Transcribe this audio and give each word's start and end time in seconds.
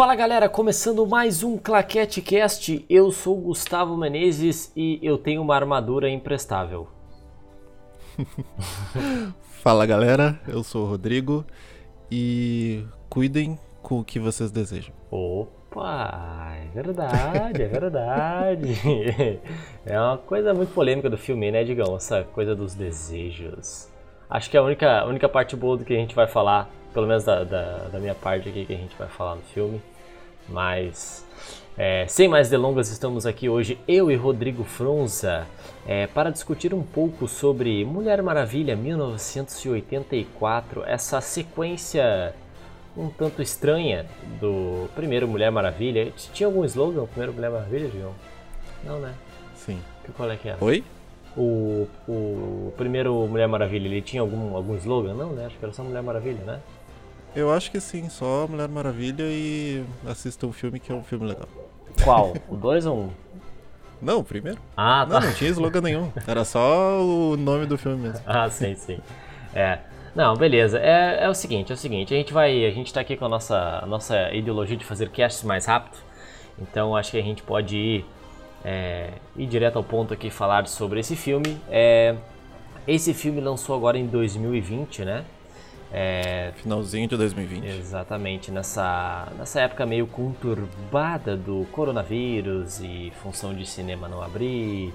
Fala 0.00 0.14
galera, 0.14 0.48
começando 0.48 1.06
mais 1.06 1.42
um 1.42 1.58
Claquete 1.58 2.22
Cast. 2.22 2.86
Eu 2.88 3.12
sou 3.12 3.36
o 3.36 3.40
Gustavo 3.42 3.98
Menezes 3.98 4.72
e 4.74 4.98
eu 5.02 5.18
tenho 5.18 5.42
uma 5.42 5.54
armadura 5.54 6.08
imprestável. 6.08 6.88
Fala 9.62 9.84
galera, 9.84 10.40
eu 10.48 10.64
sou 10.64 10.86
o 10.86 10.88
Rodrigo 10.88 11.44
e 12.10 12.82
cuidem 13.10 13.58
com 13.82 14.00
o 14.00 14.04
que 14.04 14.18
vocês 14.18 14.50
desejam. 14.50 14.94
Opa, 15.10 16.54
é 16.56 16.68
verdade, 16.72 17.62
é 17.62 17.68
verdade. 17.68 18.72
É 19.84 20.00
uma 20.00 20.16
coisa 20.16 20.54
muito 20.54 20.72
polêmica 20.72 21.10
do 21.10 21.18
filme, 21.18 21.50
né, 21.50 21.62
Digão? 21.62 21.94
Essa 21.94 22.24
coisa 22.24 22.56
dos 22.56 22.72
desejos. 22.72 23.90
Acho 24.30 24.48
que 24.48 24.56
é 24.56 24.60
a 24.60 24.62
única, 24.62 25.00
a 25.00 25.04
única 25.04 25.28
parte 25.28 25.54
boa 25.54 25.76
do 25.76 25.84
que 25.84 25.92
a 25.92 25.98
gente 25.98 26.14
vai 26.14 26.26
falar, 26.26 26.70
pelo 26.94 27.06
menos 27.06 27.24
da, 27.24 27.44
da, 27.44 27.88
da 27.88 27.98
minha 27.98 28.14
parte 28.14 28.48
aqui 28.48 28.64
que 28.64 28.72
a 28.72 28.76
gente 28.76 28.96
vai 28.96 29.08
falar 29.08 29.34
no 29.34 29.42
filme. 29.42 29.82
Mas, 30.50 31.24
é, 31.78 32.04
sem 32.08 32.28
mais 32.28 32.50
delongas, 32.50 32.90
estamos 32.90 33.24
aqui 33.24 33.48
hoje, 33.48 33.78
eu 33.86 34.10
e 34.10 34.16
Rodrigo 34.16 34.64
Fronza, 34.64 35.46
é, 35.86 36.08
para 36.08 36.30
discutir 36.30 36.74
um 36.74 36.82
pouco 36.82 37.28
sobre 37.28 37.84
Mulher 37.84 38.20
Maravilha 38.22 38.74
1984, 38.74 40.82
essa 40.84 41.20
sequência 41.20 42.34
um 42.96 43.08
tanto 43.08 43.40
estranha 43.40 44.06
do 44.40 44.88
primeiro 44.94 45.28
Mulher 45.28 45.50
Maravilha. 45.50 46.12
Tinha 46.32 46.46
algum 46.46 46.64
slogan, 46.64 47.02
o 47.02 47.06
primeiro 47.06 47.32
Mulher 47.32 47.50
Maravilha, 47.50 47.88
João? 47.88 48.14
Não, 48.84 48.98
né? 48.98 49.14
Sim. 49.54 49.80
Qual 50.16 50.30
é 50.30 50.36
que 50.36 50.48
era? 50.48 50.62
Oi? 50.62 50.84
O, 51.36 51.86
o 52.08 52.72
primeiro 52.76 53.14
Mulher 53.28 53.46
Maravilha, 53.46 53.86
ele 53.86 54.02
tinha 54.02 54.20
algum, 54.20 54.56
algum 54.56 54.74
slogan? 54.76 55.14
Não, 55.14 55.32
né? 55.32 55.46
Acho 55.46 55.56
que 55.56 55.64
era 55.64 55.72
só 55.72 55.84
Mulher 55.84 56.02
Maravilha, 56.02 56.42
né? 56.44 56.60
Eu 57.34 57.52
acho 57.52 57.70
que 57.70 57.80
sim, 57.80 58.08
só 58.08 58.46
Mulher 58.48 58.68
Maravilha 58.68 59.24
e 59.24 59.84
assista 60.06 60.46
um 60.46 60.52
filme 60.52 60.80
que 60.80 60.90
é 60.90 60.94
um 60.94 61.02
filme 61.02 61.26
legal. 61.26 61.48
Qual? 62.02 62.34
O 62.48 62.56
2 62.56 62.86
ou 62.86 62.96
1? 62.96 63.00
Um? 63.00 63.10
Não, 64.02 64.18
o 64.20 64.24
primeiro. 64.24 64.58
Ah, 64.76 65.06
tá. 65.08 65.20
Não, 65.20 65.26
não 65.28 65.34
tinha 65.34 65.50
slogan 65.50 65.80
nenhum. 65.82 66.10
Era 66.26 66.44
só 66.44 67.00
o 67.02 67.36
nome 67.36 67.66
do 67.66 67.76
filme 67.76 68.08
mesmo. 68.08 68.20
ah, 68.26 68.48
sim, 68.48 68.74
sim. 68.74 68.98
É. 69.54 69.78
Não, 70.14 70.34
beleza. 70.34 70.78
É, 70.78 71.24
é 71.24 71.28
o 71.28 71.34
seguinte, 71.34 71.70
é 71.70 71.74
o 71.74 71.78
seguinte, 71.78 72.12
a 72.12 72.16
gente 72.16 72.32
vai. 72.32 72.64
A 72.64 72.70
gente 72.70 72.92
tá 72.92 73.00
aqui 73.00 73.16
com 73.16 73.26
a 73.26 73.28
nossa, 73.28 73.80
a 73.82 73.86
nossa 73.86 74.32
ideologia 74.32 74.76
de 74.76 74.84
fazer 74.84 75.10
casts 75.10 75.44
mais 75.44 75.66
rápido. 75.66 75.98
Então 76.58 76.96
acho 76.96 77.12
que 77.12 77.18
a 77.18 77.22
gente 77.22 77.42
pode 77.42 77.76
ir 77.76 78.04
é, 78.64 79.10
ir 79.36 79.46
direto 79.46 79.76
ao 79.76 79.84
ponto 79.84 80.12
aqui 80.12 80.30
falar 80.30 80.66
sobre 80.66 81.00
esse 81.00 81.14
filme. 81.14 81.60
É, 81.68 82.16
esse 82.88 83.14
filme 83.14 83.40
lançou 83.40 83.76
agora 83.76 83.98
em 83.98 84.06
2020, 84.06 85.04
né? 85.04 85.24
É, 85.92 86.52
Finalzinho 86.56 87.08
de 87.08 87.16
2020. 87.16 87.64
Exatamente, 87.66 88.50
nessa, 88.50 89.28
nessa 89.36 89.60
época 89.60 89.84
meio 89.84 90.06
conturbada 90.06 91.36
do 91.36 91.66
coronavírus 91.72 92.80
e 92.80 93.12
função 93.22 93.52
de 93.52 93.66
cinema 93.66 94.08
não 94.08 94.22
abrir, 94.22 94.92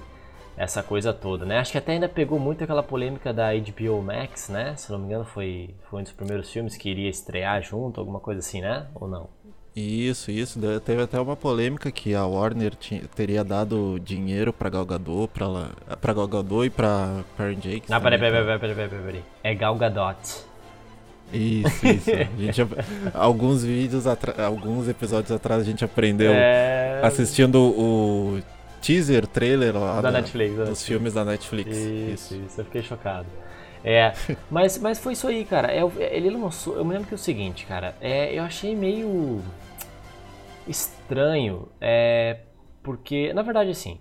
essa 0.57 0.81
coisa 0.81 1.13
toda, 1.13 1.45
né? 1.45 1.59
Acho 1.59 1.73
que 1.73 1.77
até 1.77 1.93
ainda 1.93 2.07
pegou 2.07 2.39
muito 2.39 2.63
aquela 2.63 2.81
polêmica 2.81 3.33
da 3.33 3.49
HBO 3.53 4.01
Max, 4.01 4.49
né? 4.49 4.75
Se 4.77 4.91
não 4.91 4.99
me 4.99 5.05
engano, 5.05 5.25
foi, 5.25 5.75
foi 5.89 5.99
um 5.99 6.03
dos 6.03 6.13
primeiros 6.13 6.49
filmes 6.51 6.77
que 6.77 6.89
iria 6.89 7.09
estrear 7.09 7.61
junto, 7.61 7.99
alguma 7.99 8.19
coisa 8.19 8.39
assim, 8.39 8.61
né? 8.61 8.87
Ou 8.95 9.07
não? 9.07 9.29
Isso, 9.75 10.31
isso. 10.31 10.57
Teve 10.85 11.03
até 11.03 11.19
uma 11.19 11.35
polêmica 11.35 11.91
que 11.91 12.15
a 12.15 12.25
Warner 12.25 12.73
tinha, 12.75 13.01
teria 13.13 13.43
dado 13.43 13.99
dinheiro 13.99 14.53
pra 14.53 14.69
Gal 14.69 14.85
Gadot, 14.85 15.27
pra, 15.33 15.71
pra 15.99 16.13
Gal 16.13 16.27
Gadot 16.29 16.65
e 16.65 16.69
pra 16.69 17.25
Perry 17.35 17.55
Jakes. 17.55 17.89
Não, 17.89 17.99
peraí, 17.99 18.17
peraí, 18.17 18.45
peraí, 18.45 18.59
peraí, 18.59 18.75
peraí, 18.75 19.03
peraí. 19.03 19.23
É 19.43 19.53
Gal 19.53 19.75
Gadot. 19.75 20.17
Isso, 21.33 21.87
isso. 21.87 22.11
Gente, 22.37 22.61
alguns 23.13 23.63
vídeos, 23.63 24.05
alguns 24.37 24.87
episódios 24.87 25.31
atrás 25.31 25.61
a 25.61 25.65
gente 25.65 25.83
aprendeu 25.83 26.31
é... 26.33 27.01
assistindo 27.03 27.61
o 27.61 28.39
teaser, 28.81 29.25
trailer 29.25 29.75
lá 29.75 29.95
da, 29.95 30.11
da 30.11 30.19
Netflix, 30.19 30.55
dos 30.55 30.83
filmes 30.83 31.13
da 31.13 31.25
Netflix. 31.25 31.75
Isso, 31.75 32.35
isso, 32.35 32.35
isso, 32.35 32.61
eu 32.61 32.65
fiquei 32.65 32.83
chocado. 32.83 33.27
É, 33.83 34.13
mas, 34.49 34.77
mas 34.79 34.97
foi 34.97 35.13
isso 35.13 35.27
aí, 35.27 35.45
cara. 35.45 35.71
É, 35.71 35.81
ele 36.15 36.29
lançou. 36.31 36.75
Eu 36.75 36.83
me 36.83 36.93
lembro 36.93 37.07
que 37.07 37.13
é 37.13 37.15
o 37.15 37.19
seguinte, 37.19 37.65
cara. 37.65 37.95
É, 38.01 38.33
eu 38.33 38.43
achei 38.43 38.75
meio 38.75 39.43
estranho, 40.67 41.67
é, 41.79 42.39
porque, 42.81 43.31
na 43.33 43.43
verdade, 43.43 43.69
assim, 43.69 43.99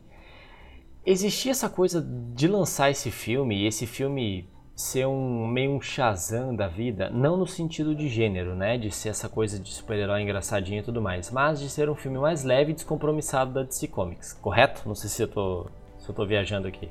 existia 1.04 1.50
essa 1.50 1.68
coisa 1.68 2.02
de 2.34 2.48
lançar 2.48 2.90
esse 2.90 3.10
filme, 3.10 3.62
e 3.62 3.66
esse 3.66 3.86
filme 3.86 4.48
ser 4.76 5.06
um 5.06 5.46
meio 5.46 5.70
um 5.70 5.80
Shazam 5.80 6.54
da 6.54 6.66
vida, 6.66 7.08
não 7.10 7.36
no 7.36 7.46
sentido 7.46 7.94
de 7.94 8.08
gênero, 8.08 8.56
né, 8.56 8.76
de 8.76 8.90
ser 8.90 9.10
essa 9.10 9.28
coisa 9.28 9.58
de 9.58 9.72
super-herói 9.72 10.22
engraçadinho 10.22 10.80
e 10.80 10.82
tudo 10.82 11.00
mais, 11.00 11.30
mas 11.30 11.60
de 11.60 11.68
ser 11.68 11.88
um 11.88 11.94
filme 11.94 12.18
mais 12.18 12.42
leve 12.42 12.72
e 12.72 12.74
descompromissado 12.74 13.52
da 13.52 13.62
DC 13.62 13.86
Comics, 13.88 14.32
correto? 14.32 14.82
Não 14.86 14.94
sei 14.94 15.08
se 15.08 15.22
eu 15.22 15.28
tô, 15.28 15.66
se 15.98 16.08
eu 16.08 16.14
tô 16.14 16.26
viajando 16.26 16.66
aqui. 16.66 16.88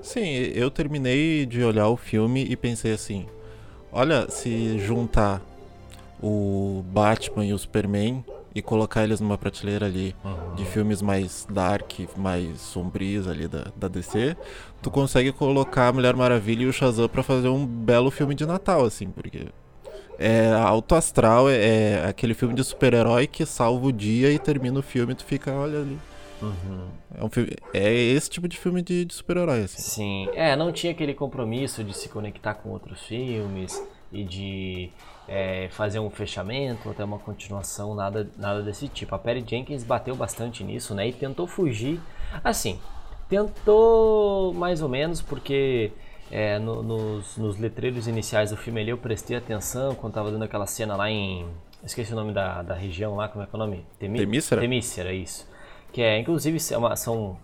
Sim, 0.00 0.28
eu 0.54 0.70
terminei 0.70 1.44
de 1.44 1.62
olhar 1.62 1.88
o 1.88 1.96
filme 1.96 2.44
e 2.44 2.56
pensei 2.56 2.92
assim, 2.94 3.26
olha, 3.92 4.30
se 4.30 4.78
juntar 4.78 5.42
o 6.22 6.82
Batman 6.86 7.44
e 7.44 7.52
o 7.52 7.58
Superman 7.58 8.24
e 8.54 8.60
colocar 8.60 9.04
eles 9.04 9.20
numa 9.20 9.38
prateleira 9.38 9.86
ali 9.86 10.14
uhum. 10.24 10.54
de 10.54 10.64
filmes 10.64 11.00
mais 11.00 11.46
dark, 11.50 11.92
mais 12.16 12.60
sombrios 12.60 13.28
ali 13.28 13.46
da, 13.46 13.66
da 13.76 13.88
DC, 13.88 14.36
tu 14.82 14.90
consegue 14.90 15.32
colocar 15.32 15.88
a 15.88 15.92
Mulher 15.92 16.16
Maravilha 16.16 16.62
e 16.62 16.66
o 16.66 16.72
Shazam 16.72 17.08
para 17.08 17.22
fazer 17.22 17.48
um 17.48 17.64
belo 17.66 18.10
filme 18.10 18.34
de 18.34 18.44
Natal, 18.44 18.84
assim, 18.84 19.08
porque 19.10 19.46
é 20.18 20.52
alto 20.52 20.94
astral, 20.94 21.48
é, 21.48 21.56
é 21.56 22.06
aquele 22.06 22.34
filme 22.34 22.54
de 22.54 22.62
super-herói 22.64 23.26
que 23.26 23.46
salva 23.46 23.86
o 23.86 23.92
dia 23.92 24.30
e 24.32 24.38
termina 24.38 24.78
o 24.78 24.82
filme 24.82 25.12
e 25.12 25.16
tu 25.16 25.24
fica, 25.24 25.52
olha 25.52 25.78
ali. 25.78 25.98
Uhum. 26.42 26.88
É, 27.14 27.24
um 27.24 27.28
filme, 27.28 27.50
é 27.72 27.92
esse 27.94 28.30
tipo 28.30 28.48
de 28.48 28.58
filme 28.58 28.82
de, 28.82 29.04
de 29.04 29.14
super-herói, 29.14 29.62
assim. 29.62 29.80
Sim, 29.80 30.28
é, 30.34 30.56
não 30.56 30.72
tinha 30.72 30.92
aquele 30.92 31.14
compromisso 31.14 31.84
de 31.84 31.96
se 31.96 32.08
conectar 32.08 32.54
com 32.54 32.70
outros 32.70 33.00
filmes 33.02 33.82
e 34.12 34.24
de 34.24 34.90
é, 35.30 35.68
fazer 35.70 36.00
um 36.00 36.10
fechamento, 36.10 36.90
até 36.90 37.04
uma 37.04 37.18
continuação, 37.20 37.94
nada, 37.94 38.28
nada 38.36 38.62
desse 38.62 38.88
tipo. 38.88 39.14
A 39.14 39.18
Perry 39.18 39.44
Jenkins 39.46 39.84
bateu 39.84 40.16
bastante 40.16 40.64
nisso, 40.64 40.92
né? 40.92 41.06
E 41.06 41.12
tentou 41.12 41.46
fugir, 41.46 42.00
assim, 42.42 42.80
tentou 43.28 44.52
mais 44.52 44.82
ou 44.82 44.88
menos, 44.88 45.22
porque 45.22 45.92
é, 46.32 46.58
no, 46.58 46.82
nos, 46.82 47.36
nos 47.36 47.56
letreiros 47.58 48.08
iniciais 48.08 48.50
do 48.50 48.56
filme 48.56 48.80
ali 48.80 48.90
eu 48.90 48.98
prestei 48.98 49.36
atenção 49.36 49.94
quando 49.94 50.14
tava 50.14 50.32
dando 50.32 50.42
aquela 50.42 50.66
cena 50.66 50.96
lá 50.96 51.08
em... 51.08 51.46
Esqueci 51.84 52.12
o 52.12 52.16
nome 52.16 52.32
da, 52.32 52.62
da 52.62 52.74
região 52.74 53.14
lá, 53.14 53.28
como 53.28 53.44
é 53.44 53.46
que 53.46 53.54
é 53.54 53.56
o 53.56 53.58
nome? 53.58 53.86
Temi 54.00 54.18
Temícera? 54.18 54.60
Temícera, 54.60 55.12
isso. 55.12 55.48
Que 55.92 56.02
é, 56.02 56.18
inclusive, 56.18 56.58
é 56.74 56.76
uma, 56.76 56.96
são 56.96 57.38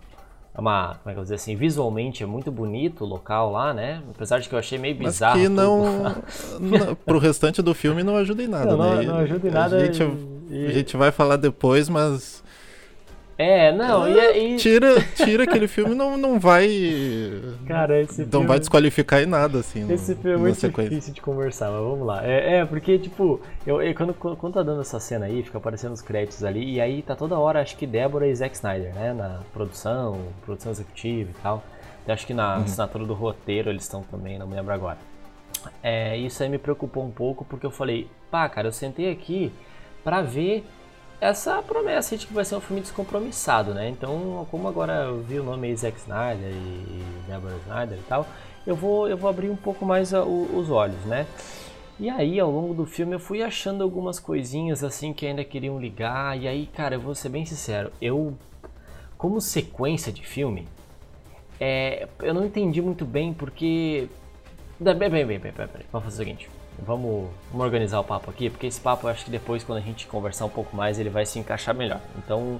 é 0.57 0.59
uma, 0.59 0.95
como 0.95 0.97
é 0.97 1.03
que 1.03 1.09
eu 1.11 1.15
vou 1.15 1.23
dizer 1.23 1.35
assim, 1.35 1.55
visualmente 1.55 2.23
é 2.23 2.25
muito 2.25 2.51
bonito 2.51 3.03
o 3.03 3.07
local 3.07 3.51
lá, 3.51 3.75
né? 3.75 4.01
Apesar 4.09 4.39
de 4.39 4.49
que 4.49 4.55
eu 4.55 4.59
achei 4.59 4.79
meio 4.79 4.95
bizarro. 4.95 5.37
Mas 5.37 5.43
que 5.43 5.49
não, 5.49 6.03
não 6.59 6.95
pro 6.95 7.19
restante 7.19 7.61
do 7.61 7.75
filme 7.75 8.01
não 8.01 8.17
ajuda 8.17 8.41
em 8.41 8.47
nada, 8.47 8.75
não, 8.75 8.95
né? 8.95 9.03
Não, 9.03 9.13
não 9.13 9.19
ajuda 9.19 9.47
em 9.47 9.51
nada. 9.51 9.75
A 9.77 9.85
gente, 9.85 10.03
e... 10.49 10.65
a 10.65 10.71
gente 10.71 10.97
vai 10.97 11.11
falar 11.11 11.35
depois, 11.35 11.87
mas 11.87 12.43
é, 13.37 13.71
não, 13.71 14.09
e, 14.09 14.19
é, 14.19 14.37
e... 14.37 14.55
Tira, 14.55 14.99
tira 15.15 15.43
aquele 15.43 15.67
filme 15.67 15.93
não, 15.93 16.17
não 16.17 16.39
vai. 16.39 16.67
Cara, 17.67 18.01
esse 18.01 18.21
Não 18.23 18.29
filme... 18.29 18.47
vai 18.47 18.59
desqualificar 18.59 19.21
em 19.21 19.27
nada, 19.27 19.59
assim. 19.59 19.91
Esse 19.91 20.15
no, 20.15 20.21
filme 20.21 20.37
é 20.37 20.39
muito 20.39 20.59
sequência. 20.59 20.89
difícil 20.89 21.13
de 21.13 21.21
conversar, 21.21 21.69
mas 21.69 21.81
vamos 21.81 22.07
lá. 22.07 22.25
É, 22.25 22.55
é 22.57 22.65
porque, 22.65 22.97
tipo, 22.97 23.39
eu, 23.65 23.79
eu, 23.79 23.93
quando, 23.93 24.13
quando 24.15 24.53
tá 24.53 24.63
dando 24.63 24.81
essa 24.81 24.99
cena 24.99 25.27
aí, 25.27 25.43
fica 25.43 25.59
aparecendo 25.59 25.93
os 25.93 26.01
créditos 26.01 26.43
ali, 26.43 26.73
e 26.73 26.81
aí 26.81 27.03
tá 27.03 27.15
toda 27.15 27.37
hora, 27.37 27.61
acho 27.61 27.77
que 27.77 27.85
Débora 27.85 28.27
e 28.27 28.33
Zack 28.33 28.55
Snyder, 28.55 28.95
né? 28.95 29.13
Na 29.13 29.41
produção, 29.53 30.19
produção 30.43 30.71
executiva 30.71 31.29
e 31.29 31.41
tal. 31.43 31.63
Eu 32.07 32.13
acho 32.15 32.25
que 32.25 32.33
na 32.33 32.57
uhum. 32.57 32.63
assinatura 32.63 33.05
do 33.05 33.13
roteiro 33.13 33.69
eles 33.69 33.83
estão 33.83 34.01
também, 34.01 34.39
não 34.39 34.47
me 34.47 34.55
lembro 34.55 34.73
agora. 34.73 34.97
É, 35.83 36.17
isso 36.17 36.41
aí 36.41 36.49
me 36.49 36.57
preocupou 36.57 37.05
um 37.05 37.11
pouco, 37.11 37.45
porque 37.45 37.65
eu 37.65 37.71
falei, 37.71 38.09
pá, 38.31 38.49
cara, 38.49 38.67
eu 38.67 38.71
sentei 38.71 39.11
aqui 39.11 39.51
pra 40.03 40.21
ver 40.21 40.65
essa 41.19 41.61
promessa 41.63 42.15
de 42.15 42.27
que 42.27 42.33
vai 42.33 42.45
ser 42.45 42.55
um 42.55 42.61
filme 42.61 42.81
descompromissado, 42.81 43.73
né? 43.73 43.89
Então, 43.89 44.47
como 44.51 44.67
agora 44.67 45.05
eu 45.05 45.21
vi 45.21 45.39
o 45.39 45.43
nome 45.43 45.67
aí 45.67 45.75
Zack 45.75 45.97
Snyder 45.97 46.51
e 46.51 47.03
Deborah 47.27 47.57
Snyder 47.65 47.97
e 47.97 48.03
tal, 48.03 48.27
eu 48.65 48.75
vou, 48.75 49.07
eu 49.07 49.17
vou 49.17 49.29
abrir 49.29 49.49
um 49.49 49.55
pouco 49.55 49.85
mais 49.85 50.13
a, 50.13 50.23
o, 50.23 50.57
os 50.57 50.69
olhos, 50.69 51.03
né? 51.05 51.25
E 51.99 52.09
aí, 52.09 52.39
ao 52.39 52.51
longo 52.51 52.75
do 52.75 52.85
filme, 52.85 53.15
eu 53.15 53.19
fui 53.19 53.41
achando 53.41 53.83
algumas 53.83 54.19
coisinhas 54.19 54.83
assim 54.83 55.11
que 55.13 55.25
ainda 55.25 55.43
queriam 55.43 55.79
ligar. 55.79 56.39
E 56.39 56.47
aí, 56.47 56.67
cara, 56.67 56.95
eu 56.95 57.01
vou 57.01 57.15
ser 57.15 57.29
bem 57.29 57.45
sincero, 57.45 57.91
eu, 57.99 58.37
como 59.17 59.41
sequência 59.41 60.13
de 60.13 60.23
filme, 60.23 60.67
é, 61.59 62.07
eu 62.21 62.33
não 62.33 62.45
entendi 62.45 62.81
muito 62.81 63.05
bem 63.05 63.33
porque. 63.33 64.07
Bem, 64.79 64.95
bem, 64.95 65.09
bem, 65.09 65.25
bem, 65.25 65.39
bem, 65.39 65.51
bem, 65.51 65.67
bem. 65.67 65.85
Vamos 65.91 66.05
fazer 66.05 66.21
o 66.21 66.25
seguinte: 66.25 66.49
Vamos, 66.79 67.29
vamos, 67.51 67.65
organizar 67.65 67.99
o 67.99 68.03
papo 68.03 68.29
aqui, 68.29 68.49
porque 68.49 68.67
esse 68.67 68.79
papo 68.79 69.07
eu 69.07 69.11
acho 69.11 69.25
que 69.25 69.31
depois, 69.31 69.63
quando 69.63 69.79
a 69.79 69.81
gente 69.81 70.07
conversar 70.07 70.45
um 70.45 70.49
pouco 70.49 70.75
mais, 70.75 70.99
ele 70.99 71.09
vai 71.09 71.25
se 71.25 71.39
encaixar 71.39 71.73
melhor. 71.73 72.01
Então, 72.17 72.59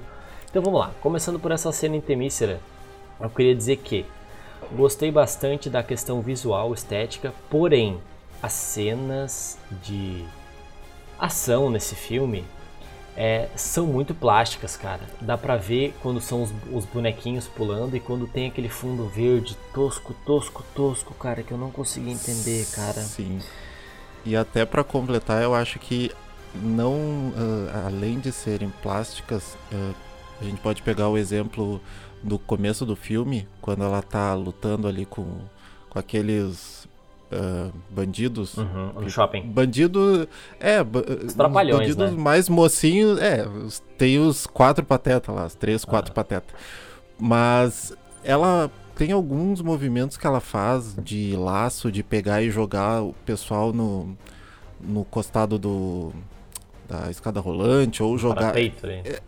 então 0.49 0.61
vamos 0.61 0.79
lá. 0.79 0.91
Começando 1.01 1.39
por 1.39 1.51
essa 1.51 1.71
cena 1.71 1.95
em 1.95 2.01
Temícera, 2.01 2.59
eu 3.19 3.29
queria 3.29 3.55
dizer 3.55 3.77
que 3.77 4.05
gostei 4.71 5.11
bastante 5.11 5.69
da 5.69 5.83
questão 5.83 6.21
visual, 6.21 6.73
estética, 6.73 7.33
porém, 7.49 7.99
as 8.41 8.53
cenas 8.53 9.57
de 9.83 10.25
ação 11.19 11.69
nesse 11.69 11.95
filme 11.95 12.43
é, 13.15 13.49
são 13.55 13.87
muito 13.87 14.13
plásticas, 14.13 14.77
cara. 14.77 15.01
Dá 15.19 15.35
pra 15.35 15.57
ver 15.57 15.95
quando 16.01 16.21
são 16.21 16.43
os, 16.43 16.53
os, 16.71 16.85
bonequinhos 16.85 17.47
pulando 17.47 17.97
e 17.97 17.99
quando 17.99 18.27
tem 18.27 18.47
aquele 18.47 18.69
fundo 18.69 19.07
verde 19.07 19.57
tosco, 19.73 20.13
tosco, 20.25 20.63
tosco, 20.75 21.15
cara, 21.15 21.41
que 21.41 21.51
eu 21.51 21.57
não 21.57 21.71
consegui 21.71 22.11
entender, 22.11 22.67
cara. 22.67 23.01
Sim. 23.01 23.39
E 24.25 24.35
até 24.35 24.65
para 24.65 24.83
completar, 24.83 25.41
eu 25.41 25.55
acho 25.55 25.79
que 25.79 26.11
não, 26.55 26.93
uh, 26.93 27.85
além 27.85 28.19
de 28.19 28.31
serem 28.31 28.69
plásticas, 28.81 29.57
uh, 29.71 29.95
a 30.41 30.43
gente 30.43 30.59
pode 30.61 30.81
pegar 30.81 31.09
o 31.09 31.17
exemplo 31.17 31.81
do 32.23 32.37
começo 32.37 32.85
do 32.85 32.95
filme, 32.95 33.47
quando 33.61 33.83
ela 33.83 34.01
tá 34.01 34.33
lutando 34.33 34.87
ali 34.87 35.05
com, 35.05 35.25
com 35.89 35.99
aqueles 35.99 36.87
uh, 37.31 37.71
bandidos. 37.89 38.57
Uhum, 38.57 38.93
no 39.01 39.09
shopping. 39.09 39.41
Bandido. 39.43 40.27
É, 40.59 40.83
ba 40.83 41.03
bandidos 41.49 42.11
né? 42.11 42.11
mais 42.11 42.49
mocinhos. 42.49 43.19
É, 43.19 43.47
tem 43.97 44.19
os 44.19 44.47
quatro 44.47 44.85
patetas 44.85 45.33
lá, 45.33 45.45
os 45.45 45.55
três, 45.55 45.85
quatro 45.85 46.11
ah. 46.11 46.15
patetas. 46.15 46.55
Mas 47.19 47.95
ela 48.23 48.69
tem 48.97 49.11
alguns 49.11 49.61
movimentos 49.61 50.17
que 50.17 50.25
ela 50.25 50.39
faz 50.39 50.95
de 50.95 51.35
laço, 51.35 51.91
de 51.91 52.01
pegar 52.03 52.41
e 52.41 52.49
jogar 52.49 53.03
o 53.03 53.13
pessoal 53.25 53.71
no, 53.71 54.17
no 54.81 55.05
costado 55.05 55.59
do 55.59 56.11
da 56.88 57.11
escada 57.11 57.39
rolante 57.39 58.01
ou 58.01 58.17
jogar. 58.17 58.53
Peito, 58.53 58.88
é, 58.88 59.19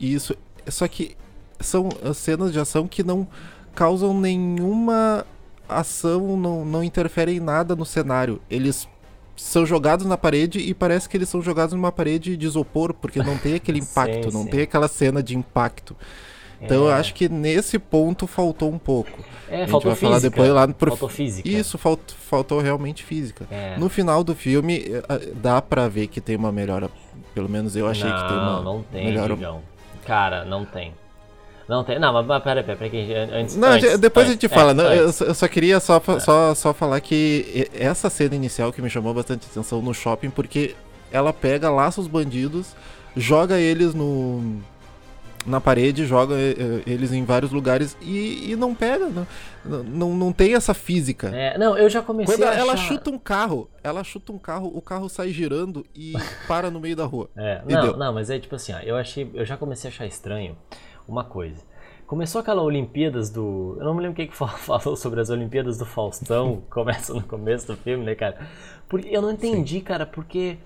isso. 0.00 0.34
Só 0.66 0.88
que 0.88 1.16
são 1.60 1.88
cenas 2.14 2.52
de 2.52 2.58
ação 2.58 2.88
que 2.88 3.02
não 3.02 3.26
causam 3.74 4.18
nenhuma 4.18 5.24
ação 5.68 6.36
não, 6.36 6.64
não 6.64 6.82
interfere 6.82 7.36
em 7.36 7.40
nada 7.40 7.76
no 7.76 7.84
cenário. 7.84 8.40
Eles 8.50 8.88
são 9.36 9.64
jogados 9.64 10.06
na 10.06 10.16
parede 10.16 10.58
e 10.58 10.74
parece 10.74 11.08
que 11.08 11.16
eles 11.16 11.28
são 11.28 11.40
jogados 11.40 11.74
numa 11.74 11.92
parede 11.92 12.36
de 12.36 12.46
isopor, 12.46 12.92
porque 12.94 13.22
não 13.22 13.36
tem 13.38 13.54
aquele 13.54 13.78
impacto, 13.80 14.30
sim, 14.30 14.36
não 14.36 14.44
sim. 14.44 14.50
tem 14.50 14.62
aquela 14.62 14.88
cena 14.88 15.22
de 15.22 15.36
impacto. 15.36 15.94
Então 16.60 16.84
é. 16.84 16.90
eu 16.90 16.92
acho 16.92 17.14
que 17.14 17.28
nesse 17.28 17.78
ponto 17.78 18.26
faltou 18.26 18.70
um 18.70 18.78
pouco. 18.78 19.10
É, 19.48 19.56
a 19.56 19.58
gente 19.60 19.70
faltou 19.70 19.90
vai 19.90 19.96
física. 19.96 20.06
falar 20.08 20.20
depois 20.20 20.50
lá 20.50 20.66
no 20.66 20.74
prof... 20.74 20.98
Faltou 20.98 21.08
física. 21.08 21.48
Isso, 21.48 21.78
falt... 21.78 22.00
faltou 22.12 22.60
realmente 22.60 23.04
física. 23.04 23.46
É. 23.50 23.76
No 23.78 23.88
final 23.88 24.24
do 24.24 24.34
filme 24.34 24.84
eh, 24.86 25.32
dá 25.34 25.62
para 25.62 25.88
ver 25.88 26.08
que 26.08 26.20
tem 26.20 26.36
uma 26.36 26.52
melhora, 26.52 26.90
pelo 27.34 27.48
menos 27.48 27.76
eu 27.76 27.86
achei 27.86 28.08
não, 28.08 28.16
que 28.16 28.28
tem 28.28 28.36
uma 28.36 28.62
não 28.62 28.82
tem, 28.82 29.04
melhora. 29.06 29.62
Cara, 30.04 30.44
não 30.44 30.64
tem. 30.64 30.92
Não 31.68 31.84
tem. 31.84 31.98
Não, 31.98 32.12
mas 32.12 32.42
peraí, 32.42 32.64
peraí, 32.64 32.90
peraí, 32.90 33.14
antes. 33.14 33.54
Não, 33.54 33.68
antes, 33.68 33.98
depois 33.98 34.26
antes, 34.26 34.38
a 34.38 34.40
gente 34.40 34.48
fala. 34.48 34.70
É, 34.70 34.74
não, 34.74 34.84
eu, 34.92 35.04
eu, 35.04 35.34
só 35.34 35.46
queria 35.46 35.78
só, 35.78 35.98
é. 35.98 36.20
só, 36.20 36.54
só 36.54 36.72
falar 36.72 36.98
que 37.00 37.68
essa 37.74 38.08
cena 38.08 38.34
inicial 38.34 38.72
que 38.72 38.80
me 38.80 38.88
chamou 38.88 39.12
bastante 39.12 39.46
atenção 39.50 39.82
no 39.82 39.92
shopping, 39.92 40.30
porque 40.30 40.74
ela 41.12 41.30
pega, 41.30 41.70
laça 41.70 42.00
os 42.00 42.08
bandidos, 42.08 42.74
joga 43.14 43.58
eles 43.58 43.94
no. 43.94 44.62
Na 45.48 45.60
parede, 45.60 46.04
joga 46.04 46.34
eles 46.86 47.12
em 47.12 47.24
vários 47.24 47.50
lugares 47.50 47.96
e, 48.02 48.52
e 48.52 48.56
não 48.56 48.74
pega, 48.74 49.08
não, 49.08 49.26
não, 49.82 50.14
não 50.14 50.32
tem 50.32 50.54
essa 50.54 50.74
física. 50.74 51.28
É, 51.34 51.56
não, 51.56 51.76
eu 51.76 51.88
já 51.88 52.02
comecei 52.02 52.36
Quando 52.36 52.46
a 52.46 52.54
ela 52.54 52.74
achar... 52.74 52.88
chuta 52.88 53.10
um 53.10 53.18
carro, 53.18 53.70
ela 53.82 54.04
chuta 54.04 54.32
um 54.32 54.38
carro, 54.38 54.70
o 54.74 54.82
carro 54.82 55.08
sai 55.08 55.30
girando 55.30 55.86
e 55.94 56.12
para 56.46 56.70
no 56.70 56.78
meio 56.78 56.94
da 56.94 57.04
rua. 57.06 57.30
É, 57.36 57.62
não, 57.66 57.96
não, 57.96 58.12
mas 58.12 58.28
é 58.28 58.38
tipo 58.38 58.54
assim, 58.54 58.72
ó, 58.72 58.78
eu 58.80 58.96
achei, 58.96 59.30
eu 59.32 59.44
já 59.44 59.56
comecei 59.56 59.88
a 59.88 59.92
achar 59.92 60.06
estranho 60.06 60.56
uma 61.08 61.24
coisa. 61.24 61.62
Começou 62.06 62.40
aquela 62.40 62.62
Olimpíadas 62.62 63.28
do. 63.28 63.76
Eu 63.78 63.84
não 63.84 63.94
me 63.94 64.00
lembro 64.00 64.16
quem 64.16 64.26
que 64.26 64.34
falou 64.36 64.96
sobre 64.96 65.20
as 65.20 65.28
Olimpíadas 65.28 65.76
do 65.76 65.84
Faustão. 65.84 66.62
Começa 66.70 67.12
no 67.12 67.22
começo 67.22 67.66
do 67.66 67.76
filme, 67.76 68.04
né, 68.04 68.14
cara? 68.14 68.38
Porque 68.88 69.08
eu 69.10 69.20
não 69.20 69.30
entendi, 69.30 69.74
Sim. 69.74 69.80
cara, 69.82 70.06
porque 70.06 70.56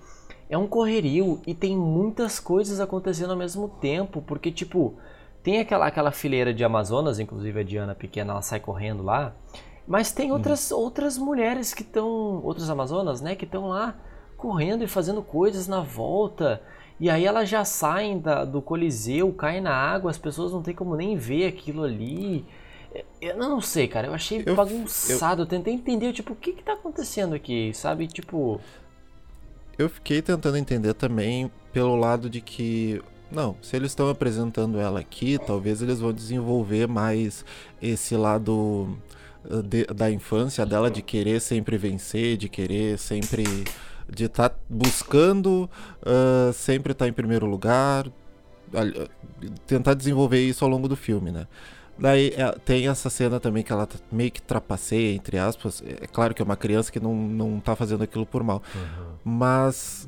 é 0.53 0.57
um 0.57 0.67
correrio 0.67 1.41
e 1.47 1.53
tem 1.53 1.75
muitas 1.75 2.39
coisas 2.39 2.79
acontecendo 2.79 3.31
ao 3.31 3.37
mesmo 3.37 3.67
tempo. 3.67 4.21
Porque, 4.21 4.51
tipo, 4.51 4.95
tem 5.41 5.59
aquela, 5.59 5.87
aquela 5.87 6.11
fileira 6.11 6.53
de 6.53 6.63
Amazonas, 6.63 7.19
inclusive 7.19 7.59
a 7.59 7.63
Diana 7.63 7.95
pequena, 7.95 8.33
ela 8.33 8.41
sai 8.41 8.59
correndo 8.59 9.01
lá. 9.01 9.33
Mas 9.87 10.11
tem 10.11 10.27
uhum. 10.27 10.37
outras, 10.37 10.71
uhum. 10.71 10.77
outras 10.77 11.17
mulheres 11.17 11.73
que 11.73 11.81
estão. 11.81 12.07
Outras 12.43 12.69
Amazonas, 12.69 13.19
né? 13.19 13.35
Que 13.35 13.45
estão 13.45 13.67
lá 13.69 13.95
correndo 14.37 14.83
e 14.83 14.87
fazendo 14.87 15.23
coisas 15.23 15.67
na 15.67 15.81
volta. 15.81 16.61
E 16.99 17.09
aí 17.09 17.25
elas 17.25 17.49
já 17.49 17.65
saem 17.65 18.19
da, 18.19 18.45
do 18.45 18.61
Coliseu, 18.61 19.33
caem 19.33 19.59
na 19.59 19.73
água, 19.73 20.11
as 20.11 20.17
pessoas 20.17 20.51
não 20.51 20.61
tem 20.61 20.75
como 20.75 20.95
nem 20.95 21.17
ver 21.17 21.47
aquilo 21.47 21.83
ali. 21.83 22.45
Eu 23.19 23.35
não 23.35 23.59
sei, 23.59 23.87
cara, 23.87 24.05
eu 24.05 24.13
achei 24.13 24.43
eu, 24.45 24.55
bagunçado. 24.55 25.41
Eu... 25.41 25.45
eu 25.45 25.49
tentei 25.49 25.73
entender, 25.73 26.13
tipo, 26.13 26.33
o 26.33 26.35
que 26.35 26.53
que 26.53 26.63
tá 26.63 26.73
acontecendo 26.73 27.33
aqui, 27.33 27.73
sabe? 27.73 28.05
Tipo. 28.05 28.61
Eu 29.77 29.89
fiquei 29.89 30.21
tentando 30.21 30.57
entender 30.57 30.93
também 30.93 31.51
pelo 31.71 31.95
lado 31.95 32.29
de 32.29 32.41
que. 32.41 33.01
Não, 33.31 33.55
se 33.61 33.75
eles 33.75 33.91
estão 33.91 34.09
apresentando 34.09 34.79
ela 34.79 34.99
aqui, 34.99 35.39
talvez 35.39 35.81
eles 35.81 35.99
vão 35.99 36.13
desenvolver 36.13 36.87
mais 36.87 37.43
esse 37.81 38.15
lado 38.15 38.95
uh, 39.45 39.63
de, 39.63 39.85
da 39.85 40.11
infância 40.11 40.63
dela, 40.65 40.91
de 40.91 41.01
querer 41.01 41.41
sempre 41.41 41.75
vencer, 41.75 42.37
de 42.37 42.47
querer 42.47 42.99
sempre 42.99 43.43
de 44.07 44.25
estar 44.25 44.49
tá 44.49 44.55
buscando 44.69 45.69
uh, 46.01 46.53
sempre 46.53 46.91
estar 46.91 47.05
tá 47.05 47.09
em 47.09 47.13
primeiro 47.13 47.47
lugar, 47.47 48.05
tentar 49.65 49.93
desenvolver 49.95 50.41
isso 50.41 50.63
ao 50.63 50.69
longo 50.69 50.87
do 50.87 50.95
filme, 50.95 51.31
né? 51.31 51.47
Daí 51.97 52.33
é, 52.35 52.51
tem 52.65 52.87
essa 52.87 53.09
cena 53.09 53.39
também 53.39 53.63
que 53.63 53.71
ela 53.71 53.87
meio 54.11 54.31
que 54.31 54.41
trapaceia, 54.41 55.15
entre 55.15 55.37
aspas. 55.37 55.83
É 55.85 56.07
claro 56.07 56.33
que 56.33 56.41
é 56.41 56.45
uma 56.45 56.57
criança 56.57 56.91
que 56.91 56.99
não, 56.99 57.13
não 57.15 57.59
tá 57.59 57.75
fazendo 57.75 58.03
aquilo 58.03 58.25
por 58.25 58.43
mal. 58.43 58.61
Uhum. 58.75 59.05
Mas 59.23 60.07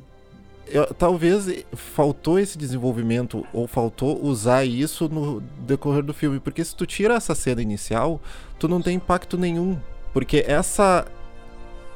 eu, 0.68 0.86
talvez 0.94 1.66
faltou 1.74 2.40
esse 2.40 2.58
desenvolvimento 2.58 3.46
ou 3.54 3.68
faltou 3.68 4.24
usar 4.24 4.66
isso 4.66 5.08
no 5.08 5.42
decorrer 5.60 6.04
do 6.04 6.14
filme. 6.14 6.40
Porque 6.40 6.64
se 6.64 6.76
tu 6.76 6.86
tira 6.86 7.16
essa 7.16 7.36
cena 7.36 7.62
inicial, 7.62 8.20
tu 8.58 8.68
não 8.68 8.82
tem 8.82 8.96
impacto 8.96 9.38
nenhum. 9.38 9.78
Porque 10.12 10.44
essa 10.48 11.06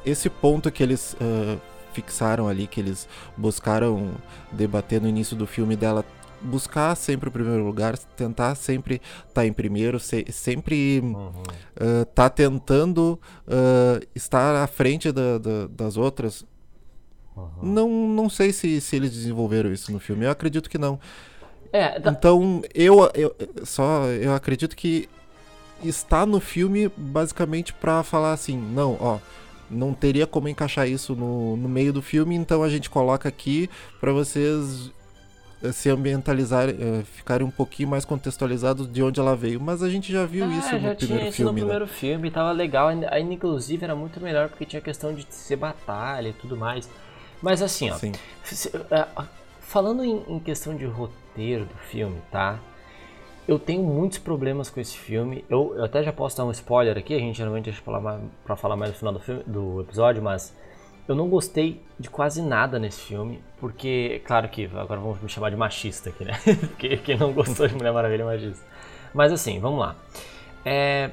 esse 0.04 0.30
ponto 0.30 0.70
que 0.70 0.82
eles 0.82 1.14
uh, 1.14 1.60
fixaram 1.92 2.48
ali, 2.48 2.66
que 2.66 2.80
eles 2.80 3.08
buscaram 3.36 4.12
debater 4.52 5.00
no 5.00 5.08
início 5.08 5.36
do 5.36 5.46
filme 5.46 5.76
dela 5.76 6.04
buscar 6.40 6.94
sempre 6.94 7.28
o 7.28 7.32
primeiro 7.32 7.64
lugar, 7.64 7.96
tentar 7.98 8.54
sempre 8.54 8.94
estar 8.94 9.32
tá 9.34 9.46
em 9.46 9.52
primeiro, 9.52 10.00
se, 10.00 10.24
sempre 10.30 11.00
uhum. 11.02 11.28
uh, 11.28 12.04
tá 12.14 12.28
tentando 12.30 13.20
uh, 13.46 14.06
estar 14.14 14.56
à 14.56 14.66
frente 14.66 15.12
da, 15.12 15.38
da, 15.38 15.66
das 15.68 15.96
outras. 15.96 16.44
Uhum. 17.36 17.48
Não, 17.62 17.88
não 17.88 18.30
sei 18.30 18.52
se, 18.52 18.80
se 18.80 18.96
eles 18.96 19.12
desenvolveram 19.12 19.72
isso 19.72 19.92
no 19.92 19.98
filme. 19.98 20.24
Eu 20.24 20.30
acredito 20.30 20.68
que 20.68 20.78
não. 20.78 20.98
É, 21.72 22.00
tá... 22.00 22.10
Então 22.10 22.62
eu, 22.74 23.10
eu 23.14 23.34
só 23.64 24.04
eu 24.06 24.34
acredito 24.34 24.74
que 24.74 25.08
está 25.82 26.26
no 26.26 26.40
filme 26.40 26.90
basicamente 26.96 27.72
para 27.72 28.02
falar 28.02 28.32
assim, 28.32 28.56
não, 28.56 28.96
ó, 29.00 29.18
não 29.70 29.94
teria 29.94 30.26
como 30.26 30.48
encaixar 30.48 30.88
isso 30.88 31.14
no, 31.14 31.56
no 31.56 31.68
meio 31.68 31.92
do 31.92 32.02
filme, 32.02 32.34
então 32.34 32.62
a 32.62 32.68
gente 32.68 32.90
coloca 32.90 33.28
aqui 33.28 33.70
para 34.00 34.12
vocês 34.12 34.90
se 35.72 35.90
ambientalizarem, 35.90 36.74
uh, 36.74 37.04
ficarem 37.04 37.46
um 37.46 37.50
pouquinho 37.50 37.88
mais 37.88 38.04
contextualizados 38.04 38.90
de 38.90 39.02
onde 39.02 39.20
ela 39.20 39.36
veio. 39.36 39.60
Mas 39.60 39.82
a 39.82 39.90
gente 39.90 40.10
já 40.10 40.24
viu 40.24 40.44
ah, 40.44 40.48
isso 40.48 40.74
no 40.74 40.80
já 40.80 40.94
primeiro 40.94 40.96
tinha 40.96 41.28
isso 41.28 41.36
filme. 41.36 41.52
no 41.52 41.58
primeiro 41.58 41.84
né? 41.84 41.90
filme, 41.92 42.30
tava 42.30 42.52
legal, 42.52 42.88
ainda, 42.88 43.12
ainda 43.12 43.34
inclusive 43.34 43.84
era 43.84 43.94
muito 43.94 44.20
melhor 44.20 44.48
porque 44.48 44.64
tinha 44.64 44.80
questão 44.80 45.14
de 45.14 45.26
ser 45.30 45.56
batalha 45.56 46.28
e 46.28 46.32
tudo 46.32 46.56
mais. 46.56 46.88
Mas 47.42 47.62
assim, 47.62 47.90
ó, 47.90 47.96
se, 48.42 48.68
uh, 48.68 49.24
falando 49.60 50.04
em, 50.04 50.24
em 50.28 50.38
questão 50.38 50.74
de 50.74 50.84
roteiro 50.84 51.64
do 51.66 51.76
filme, 51.76 52.20
tá? 52.30 52.58
Eu 53.46 53.58
tenho 53.58 53.82
muitos 53.82 54.18
problemas 54.18 54.70
com 54.70 54.80
esse 54.80 54.96
filme. 54.96 55.44
Eu, 55.48 55.74
eu, 55.76 55.84
até 55.84 56.02
já 56.02 56.12
posso 56.12 56.36
dar 56.36 56.44
um 56.44 56.50
spoiler 56.50 56.96
aqui, 56.96 57.14
a 57.14 57.18
gente 57.18 57.36
geralmente 57.36 57.64
deixa 57.64 57.82
pra 57.82 57.92
falar, 57.92 58.00
mais, 58.00 58.22
pra 58.44 58.56
falar 58.56 58.76
mais 58.76 58.92
no 58.92 58.96
final 58.96 59.12
do, 59.12 59.20
filme, 59.20 59.42
do 59.46 59.80
episódio, 59.80 60.22
mas 60.22 60.54
eu 61.10 61.16
não 61.16 61.28
gostei 61.28 61.82
de 61.98 62.08
quase 62.08 62.40
nada 62.40 62.78
nesse 62.78 63.00
filme, 63.00 63.42
porque, 63.58 64.22
claro 64.24 64.48
que 64.48 64.66
agora 64.66 65.00
vamos 65.00 65.20
me 65.20 65.28
chamar 65.28 65.50
de 65.50 65.56
machista 65.56 66.10
aqui, 66.10 66.24
né? 66.24 66.38
porque 66.70 66.96
quem 66.98 67.18
não 67.18 67.32
gostou 67.32 67.66
de 67.66 67.74
Mulher 67.74 67.92
Maravilha 67.92 68.22
é 68.22 68.26
machista. 68.26 68.64
Mas 69.12 69.32
assim, 69.32 69.58
vamos 69.58 69.80
lá. 69.80 69.96
É, 70.64 71.10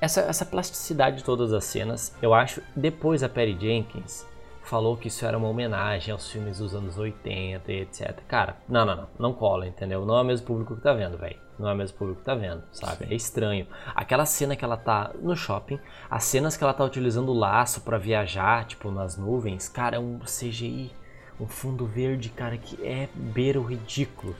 essa, 0.00 0.20
essa 0.20 0.46
plasticidade 0.46 1.16
de 1.16 1.24
todas 1.24 1.52
as 1.52 1.64
cenas, 1.64 2.14
eu 2.22 2.32
acho, 2.32 2.62
depois 2.76 3.24
a 3.24 3.28
Perry 3.28 3.58
Jenkins 3.60 4.24
falou 4.62 4.96
que 4.96 5.08
isso 5.08 5.26
era 5.26 5.36
uma 5.36 5.48
homenagem 5.48 6.12
aos 6.12 6.30
filmes 6.30 6.58
dos 6.58 6.72
anos 6.72 6.96
80 6.96 7.72
e 7.72 7.80
etc. 7.80 8.20
Cara, 8.28 8.56
não, 8.68 8.86
não, 8.86 8.96
não, 8.96 9.08
não 9.18 9.32
cola, 9.32 9.66
entendeu? 9.66 10.06
Não 10.06 10.16
é 10.16 10.20
o 10.20 10.24
mesmo 10.24 10.46
público 10.46 10.76
que 10.76 10.82
tá 10.82 10.92
vendo, 10.92 11.18
velho 11.18 11.47
não 11.58 11.68
é 11.68 11.72
o 11.72 11.76
mesmo 11.76 11.98
público 11.98 12.20
que 12.20 12.24
tá 12.24 12.34
vendo, 12.34 12.62
sabe? 12.72 13.06
Sim. 13.06 13.12
É 13.12 13.14
estranho. 13.14 13.66
Aquela 13.94 14.24
cena 14.24 14.54
que 14.54 14.64
ela 14.64 14.76
tá 14.76 15.10
no 15.20 15.36
shopping, 15.36 15.78
as 16.10 16.24
cenas 16.24 16.56
que 16.56 16.62
ela 16.62 16.72
tá 16.72 16.84
utilizando 16.84 17.30
o 17.30 17.38
laço 17.38 17.80
para 17.80 17.98
viajar, 17.98 18.64
tipo, 18.64 18.90
nas 18.90 19.16
nuvens, 19.16 19.68
cara, 19.68 19.96
é 19.96 19.98
um 19.98 20.18
CGI, 20.20 20.92
um 21.40 21.46
fundo 21.46 21.86
verde, 21.86 22.28
cara, 22.28 22.56
que 22.56 22.84
é 22.84 23.08
beira 23.14 23.60
o 23.60 23.64
ridículo. 23.64 24.34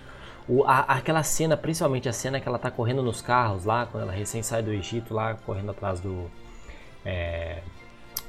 O, 0.49 0.65
a, 0.65 0.81
aquela 0.81 1.23
cena, 1.23 1.57
principalmente 1.57 2.09
a 2.09 2.13
cena 2.13 2.41
que 2.41 2.49
ela 2.49 2.59
tá 2.59 2.71
correndo 2.71 3.03
nos 3.03 3.21
carros 3.21 3.65
lá, 3.65 3.87
quando 3.87 4.05
ela 4.05 4.13
recém 4.13 4.43
sai 4.43 4.63
do 4.63 4.73
Egito 4.73 5.13
lá, 5.13 5.35
correndo 5.35 5.71
atrás 5.71 6.01
do. 6.01 6.31
É, 7.05 7.63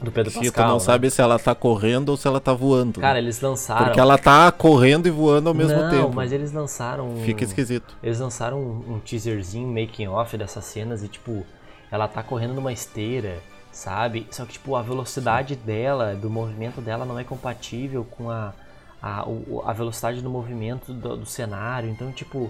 Do 0.02 0.12
Pedro 0.12 0.32
Sim, 0.32 0.40
Pascal. 0.40 0.68
não 0.68 0.74
né? 0.76 0.80
sabe 0.80 1.12
se 1.12 1.22
ela 1.22 1.38
tá 1.38 1.54
correndo 1.54 2.10
ou 2.10 2.18
se 2.18 2.26
ela 2.26 2.40
tá 2.40 2.54
voando. 2.54 3.02
Cara, 3.02 3.20
eles 3.20 3.42
lançaram. 3.42 3.86
Porque 3.86 4.00
ela 4.00 4.18
tá 4.18 4.50
correndo 4.52 5.08
e 5.08 5.12
voando 5.12 5.50
ao 5.50 5.56
mesmo 5.56 5.78
não, 5.78 5.90
tempo. 5.90 6.16
mas 6.16 6.32
eles 6.32 6.54
lançaram. 6.54 7.18
Fica 7.26 7.44
esquisito. 7.44 7.98
Eles 8.02 8.20
lançaram 8.20 8.60
um, 8.60 8.94
um 8.96 9.00
teaserzinho, 9.00 9.68
making 9.68 10.08
off 10.08 10.38
dessas 10.38 10.64
cenas 10.64 11.04
e 11.04 11.10
tipo, 11.10 11.46
ela 11.92 12.08
tá 12.08 12.24
correndo 12.24 12.54
numa 12.54 12.72
esteira, 12.72 13.40
sabe? 13.72 14.26
Só 14.32 14.46
que 14.46 14.54
tipo, 14.54 14.76
a 14.76 14.82
velocidade 14.82 15.56
dela, 15.56 16.16
do 16.16 16.30
movimento 16.30 16.80
dela 16.80 17.04
não 17.04 17.20
é 17.20 17.26
compatível 17.26 18.06
com 18.10 18.30
a, 18.30 18.54
a, 19.02 19.26
a 19.66 19.74
velocidade 19.74 20.22
do 20.22 20.30
movimento 20.30 20.94
do, 20.94 21.18
do 21.18 21.26
cenário. 21.26 21.90
Então, 21.90 22.10
tipo, 22.14 22.50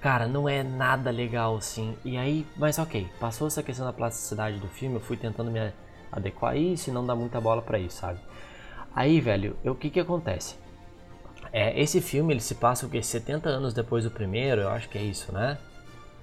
cara, 0.00 0.26
não 0.26 0.48
é 0.48 0.62
nada 0.62 1.10
legal 1.10 1.56
assim. 1.56 1.94
E 2.02 2.16
aí, 2.16 2.46
mas 2.56 2.78
ok, 2.78 3.06
passou 3.20 3.48
essa 3.48 3.62
questão 3.62 3.84
da 3.84 3.92
plasticidade 3.92 4.58
do 4.58 4.68
filme, 4.68 4.94
eu 4.96 5.00
fui 5.00 5.18
tentando 5.18 5.50
me 5.50 5.60
adequar 6.10 6.56
isso 6.56 6.90
e 6.90 6.92
não 6.92 7.06
dar 7.06 7.14
muita 7.14 7.40
bola 7.40 7.62
pra 7.62 7.78
isso, 7.78 7.98
sabe? 7.98 8.18
Aí, 8.94 9.20
velho, 9.20 9.56
o 9.64 9.74
que 9.74 9.90
que 9.90 10.00
acontece? 10.00 10.56
É, 11.52 11.78
esse 11.80 12.00
filme 12.00 12.32
ele 12.32 12.40
se 12.40 12.54
passa 12.54 12.86
o 12.86 12.88
quê? 12.88 13.02
70 13.02 13.48
anos 13.48 13.74
depois 13.74 14.04
do 14.04 14.10
primeiro, 14.10 14.62
eu 14.62 14.68
acho 14.68 14.88
que 14.88 14.98
é 14.98 15.02
isso, 15.02 15.32
né? 15.32 15.58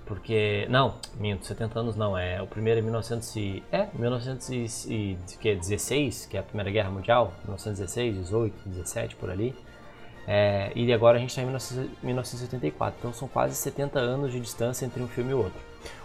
Porque. 0.05 0.67
Não, 0.69 0.95
minto, 1.19 1.45
70 1.45 1.79
anos 1.79 1.95
não. 1.95 2.17
É, 2.17 2.41
o 2.41 2.47
primeiro 2.47 2.79
é 2.79 2.83
1900 2.83 3.35
e, 3.35 3.63
é, 3.71 3.87
1916, 3.93 6.25
que 6.25 6.37
é 6.37 6.39
a 6.39 6.43
Primeira 6.43 6.71
Guerra 6.71 6.89
Mundial. 6.89 7.33
1916, 7.43 8.15
18, 8.17 8.69
17, 8.69 9.15
por 9.15 9.29
ali. 9.29 9.55
É, 10.27 10.71
e 10.75 10.91
agora 10.93 11.17
a 11.17 11.19
gente 11.19 11.29
está 11.29 11.41
em 11.41 11.47
19- 11.47 11.89
1984. 12.01 12.97
Então 12.99 13.13
são 13.13 13.27
quase 13.27 13.55
70 13.55 13.99
anos 13.99 14.31
de 14.31 14.39
distância 14.39 14.85
entre 14.85 15.01
um 15.01 15.07
filme 15.07 15.31
e 15.31 15.33
outro. 15.33 15.59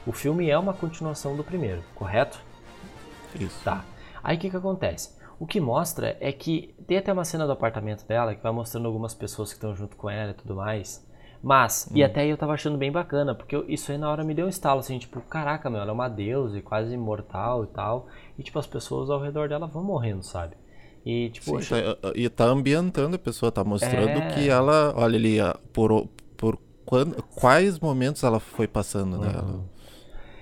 O 0.06 0.12
filme 0.12 0.48
é 0.48 0.58
uma 0.58 0.72
continuação 0.72 1.36
do 1.36 1.44
primeiro, 1.44 1.82
correto? 1.94 2.40
Isso. 3.38 3.62
Tá. 3.64 3.84
Aí 4.22 4.36
o 4.36 4.40
que 4.40 4.50
que 4.50 4.56
acontece? 4.56 5.16
O 5.40 5.46
que 5.46 5.60
mostra 5.60 6.16
é 6.20 6.32
que 6.32 6.74
tem 6.86 6.98
até 6.98 7.12
uma 7.12 7.24
cena 7.24 7.46
do 7.46 7.52
apartamento 7.52 8.04
dela 8.06 8.34
que 8.34 8.42
vai 8.42 8.50
mostrando 8.52 8.86
algumas 8.86 9.14
pessoas 9.14 9.50
que 9.50 9.54
estão 9.56 9.74
junto 9.74 9.96
com 9.96 10.10
ela 10.10 10.32
e 10.32 10.34
tudo 10.34 10.56
mais. 10.56 11.06
Mas, 11.40 11.88
e 11.94 12.02
até 12.02 12.22
aí 12.22 12.30
eu 12.30 12.36
tava 12.36 12.54
achando 12.54 12.76
bem 12.76 12.90
bacana, 12.90 13.32
porque 13.32 13.54
eu- 13.54 13.64
isso 13.68 13.92
aí 13.92 13.98
na 13.98 14.10
hora 14.10 14.24
me 14.24 14.34
deu 14.34 14.46
um 14.46 14.48
estalo, 14.48 14.80
assim, 14.80 14.98
tipo, 14.98 15.20
caraca, 15.20 15.70
meu, 15.70 15.80
ela 15.80 15.90
é 15.90 15.92
uma 15.94 16.08
deusa 16.08 16.58
e 16.58 16.62
quase 16.62 16.92
imortal 16.92 17.62
e 17.62 17.68
tal. 17.68 18.08
E, 18.36 18.42
tipo, 18.42 18.58
as 18.58 18.66
pessoas 18.66 19.08
ao 19.08 19.20
redor 19.22 19.48
dela 19.48 19.68
vão 19.68 19.84
morrendo, 19.84 20.24
sabe? 20.24 20.56
E, 21.06 21.30
tipo, 21.30 21.46
Sim, 21.62 21.76
acho- 21.76 21.94
tá- 21.94 22.12
e 22.16 22.28
tá 22.28 22.44
ambientando 22.44 23.14
a 23.14 23.18
pessoa, 23.20 23.52
tá 23.52 23.62
mostrando 23.62 24.18
É. 24.18 24.28
que 24.34 24.48
ela, 24.48 24.92
olha 24.96 25.16
ali, 25.16 25.36
por, 25.72 26.08
por 26.36 26.58
quando, 26.84 27.22
quais 27.36 27.78
momentos 27.78 28.24
ela 28.24 28.40
foi 28.40 28.66
passando, 28.66 29.18
né? 29.18 29.30
Ela- 29.32 29.60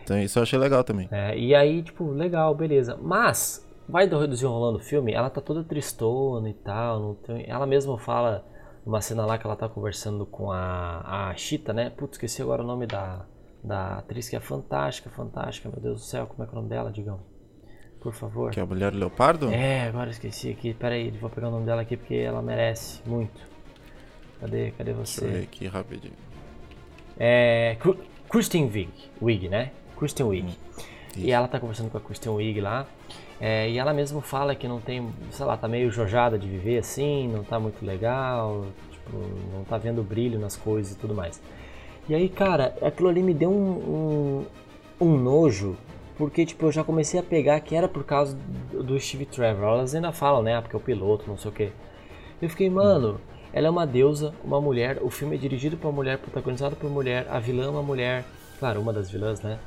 então 0.07 0.21
isso 0.21 0.39
eu 0.39 0.45
achei 0.45 0.57
legal 0.57 0.85
também. 0.85 1.09
É, 1.11 1.37
e 1.37 1.53
aí, 1.53 1.83
tipo, 1.83 2.13
legal, 2.13 2.55
beleza. 2.55 2.97
Mas, 3.03 3.69
vai 3.89 4.07
do 4.07 4.25
desenrolando 4.29 4.79
o 4.79 4.81
filme, 4.81 5.13
ela 5.13 5.29
tá 5.29 5.41
toda 5.41 5.65
tristona 5.65 6.49
e 6.49 6.55
tal. 6.55 7.17
Tem- 7.27 7.45
ela 7.49 7.67
mesma 7.67 7.99
fala 7.99 8.47
numa 8.87 9.01
cena 9.01 9.27
lá 9.27 9.37
que 9.37 9.45
ela 9.45 9.57
tá 9.57 9.69
conversando 9.69 10.25
com 10.25 10.53
a, 10.53 11.31
a 11.31 11.35
Chita, 11.35 11.73
né? 11.73 11.91
Putz, 11.91 12.13
esqueci 12.15 12.41
agora 12.41 12.63
o 12.63 12.67
nome 12.67 12.87
da, 12.87 13.27
da 13.65 13.99
atriz 13.99 14.29
que 14.29 14.37
é 14.37 14.41
fantástica, 14.41 15.11
fantástica. 15.11 15.69
Meu 15.69 15.81
Deus 15.81 16.01
do 16.03 16.05
céu, 16.07 16.29
como 16.29 16.45
é 16.45 16.47
que 16.47 16.55
é 16.55 16.57
o 16.57 16.63
nome 16.63 16.69
dela, 16.69 16.93
Digão? 16.93 17.19
Por 18.01 18.15
favor. 18.15 18.53
Que 18.53 18.61
é 18.61 18.63
a 18.63 18.67
mulher 18.67 18.95
leopardo? 18.95 19.51
É, 19.51 19.89
agora 19.89 20.11
esqueci 20.11 20.53
aqui. 20.53 20.73
Pera 20.73 20.95
aí, 20.95 21.11
vou 21.11 21.29
pegar 21.29 21.49
o 21.49 21.51
nome 21.51 21.67
dela 21.67 21.83
aqui 21.83 21.97
porque 21.97 22.15
ela 22.15 22.41
merece 22.41 23.01
muito. 23.05 23.41
Cadê, 24.39 24.71
cadê 24.71 24.93
Deixa 24.93 25.25
eu 25.25 25.27
ver 25.29 25.39
você? 25.39 25.43
aqui 25.43 25.67
rapidinho. 25.67 26.15
É. 27.19 27.77
Kristen 28.31 28.71
Wiig, 28.73 28.93
Wiig, 29.21 29.49
né? 29.49 29.73
Kristen 29.99 30.27
Wiig. 30.27 30.59
E 31.17 31.21
Isso. 31.21 31.31
ela 31.31 31.49
tá 31.49 31.59
conversando 31.59 31.91
com 31.91 31.99
a 31.99 32.01
Kristen 32.01 32.33
Wiig 32.33 32.61
lá. 32.61 32.87
é, 33.41 33.69
e 33.69 33.79
ela 33.79 33.93
mesma 33.93 34.21
fala 34.23 34.55
que 34.55 34.69
não 34.69 34.81
tem, 34.81 35.11
sei 35.31 35.45
lá, 35.47 35.57
tá 35.57 35.69
meio 35.69 35.91
jojada 35.91 36.39
de 36.39 36.49
viver 36.49 36.79
assim, 36.79 37.29
não 37.29 37.43
tá 37.45 37.59
muito 37.59 37.85
legal, 37.85 38.67
tipo, 38.91 39.17
não 39.53 39.65
tá 39.65 39.79
vendo 39.79 40.03
brilho 40.03 40.39
nas 40.39 40.57
coisas 40.57 40.93
e 40.93 40.99
tudo 40.99 41.15
mais. 41.15 41.41
E 42.09 42.15
aí, 42.15 42.29
cara, 42.29 42.75
aquilo 42.83 43.09
ali 43.09 43.23
me 43.23 43.35
deu 43.35 43.51
um, 43.51 44.45
um, 45.01 45.07
um 45.07 45.17
nojo, 45.17 45.77
porque, 46.17 46.47
tipo, 46.47 46.67
eu 46.67 46.73
já 46.73 46.85
comecei 46.85 47.19
a 47.19 47.23
pegar 47.23 47.61
que 47.61 47.75
era 47.75 47.89
por 47.89 48.05
causa 48.05 48.37
do, 48.71 48.83
do 48.83 49.01
Steve 49.01 49.27
Trevor. 49.27 49.65
Elas 49.65 49.95
ainda 49.95 50.13
falam, 50.13 50.43
né, 50.43 50.57
ah, 50.57 50.63
porque 50.63 50.77
é 50.77 50.79
o 50.79 50.83
piloto, 50.83 51.25
não 51.29 51.37
sei 51.37 51.51
o 51.51 51.55
quê. 51.55 51.73
Eu 52.41 52.49
fiquei, 52.49 52.71
mano, 52.71 53.21
ela 53.53 53.67
é 53.67 53.71
uma 53.71 53.87
deusa, 53.87 54.35
uma 54.45 54.61
mulher, 54.61 54.99
o 55.03 55.11
filme 55.11 55.37
é 55.37 55.39
dirigido 55.39 55.77
por 55.77 55.89
uma 55.89 55.95
mulher, 55.95 56.19
protagonizado 56.19 56.77
por 56.77 56.91
mulher, 56.91 57.27
a 57.29 57.39
vilã 57.39 57.65
é 57.65 57.69
uma 57.69 57.83
mulher, 57.83 58.25
claro, 58.59 58.81
uma 58.81 58.93
das 58.93 59.11
vilãs, 59.11 59.41
né? 59.41 59.59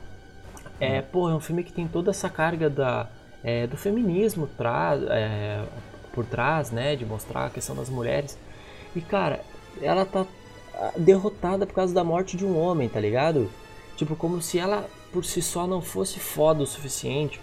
É, 0.80 1.02
pô, 1.02 1.30
é 1.30 1.36
um 1.36 1.40
filme 1.40 1.64
que 1.64 1.72
tem 1.72 1.88
toda 1.88 2.12
essa 2.12 2.30
carga 2.30 2.70
da, 2.70 3.10
é, 3.44 3.68
do 3.68 3.78
feminismo 3.78 4.48
tra 4.58 4.98
é, 5.10 5.64
por 6.14 6.26
trás, 6.26 6.72
né? 6.72 6.96
De 6.96 7.06
mostrar 7.06 7.46
a 7.46 7.50
questão 7.50 7.76
das 7.76 7.90
mulheres. 7.90 8.38
E, 8.96 9.02
cara, 9.02 9.42
ela 9.82 10.06
tá 10.06 10.26
ah, 10.74 10.92
derrotada 10.98 11.66
por 11.66 11.74
causa 11.74 11.94
da 11.94 12.04
morte 12.04 12.38
de 12.38 12.46
um 12.46 12.58
homem, 12.58 12.88
tá 12.88 13.00
ligado? 13.00 13.50
Tipo, 13.96 14.16
como 14.16 14.42
se 14.42 14.58
ela 14.58 14.90
por 15.12 15.26
si 15.26 15.42
só 15.42 15.68
não 15.68 15.82
fosse 15.82 16.20
foda 16.20 16.64
o 16.64 16.68
suficiente 16.68 17.42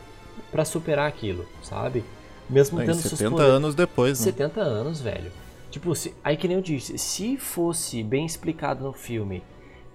pra 0.50 0.64
superar 0.64 1.08
aquilo, 1.08 1.46
sabe? 1.62 2.04
Mesmo 2.48 2.78
tendo 2.78 2.94
seus 2.94 3.18
70 3.18 3.30
poderes. 3.30 3.52
anos 3.52 3.74
depois, 3.74 4.20
né? 4.20 4.24
70 4.24 4.60
anos, 4.60 5.00
velho. 5.00 5.32
Tipo, 5.70 5.94
se, 5.94 6.14
aí 6.22 6.36
que 6.36 6.46
nem 6.46 6.56
eu 6.56 6.62
disse, 6.62 6.96
se 6.96 7.36
fosse 7.36 8.02
bem 8.02 8.24
explicado 8.24 8.84
no 8.84 8.92
filme 8.92 9.42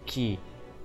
que 0.05 0.37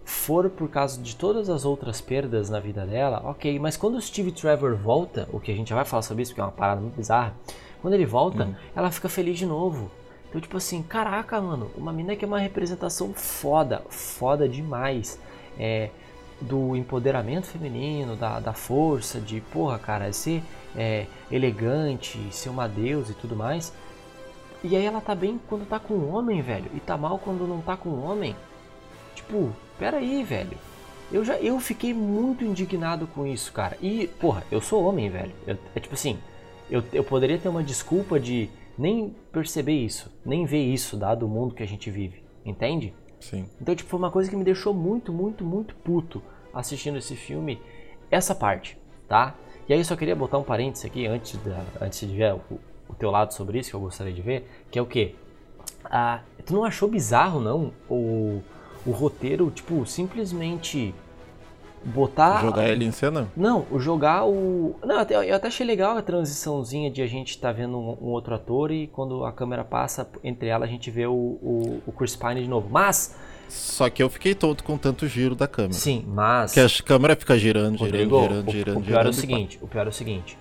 for 0.07 0.49
por 0.49 0.71
causa 0.71 1.03
de 1.03 1.17
todas 1.17 1.51
as 1.51 1.65
outras 1.65 2.01
perdas 2.01 2.49
na 2.49 2.61
vida 2.61 2.87
dela, 2.87 3.21
ok, 3.25 3.59
mas 3.59 3.77
quando 3.77 3.97
o 3.97 4.01
Steve 4.01 4.31
Trevor 4.31 4.77
volta, 4.77 5.29
o 5.33 5.41
que 5.41 5.51
a 5.51 5.55
gente 5.55 5.69
já 5.71 5.75
vai 5.75 5.85
falar 5.85 6.03
sobre 6.03 6.23
isso, 6.23 6.31
porque 6.31 6.41
é 6.41 6.45
uma 6.45 6.53
parada 6.53 6.81
muito 6.81 6.95
bizarra, 6.95 7.35
quando 7.83 7.95
ele 7.95 8.07
volta, 8.07 8.57
ela 8.75 8.91
fica 8.93 9.09
feliz 9.09 9.37
de 9.37 9.45
novo. 9.45 9.91
Então, 10.29 10.41
tipo 10.41 10.57
assim, 10.57 10.81
caraca, 10.81 11.41
mano, 11.41 11.71
uma 11.77 11.93
mina 11.93 12.15
que 12.15 12.25
é 12.25 12.29
uma 12.29 12.39
representação 12.39 13.13
foda, 13.13 13.83
foda 13.91 14.49
demais. 14.49 15.21
É, 15.59 15.91
do 16.41 16.77
empoderamento 16.77 17.47
feminino, 17.47 18.15
da, 18.15 18.41
da 18.41 18.53
força, 18.53 19.19
de, 19.21 19.41
porra, 19.41 19.79
cara, 19.79 20.13
ser 20.13 20.43
é, 20.77 21.07
elegante, 21.31 22.19
ser 22.31 22.51
uma 22.51 22.69
deusa 22.69 23.13
e 23.13 23.15
tudo 23.15 23.35
mais. 23.35 23.73
E 24.63 24.77
aí 24.77 24.85
ela 24.85 25.01
tá 25.01 25.15
bem 25.15 25.41
quando 25.49 25.67
tá 25.67 25.79
com 25.79 25.95
um 25.95 26.15
homem, 26.15 26.43
velho, 26.43 26.71
e 26.75 26.81
tá 26.81 26.97
mal 26.97 27.19
quando 27.19 27.47
não 27.47 27.61
tá 27.61 27.77
com 27.77 27.89
um 27.89 28.05
homem. 28.05 28.37
Tipo, 29.15 29.51
pera 29.79 29.99
aí, 29.99 30.23
velho. 30.23 30.57
Eu 31.13 31.25
já 31.25 31.39
eu 31.39 31.59
fiquei 31.61 31.95
muito 31.95 32.45
indignado 32.45 33.07
com 33.07 33.27
isso, 33.27 33.53
cara. 33.53 33.77
E, 33.81 34.07
porra, 34.21 34.43
eu 34.51 34.61
sou 34.61 34.85
homem, 34.85 35.09
velho. 35.09 35.33
Eu- 35.47 35.57
é 35.75 35.81
tipo 35.81 35.95
assim, 35.95 36.19
eu, 36.71 36.83
eu 36.93 37.05
poderia 37.05 37.39
ter 37.39 37.49
uma 37.49 37.63
desculpa 37.63 38.19
de 38.19 38.49
nem 38.77 39.15
perceber 39.33 39.73
isso, 39.73 40.11
nem 40.25 40.45
ver 40.45 40.63
isso, 40.63 40.97
dado 40.97 41.25
o 41.25 41.29
mundo 41.29 41.55
que 41.55 41.63
a 41.63 41.67
gente 41.67 41.91
vive, 41.91 42.23
entende? 42.45 42.93
Sim. 43.21 43.47
Então, 43.61 43.75
tipo, 43.75 43.89
foi 43.89 43.99
uma 43.99 44.11
coisa 44.11 44.29
que 44.29 44.37
me 44.37 44.45
deixou 44.45 44.75
muito, 44.75 45.13
muito, 45.13 45.45
muito 45.45 45.75
puto 45.77 46.23
assistindo 46.53 46.99
esse 46.99 47.17
filme, 47.17 47.61
essa 48.11 48.35
parte, 48.35 48.77
tá? 49.09 49.35
E 49.69 49.73
aí 49.73 49.81
eu 49.81 49.85
só 49.85 49.97
queria 49.97 50.15
botar 50.15 50.39
um 50.39 50.43
parênteses 50.43 50.85
aqui 50.85 51.07
antes, 51.07 51.39
da, 51.43 51.65
antes 51.81 52.01
de 52.01 52.15
ver 52.15 52.35
o, 52.35 52.41
o 52.89 52.95
teu 52.95 53.11
lado 53.11 53.33
sobre 53.33 53.59
isso, 53.59 53.71
que 53.71 53.77
eu 53.77 53.81
gostaria 53.81 54.13
de 54.13 54.23
ver, 54.23 54.49
que 54.71 54.79
é 54.79 54.83
o 54.83 54.87
quê? 54.87 55.15
Ah, 55.85 56.21
tu 56.45 56.53
não 56.55 56.65
achou 56.65 56.89
bizarro, 56.89 57.41
não, 57.41 57.73
o, 57.89 58.43
o 58.87 58.91
roteiro, 58.91 59.51
tipo, 59.51 59.85
simplesmente 59.87 60.95
botar... 61.85 62.41
Jogar 62.43 62.69
ele 62.69 62.85
em 62.85 62.91
cena? 62.93 63.29
Não, 63.37 63.67
o 63.71 63.79
jogar 63.79 64.25
o. 64.27 64.77
Não, 64.85 64.99
até- 64.99 65.29
eu 65.31 65.35
até 65.35 65.49
achei 65.49 65.67
legal 65.67 65.97
a 65.97 66.03
transiçãozinha 66.03 66.91
de 66.91 67.03
a 67.03 67.07
gente 67.07 67.31
estar 67.31 67.53
vendo 67.53 67.77
um, 67.79 67.97
um 68.01 68.09
outro 68.11 68.35
ator 68.35 68.71
e 68.71 68.87
quando 68.89 69.25
a 69.25 69.33
câmera 69.33 69.65
passa 69.65 70.09
entre 70.25 70.49
ela 70.49 70.65
a 70.65 70.69
gente 70.69 70.91
vê 70.91 71.07
o, 71.07 71.13
o, 71.13 71.83
o 71.87 71.93
Chris 71.93 72.17
Pine 72.17 72.43
de 72.43 72.49
novo. 72.49 72.69
Mas, 72.71 73.15
Só 73.49 73.89
que 73.89 74.03
eu 74.03 74.09
fiquei 74.09 74.35
tonto 74.35 74.65
com 74.65 74.77
tanto 74.77 75.07
giro 75.07 75.35
da 75.35 75.47
câmera. 75.47 75.75
sim, 75.75 76.05
mas. 76.09 76.53
Que 76.53 76.61
a 76.61 76.67
câmera 76.85 77.15
fica 77.15 77.39
girando, 77.39 77.79
girando, 77.79 78.17
Rodrigo, 78.17 78.21
girando, 78.23 78.49
o, 78.49 78.53
girando, 78.53 78.79
o 78.79 78.83
pior 78.83 79.01
é 79.01 79.03
girando 79.03 79.07
o 79.07 79.11
e 79.11 79.15
pá. 79.15 79.21
seguinte, 79.21 79.59
o 79.63 79.67
pior 79.69 79.87
é 79.87 79.89
o 79.91 79.93
seguinte. 79.93 80.39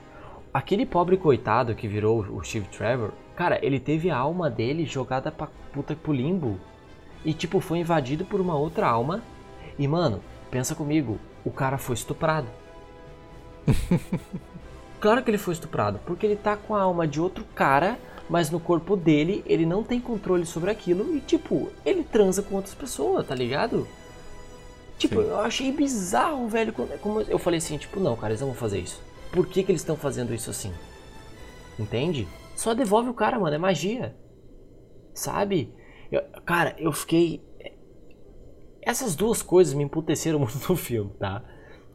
Aquele 0.53 0.85
pobre 0.85 1.17
coitado 1.17 1.75
que 1.75 1.87
virou 1.87 2.21
o 2.21 2.41
Steve 2.43 2.67
Trevor, 2.69 3.11
cara, 3.35 3.59
ele 3.61 3.79
teve 3.79 4.09
a 4.09 4.17
alma 4.17 4.49
dele 4.49 4.85
jogada 4.85 5.29
pra 5.31 5.47
puta 5.73 5.93
pro 5.95 6.13
limbo. 6.13 6.57
E 7.25 7.33
tipo, 7.33 7.59
foi 7.59 7.79
invadido 7.79 8.23
por 8.23 8.39
uma 8.39 8.55
outra 8.55 8.87
alma. 8.87 9.21
E 9.77 9.87
mano, 9.87 10.21
pensa 10.49 10.75
comigo, 10.75 11.19
o 11.43 11.51
cara 11.51 11.77
foi 11.77 11.95
estuprado. 11.95 12.47
claro 15.01 15.23
que 15.23 15.31
ele 15.31 15.37
foi 15.37 15.53
estuprado, 15.53 15.99
porque 16.05 16.25
ele 16.25 16.35
tá 16.35 16.55
com 16.55 16.75
a 16.75 16.81
alma 16.81 17.07
de 17.07 17.19
outro 17.19 17.43
cara, 17.55 17.97
mas 18.29 18.49
no 18.51 18.59
corpo 18.59 18.95
dele 18.95 19.43
ele 19.47 19.65
não 19.65 19.83
tem 19.83 19.99
controle 19.99 20.45
sobre 20.45 20.69
aquilo 20.69 21.15
e 21.15 21.19
tipo, 21.19 21.69
ele 21.83 22.03
transa 22.03 22.41
com 22.41 22.55
outras 22.55 22.75
pessoas, 22.75 23.27
tá 23.27 23.33
ligado? 23.33 23.87
Tipo, 24.97 25.21
Sim. 25.21 25.27
eu 25.27 25.39
achei 25.39 25.71
bizarro, 25.71 26.47
velho. 26.47 26.73
Como 27.01 27.21
eu 27.21 27.37
falei 27.37 27.57
assim, 27.57 27.77
tipo, 27.77 27.99
não, 27.99 28.15
cara, 28.15 28.31
eles 28.31 28.41
não 28.41 28.49
vão 28.49 28.55
fazer 28.55 28.79
isso. 28.79 29.01
Por 29.31 29.47
que, 29.47 29.63
que 29.63 29.71
eles 29.71 29.81
estão 29.81 29.97
fazendo 29.97 30.33
isso 30.33 30.49
assim? 30.49 30.71
Entende? 31.77 32.27
Só 32.55 32.73
devolve 32.73 33.09
o 33.09 33.13
cara, 33.13 33.37
mano, 33.37 33.55
é 33.55 33.57
magia. 33.57 34.15
Sabe? 35.13 35.73
Eu- 36.11 36.23
cara, 36.45 36.75
eu 36.77 36.91
fiquei. 36.91 37.41
Essas 38.81 39.15
duas 39.15 39.41
coisas 39.41 39.73
me 39.73 39.83
emputeceram 39.83 40.37
muito 40.39 40.57
no 40.69 40.75
filme, 40.75 41.11
tá? 41.19 41.43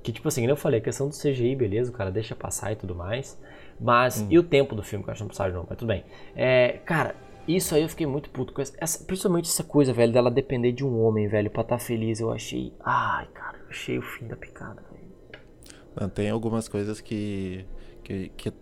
Que, 0.03 0.13
tipo 0.13 0.27
assim, 0.29 0.41
como 0.43 0.53
eu 0.53 0.57
falei, 0.57 0.81
a 0.81 0.83
questão 0.83 1.09
do 1.09 1.15
CGI, 1.15 1.55
beleza, 1.55 1.91
o 1.91 1.95
cara 1.95 2.11
deixa 2.11 2.35
passar 2.35 2.73
e 2.73 2.77
tudo 2.77 2.95
mais. 2.95 3.39
Mas, 3.79 4.21
hum. 4.23 4.27
e 4.31 4.39
o 4.39 4.43
tempo 4.43 4.75
do 4.75 4.83
filme, 4.83 5.05
que 5.05 5.11
eu 5.11 5.13
acho 5.13 5.19
que 5.19 5.25
não 5.25 5.29
precisava 5.29 5.51
de 5.51 5.57
novo, 5.57 5.67
mas 5.69 5.79
tudo 5.79 5.89
bem. 5.89 6.05
É, 6.35 6.81
cara, 6.85 7.15
isso 7.47 7.75
aí 7.75 7.83
eu 7.83 7.89
fiquei 7.89 8.07
muito 8.07 8.31
puto 8.31 8.53
com 8.53 8.63
essa, 8.63 9.05
principalmente 9.05 9.49
essa 9.49 9.65
coisa, 9.65 9.93
velho, 9.93 10.13
dela 10.13 10.31
depender 10.31 10.73
de 10.73 10.85
um 10.85 11.01
homem, 11.03 11.27
velho, 11.29 11.51
pra 11.51 11.63
estar 11.63 11.79
tá 11.79 11.83
feliz. 11.83 12.21
Eu 12.21 12.31
achei. 12.31 12.73
Ai, 12.81 13.27
cara, 13.35 13.59
eu 13.59 13.71
achei 13.71 13.99
o 13.99 14.03
fim 14.03 14.27
da 14.27 14.37
picada, 14.37 14.83
velho. 14.91 16.11
Tem 16.11 16.31
algumas 16.31 16.69
coisas 16.69 17.01
que. 17.01 17.65
que, 18.05 18.29
que 18.37 18.53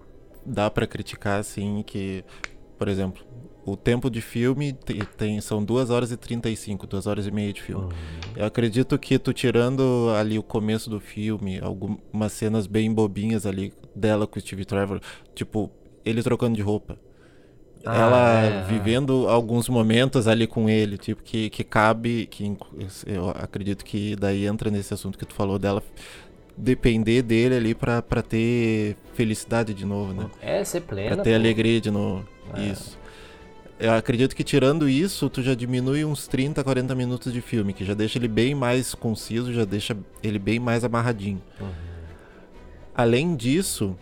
dá 0.44 0.70
para 0.70 0.86
criticar, 0.86 1.38
assim, 1.38 1.82
que. 1.86 2.24
Por 2.78 2.88
exemplo, 2.88 3.24
o 3.72 3.76
tempo 3.76 4.10
de 4.10 4.20
filme 4.20 4.72
tem, 4.72 5.00
tem, 5.16 5.40
são 5.40 5.62
2 5.62 5.90
horas 5.90 6.10
e 6.10 6.16
35, 6.16 6.86
2 6.86 7.06
horas 7.06 7.26
e 7.26 7.30
meia 7.30 7.52
de 7.52 7.62
filme. 7.62 7.84
Uhum. 7.84 7.90
Eu 8.36 8.46
acredito 8.46 8.98
que 8.98 9.18
tu 9.18 9.32
tirando 9.32 10.10
ali 10.18 10.38
o 10.38 10.42
começo 10.42 10.88
do 10.88 11.00
filme, 11.00 11.60
algumas 11.60 12.32
cenas 12.32 12.66
bem 12.66 12.92
bobinhas 12.92 13.46
ali 13.46 13.72
dela 13.94 14.26
com 14.26 14.38
o 14.38 14.42
Steve 14.42 14.64
Trevor, 14.64 15.00
tipo, 15.34 15.70
ele 16.04 16.22
trocando 16.22 16.56
de 16.56 16.62
roupa. 16.62 16.98
Ah, 17.84 17.96
ela 17.96 18.40
é. 18.40 18.64
vivendo 18.64 19.28
alguns 19.28 19.68
momentos 19.68 20.26
ali 20.26 20.46
com 20.46 20.68
ele, 20.68 20.98
tipo, 20.98 21.22
que, 21.22 21.48
que 21.48 21.62
cabe, 21.62 22.26
que 22.26 22.56
eu 23.06 23.30
acredito 23.30 23.84
que 23.84 24.16
daí 24.16 24.46
entra 24.46 24.70
nesse 24.70 24.92
assunto 24.92 25.16
que 25.16 25.24
tu 25.24 25.32
falou 25.34 25.58
dela 25.58 25.82
depender 26.56 27.22
dele 27.22 27.54
ali 27.54 27.74
para 27.74 28.02
ter 28.20 28.96
felicidade 29.14 29.72
de 29.72 29.86
novo, 29.86 30.12
né? 30.12 30.28
É, 30.42 30.64
ser 30.64 30.80
plena. 30.80 31.14
Pra 31.14 31.24
ter 31.24 31.30
pô. 31.30 31.36
alegria 31.36 31.80
de 31.80 31.90
novo. 31.90 32.26
É. 32.54 32.62
Isso 32.66 32.98
eu 33.78 33.92
acredito 33.92 34.34
que 34.34 34.42
tirando 34.42 34.88
isso, 34.88 35.30
tu 35.30 35.40
já 35.42 35.54
diminui 35.54 36.04
uns 36.04 36.26
30, 36.26 36.62
40 36.64 36.94
minutos 36.94 37.32
de 37.32 37.40
filme, 37.40 37.72
que 37.72 37.84
já 37.84 37.94
deixa 37.94 38.18
ele 38.18 38.28
bem 38.28 38.54
mais 38.54 38.94
conciso, 38.94 39.52
já 39.52 39.64
deixa 39.64 39.96
ele 40.22 40.38
bem 40.38 40.58
mais 40.58 40.84
amarradinho. 40.84 41.40
Uhum. 41.60 41.68
Além 42.94 43.36
disso, 43.36 43.96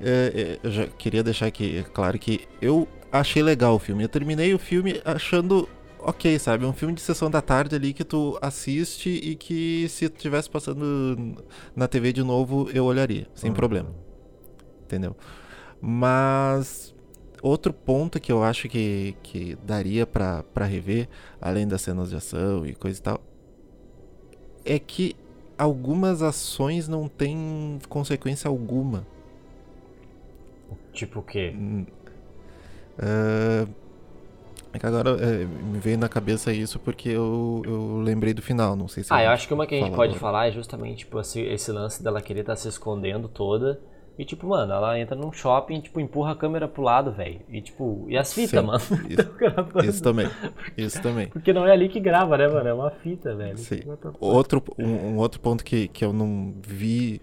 é, 0.00 0.58
é, 0.62 0.66
eu 0.66 0.70
já 0.70 0.86
queria 0.86 1.22
deixar 1.22 1.46
aqui 1.46 1.82
claro 1.94 2.18
que 2.18 2.46
eu 2.60 2.86
achei 3.10 3.42
legal 3.42 3.76
o 3.76 3.78
filme. 3.78 4.02
Eu 4.04 4.08
terminei 4.08 4.52
o 4.52 4.58
filme 4.58 5.00
achando 5.04 5.66
ok, 5.98 6.38
sabe? 6.38 6.64
É 6.64 6.68
um 6.68 6.72
filme 6.72 6.94
de 6.94 7.00
sessão 7.00 7.30
da 7.30 7.40
tarde 7.40 7.74
ali 7.74 7.94
que 7.94 8.04
tu 8.04 8.38
assiste 8.42 9.08
e 9.08 9.34
que 9.34 9.88
se 9.88 10.04
estivesse 10.04 10.50
passando 10.50 11.42
na 11.74 11.88
TV 11.88 12.12
de 12.12 12.22
novo, 12.22 12.68
eu 12.72 12.84
olharia, 12.84 13.26
sem 13.34 13.50
uhum. 13.50 13.56
problema. 13.56 13.94
Entendeu? 14.84 15.16
Mas 15.80 16.94
outro 17.46 17.72
ponto 17.72 18.18
que 18.20 18.32
eu 18.32 18.42
acho 18.42 18.68
que, 18.68 19.16
que 19.22 19.56
daria 19.64 20.06
para 20.06 20.64
rever, 20.64 21.08
além 21.40 21.66
das 21.66 21.82
cenas 21.82 22.10
de 22.10 22.16
ação 22.16 22.66
e 22.66 22.74
coisa 22.74 22.98
e 22.98 23.02
tal, 23.02 23.20
é 24.64 24.78
que 24.78 25.14
algumas 25.56 26.22
ações 26.22 26.88
não 26.88 27.08
têm 27.08 27.78
consequência 27.88 28.48
alguma. 28.48 29.06
Tipo 30.92 31.20
o 31.20 31.22
quê? 31.22 31.54
Uh, 32.98 33.68
é 34.72 34.78
que 34.78 34.86
agora 34.86 35.10
é, 35.10 35.44
me 35.44 35.78
veio 35.78 35.98
na 35.98 36.08
cabeça 36.08 36.52
isso 36.52 36.78
porque 36.78 37.10
eu, 37.10 37.62
eu 37.64 37.98
lembrei 37.98 38.34
do 38.34 38.42
final, 38.42 38.74
não 38.74 38.88
sei 38.88 39.04
se. 39.04 39.12
Ah, 39.12 39.22
eu 39.22 39.30
acho 39.30 39.46
que 39.46 39.54
uma 39.54 39.66
que 39.66 39.74
a 39.74 39.78
gente 39.78 39.94
pode 39.94 40.14
agora. 40.14 40.20
falar 40.20 40.48
é 40.48 40.52
justamente 40.52 40.98
tipo, 40.98 41.20
esse, 41.20 41.40
esse 41.40 41.70
lance 41.70 42.02
dela 42.02 42.20
querer 42.20 42.40
estar 42.40 42.52
tá 42.52 42.56
se 42.56 42.68
escondendo 42.68 43.28
toda 43.28 43.80
e 44.18 44.24
tipo, 44.24 44.46
mano, 44.46 44.72
ela 44.72 44.98
entra 44.98 45.14
num 45.14 45.30
shopping, 45.30 45.80
tipo, 45.80 46.00
empurra 46.00 46.32
a 46.32 46.36
câmera 46.36 46.66
pro 46.66 46.82
lado, 46.82 47.12
velho. 47.12 47.40
E 47.50 47.60
tipo, 47.60 48.06
e 48.08 48.16
as 48.16 48.32
fitas, 48.32 48.64
mano? 48.64 48.80
Isso, 49.08 49.88
isso, 49.88 50.02
também. 50.02 50.28
Isso 50.76 51.02
também. 51.02 51.28
Porque 51.28 51.52
não 51.52 51.66
é 51.66 51.72
ali 51.72 51.88
que 51.88 52.00
grava, 52.00 52.38
né, 52.38 52.48
mano? 52.48 52.68
É 52.68 52.74
uma 52.74 52.90
fita, 52.90 53.34
velho. 53.34 53.58
Sim. 53.58 53.80
Outro, 54.18 54.62
um, 54.78 54.84
um, 54.84 55.16
outro 55.18 55.38
ponto 55.40 55.62
que, 55.62 55.88
que 55.88 56.04
eu 56.04 56.12
não 56.12 56.54
vi 56.66 57.20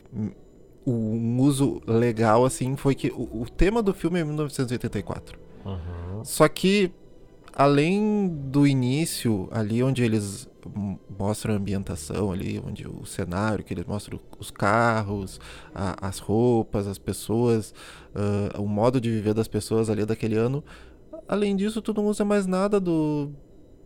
um 0.86 1.39
uso 1.39 1.82
legal, 1.88 2.46
assim, 2.46 2.76
foi 2.76 2.94
que 2.94 3.10
o, 3.10 3.41
o 3.41 3.46
tema 3.50 3.82
do 3.82 3.94
filme 3.94 4.20
é 4.20 4.24
1984. 4.24 5.39
Uhum. 5.65 6.24
Só 6.24 6.48
que, 6.48 6.91
além 7.54 8.28
do 8.28 8.66
início, 8.66 9.48
ali 9.52 9.84
onde 9.84 10.04
eles 10.04 10.50
mostra 11.18 11.54
a 11.54 11.56
ambientação 11.56 12.32
ali, 12.32 12.62
onde 12.66 12.88
o 12.88 13.06
cenário, 13.06 13.63
que 13.63 13.74
eles 13.74 13.86
mostram 13.86 14.20
os 14.39 14.50
carros, 14.50 15.39
a, 15.74 16.08
as 16.08 16.20
roupas, 16.20 16.88
as 16.88 16.98
pessoas, 16.98 17.74
uh, 18.16 18.62
o 18.62 18.68
modo 18.68 19.00
de 19.00 19.10
viver 19.10 19.34
das 19.34 19.48
pessoas 19.48 19.89
ali 19.89 20.06
daquele 20.06 20.36
ano. 20.36 20.63
Além 21.28 21.56
disso, 21.56 21.82
tu 21.82 21.94
não 21.94 22.06
usa 22.08 22.26
mais 22.26 22.46
nada 22.46 22.80
do 22.80 23.32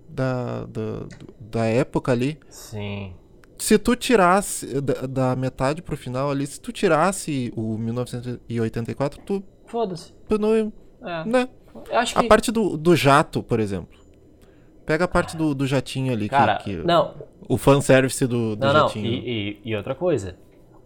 da, 0.09 0.65
da, 0.65 1.07
da 1.39 1.65
época 1.65 2.11
ali. 2.11 2.37
Sim. 2.49 3.13
Se 3.57 3.77
tu 3.77 3.95
tirasse 3.95 4.79
da, 4.81 5.07
da 5.07 5.35
metade 5.35 5.81
pro 5.81 5.97
final 5.97 6.29
ali, 6.29 6.45
se 6.45 6.59
tu 6.59 6.71
tirasse 6.71 7.51
o 7.55 7.77
1984, 7.77 9.21
tu. 9.25 9.43
Foda-se. 9.65 10.13
Tu 10.29 10.37
não. 10.37 10.71
É. 11.01 11.25
Né? 11.25 11.49
A 12.15 12.23
parte 12.23 12.51
do, 12.51 12.77
do 12.77 12.95
jato, 12.95 13.41
por 13.41 13.59
exemplo. 13.59 13.97
Pega 14.85 15.03
a 15.03 15.07
parte 15.07 15.35
do, 15.35 15.53
do 15.53 15.67
jatinho 15.67 16.13
ali. 16.13 16.29
Cara, 16.29 16.57
que, 16.57 16.77
que 16.77 16.87
não. 16.87 17.13
O 17.49 17.57
fanservice 17.57 18.25
do, 18.25 18.55
do 18.55 18.65
não, 18.65 18.73
jatinho. 18.73 19.11
Não, 19.11 19.17
e, 19.17 19.59
e, 19.63 19.71
e, 19.71 19.75
outra 19.75 19.93
coisa. 19.93 20.37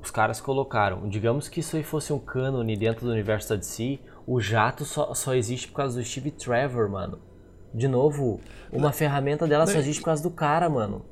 Os 0.01 0.09
caras 0.09 0.41
colocaram, 0.41 1.07
digamos 1.07 1.47
que 1.47 1.59
isso 1.59 1.77
aí 1.77 1.83
fosse 1.83 2.11
um 2.11 2.17
cânone 2.17 2.75
dentro 2.75 3.05
do 3.05 3.11
universo 3.11 3.49
da 3.49 3.55
DC, 3.55 3.99
o 4.25 4.41
jato 4.41 4.83
só, 4.83 5.13
só 5.13 5.35
existe 5.35 5.67
por 5.67 5.75
causa 5.75 5.99
do 5.99 6.03
Steve 6.03 6.31
Trevor, 6.31 6.89
mano. 6.89 7.19
De 7.71 7.87
novo, 7.87 8.39
uma 8.71 8.87
não, 8.87 8.91
ferramenta 8.91 9.47
dela 9.47 9.65
não, 9.65 9.71
só 9.71 9.77
existe 9.77 9.99
por 9.99 10.05
causa 10.05 10.23
do 10.23 10.31
cara, 10.31 10.67
mano. 10.67 11.05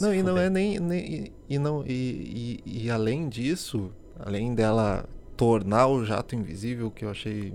Não, 0.00 0.14
e 0.14 0.22
não 0.22 0.38
é 0.38 0.48
nem. 0.48 0.78
nem 0.78 1.32
e, 1.48 1.58
não, 1.58 1.84
e, 1.84 2.62
e, 2.64 2.84
e 2.84 2.90
além 2.90 3.28
disso, 3.28 3.90
além 4.20 4.54
dela 4.54 5.04
tornar 5.36 5.88
o 5.88 6.04
jato 6.04 6.36
invisível, 6.36 6.90
que 6.90 7.04
eu 7.04 7.10
achei 7.10 7.54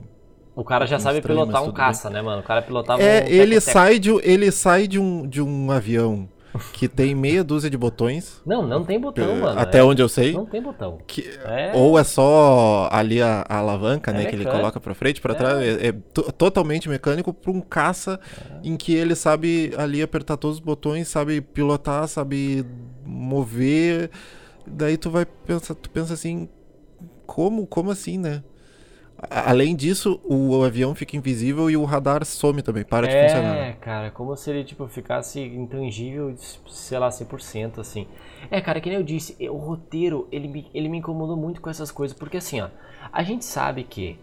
o 0.55 0.63
cara 0.63 0.85
já 0.85 0.99
sabe 0.99 1.21
pilotar 1.21 1.63
um 1.63 1.71
caça, 1.71 2.09
bem. 2.09 2.17
né, 2.17 2.21
mano? 2.21 2.41
O 2.41 2.43
cara 2.43 2.61
pilotava 2.61 3.01
é, 3.01 3.23
um 3.23 3.27
ele 3.27 3.59
sai 3.59 3.99
de 3.99 4.11
ele 4.23 4.51
sai 4.51 4.87
de 4.87 4.99
um, 4.99 5.27
de 5.27 5.41
um 5.41 5.71
avião 5.71 6.29
que 6.71 6.87
tem 6.87 7.15
meia 7.15 7.43
dúzia 7.43 7.69
de 7.69 7.77
botões. 7.77 8.41
Não, 8.45 8.65
não 8.65 8.83
tem 8.83 8.99
botão, 8.99 9.35
mano. 9.37 9.59
Até 9.59 9.79
é, 9.79 9.83
onde 9.83 10.01
eu 10.01 10.09
sei. 10.09 10.33
Não 10.33 10.45
tem 10.45 10.61
botão. 10.61 10.99
Que, 11.07 11.27
é... 11.43 11.71
Ou 11.73 11.97
é 11.97 12.03
só 12.03 12.87
ali 12.91 13.21
a, 13.21 13.43
a 13.49 13.57
alavanca, 13.57 14.11
é 14.11 14.13
né, 14.13 14.19
mecânico. 14.19 14.43
que 14.43 14.49
ele 14.49 14.57
coloca 14.57 14.79
para 14.79 14.93
frente, 14.93 15.19
para 15.19 15.33
trás. 15.33 15.57
É, 15.57 15.87
é 15.87 15.91
totalmente 16.37 16.87
mecânico 16.87 17.33
para 17.33 17.51
um 17.51 17.59
caça 17.59 18.19
é. 18.39 18.67
em 18.67 18.77
que 18.77 18.93
ele 18.93 19.15
sabe 19.15 19.73
ali 19.77 20.01
apertar 20.01 20.37
todos 20.37 20.57
os 20.57 20.63
botões, 20.63 21.07
sabe 21.07 21.41
pilotar, 21.41 22.07
sabe 22.07 22.63
mover. 23.03 24.11
Daí 24.67 24.97
tu 24.97 25.09
vai 25.09 25.25
pensar, 25.25 25.73
tu 25.73 25.89
pensa 25.89 26.13
assim, 26.13 26.47
como, 27.25 27.65
como 27.65 27.89
assim, 27.89 28.17
né? 28.17 28.43
Além 29.29 29.75
disso, 29.75 30.19
o 30.23 30.63
avião 30.63 30.93
fica 30.95 31.15
invisível 31.15 31.69
e 31.69 31.77
o 31.77 31.83
radar 31.83 32.25
some 32.25 32.61
também, 32.61 32.83
para 32.83 33.07
de 33.07 33.13
funcionar. 33.13 33.57
É, 33.57 33.73
cara, 33.73 34.11
como 34.11 34.35
se 34.35 34.49
ele 34.49 34.63
tipo, 34.63 34.87
ficasse 34.87 35.39
intangível, 35.41 36.35
sei 36.67 36.99
lá, 36.99 37.09
100%, 37.09 37.79
assim. 37.79 38.07
É, 38.49 38.59
cara, 38.61 38.81
que 38.81 38.89
nem 38.89 38.97
eu 38.97 39.03
disse, 39.03 39.37
o 39.49 39.57
roteiro, 39.57 40.27
ele 40.31 40.47
me, 40.47 40.67
ele 40.73 40.89
me 40.89 40.97
incomodou 40.97 41.37
muito 41.37 41.61
com 41.61 41.69
essas 41.69 41.91
coisas, 41.91 42.17
porque 42.17 42.37
assim, 42.37 42.61
ó, 42.61 42.69
a 43.11 43.23
gente 43.23 43.45
sabe 43.45 43.83
que 43.83 44.19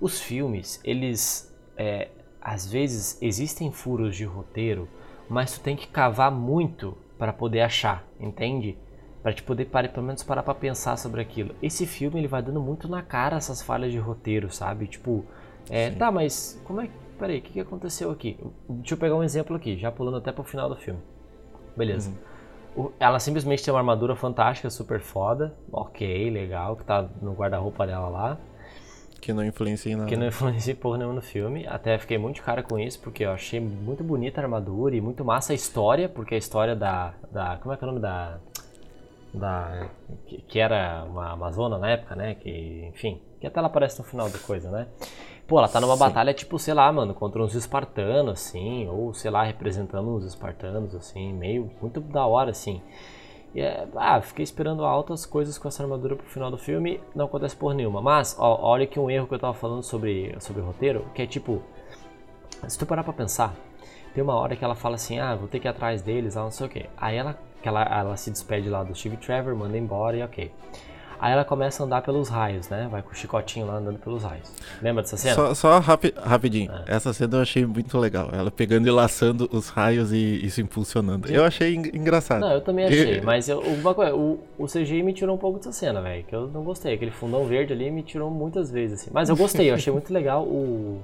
os 0.00 0.20
filmes, 0.20 0.80
eles, 0.84 1.54
é, 1.76 2.08
às 2.40 2.70
vezes, 2.70 3.18
existem 3.22 3.72
furos 3.72 4.16
de 4.16 4.24
roteiro, 4.24 4.88
mas 5.28 5.52
tu 5.52 5.60
tem 5.60 5.76
que 5.76 5.88
cavar 5.88 6.30
muito 6.30 6.96
para 7.18 7.32
poder 7.32 7.62
achar, 7.62 8.06
entende? 8.20 8.76
Para 9.24 9.32
te 9.32 9.42
poder 9.42 9.64
parar, 9.64 9.88
pelo 9.88 10.04
menos 10.04 10.22
parar 10.22 10.42
para 10.42 10.54
pensar 10.54 10.98
sobre 10.98 11.22
aquilo. 11.22 11.54
Esse 11.62 11.86
filme 11.86 12.20
ele 12.20 12.28
vai 12.28 12.42
dando 12.42 12.60
muito 12.60 12.86
na 12.86 13.00
cara 13.00 13.38
essas 13.38 13.62
falhas 13.62 13.90
de 13.90 13.98
roteiro, 13.98 14.52
sabe? 14.52 14.86
Tipo, 14.86 15.24
é, 15.70 15.90
tá, 15.92 16.12
mas 16.12 16.60
como 16.62 16.82
é 16.82 16.88
que. 16.88 16.92
Peraí, 17.18 17.38
o 17.38 17.42
que, 17.42 17.52
que 17.54 17.60
aconteceu 17.60 18.10
aqui? 18.10 18.36
Deixa 18.68 18.92
eu 18.92 18.98
pegar 18.98 19.14
um 19.14 19.22
exemplo 19.22 19.56
aqui, 19.56 19.78
já 19.78 19.90
pulando 19.90 20.18
até 20.18 20.30
pro 20.30 20.44
final 20.44 20.68
do 20.68 20.76
filme. 20.76 21.00
Beleza. 21.74 22.12
Uhum. 22.76 22.84
O, 22.84 22.92
ela 23.00 23.18
simplesmente 23.18 23.64
tem 23.64 23.72
uma 23.72 23.80
armadura 23.80 24.14
fantástica, 24.14 24.68
super 24.68 25.00
foda. 25.00 25.54
Ok, 25.72 26.28
legal, 26.28 26.76
que 26.76 26.84
tá 26.84 27.08
no 27.22 27.32
guarda-roupa 27.32 27.86
dela 27.86 28.08
lá. 28.08 28.38
Que 29.22 29.32
não 29.32 29.42
influencia 29.42 29.90
em 29.90 29.96
nada. 29.96 30.08
Que 30.08 30.16
não 30.16 30.26
influencia 30.26 30.74
porra 30.74 30.98
nenhuma 30.98 31.14
no 31.14 31.22
filme. 31.22 31.66
Até 31.66 31.96
fiquei 31.96 32.18
muito 32.18 32.42
cara 32.42 32.62
com 32.62 32.78
isso, 32.78 33.00
porque 33.00 33.24
eu 33.24 33.30
achei 33.30 33.58
muito 33.58 34.04
bonita 34.04 34.42
a 34.42 34.44
armadura 34.44 34.94
e 34.94 35.00
muito 35.00 35.24
massa 35.24 35.54
a 35.54 35.56
história, 35.56 36.10
porque 36.10 36.34
a 36.34 36.38
história 36.38 36.76
da. 36.76 37.14
da 37.32 37.56
como 37.56 37.72
é 37.72 37.76
que 37.78 37.84
é 37.84 37.86
o 37.86 37.90
nome 37.90 38.02
da 38.02 38.38
da 39.34 39.88
que, 40.26 40.38
que, 40.42 40.58
era 40.60 41.04
uma 41.04 41.32
amazona 41.32 41.76
na 41.76 41.90
época, 41.90 42.14
né? 42.14 42.34
Que, 42.34 42.86
enfim, 42.88 43.20
que 43.40 43.46
até 43.46 43.58
ela 43.58 43.68
aparece 43.68 43.98
no 43.98 44.04
final 44.04 44.30
da 44.30 44.38
coisa, 44.38 44.70
né? 44.70 44.86
Pô, 45.46 45.58
ela 45.58 45.68
tá 45.68 45.80
numa 45.80 45.94
Sim. 45.94 46.00
batalha 46.00 46.32
tipo, 46.32 46.58
sei 46.58 46.72
lá, 46.72 46.90
mano, 46.90 47.12
contra 47.12 47.42
uns 47.42 47.54
espartanos, 47.54 48.32
assim, 48.32 48.88
ou 48.88 49.12
sei 49.12 49.30
lá, 49.30 49.42
representando 49.42 50.08
uns 50.08 50.24
espartanos, 50.24 50.94
assim, 50.94 51.32
meio 51.32 51.70
muito 51.82 52.00
da 52.00 52.24
hora, 52.24 52.50
assim. 52.50 52.80
E, 53.54 53.60
é, 53.60 53.86
ah, 53.96 54.20
fiquei 54.20 54.42
esperando 54.42 54.84
altas 54.84 55.26
coisas 55.26 55.58
com 55.58 55.68
essa 55.68 55.82
armadura 55.82 56.16
pro 56.16 56.26
final 56.26 56.50
do 56.50 56.56
filme, 56.56 57.00
não 57.14 57.26
acontece 57.26 57.54
por 57.54 57.74
nenhuma. 57.74 58.00
Mas, 58.00 58.36
ó, 58.38 58.58
olha 58.62 58.86
que 58.86 58.98
um 58.98 59.10
erro 59.10 59.26
que 59.26 59.34
eu 59.34 59.38
tava 59.38 59.54
falando 59.54 59.82
sobre, 59.82 60.34
sobre 60.40 60.62
o 60.62 60.64
roteiro, 60.64 61.04
que 61.14 61.22
é 61.22 61.26
tipo, 61.26 61.62
se 62.66 62.78
tu 62.78 62.86
parar 62.86 63.04
pra 63.04 63.12
pensar, 63.12 63.54
tem 64.14 64.22
uma 64.22 64.34
hora 64.34 64.56
que 64.56 64.64
ela 64.64 64.74
fala 64.74 64.94
assim, 64.94 65.18
ah, 65.18 65.34
vou 65.34 65.48
ter 65.48 65.60
que 65.60 65.68
ir 65.68 65.70
atrás 65.70 66.00
deles, 66.00 66.36
ah, 66.36 66.42
não 66.42 66.50
sei 66.50 66.66
o 66.66 66.70
que. 66.70 66.86
Aí 66.96 67.16
ela 67.16 67.38
Que 67.64 67.68
ela, 67.68 67.82
ela 67.82 68.14
se 68.14 68.30
despede 68.30 68.68
lá 68.68 68.84
do 68.84 68.94
Steve 68.94 69.16
Trevor, 69.16 69.56
manda 69.56 69.78
embora 69.78 70.14
e 70.18 70.22
ok. 70.22 70.52
Aí 71.18 71.32
ela 71.32 71.46
começa 71.46 71.82
a 71.82 71.86
andar 71.86 72.02
pelos 72.02 72.28
raios, 72.28 72.68
né? 72.68 72.86
Vai 72.90 73.00
com 73.00 73.10
o 73.10 73.14
chicotinho 73.14 73.64
lá 73.64 73.76
andando 73.76 73.98
pelos 73.98 74.22
raios. 74.22 74.52
Lembra 74.82 75.02
dessa 75.02 75.16
cena? 75.16 75.34
Só, 75.34 75.54
só 75.54 75.78
rapi 75.78 76.12
rapidinho. 76.14 76.70
É. 76.86 76.96
Essa 76.96 77.14
cena 77.14 77.38
eu 77.38 77.40
achei 77.40 77.64
muito 77.64 77.96
legal. 77.96 78.28
Ela 78.34 78.50
pegando 78.50 78.86
e 78.86 78.90
laçando 78.90 79.48
os 79.50 79.70
raios 79.70 80.12
e, 80.12 80.50
se 80.50 80.60
impulsionando. 80.60 81.26
Eu 81.32 81.42
achei 81.42 81.74
engraçado. 81.74 82.40
Não, 82.40 82.52
eu 82.52 82.60
também 82.60 82.84
achei. 82.84 83.22
mas 83.22 83.48
eu, 83.48 83.60
o, 83.60 84.40
o, 84.58 84.66
CGI 84.66 85.02
me 85.02 85.14
tirou 85.14 85.34
um 85.34 85.38
pouco 85.38 85.56
dessa 85.56 85.72
cena, 85.72 86.02
velho. 86.02 86.22
Que 86.24 86.36
eu 86.36 86.46
não 86.48 86.62
gostei. 86.62 86.92
Aquele 86.92 87.12
fundão 87.12 87.46
verde 87.46 87.72
ali 87.72 87.90
me 87.90 88.02
tirou 88.02 88.30
muitas 88.30 88.70
vezes, 88.70 89.00
assim. 89.00 89.10
Mas 89.10 89.30
eu 89.30 89.36
gostei. 89.36 89.70
Eu 89.70 89.76
achei 89.76 89.90
muito 89.90 90.12
legal 90.12 90.44
o... 90.44 91.00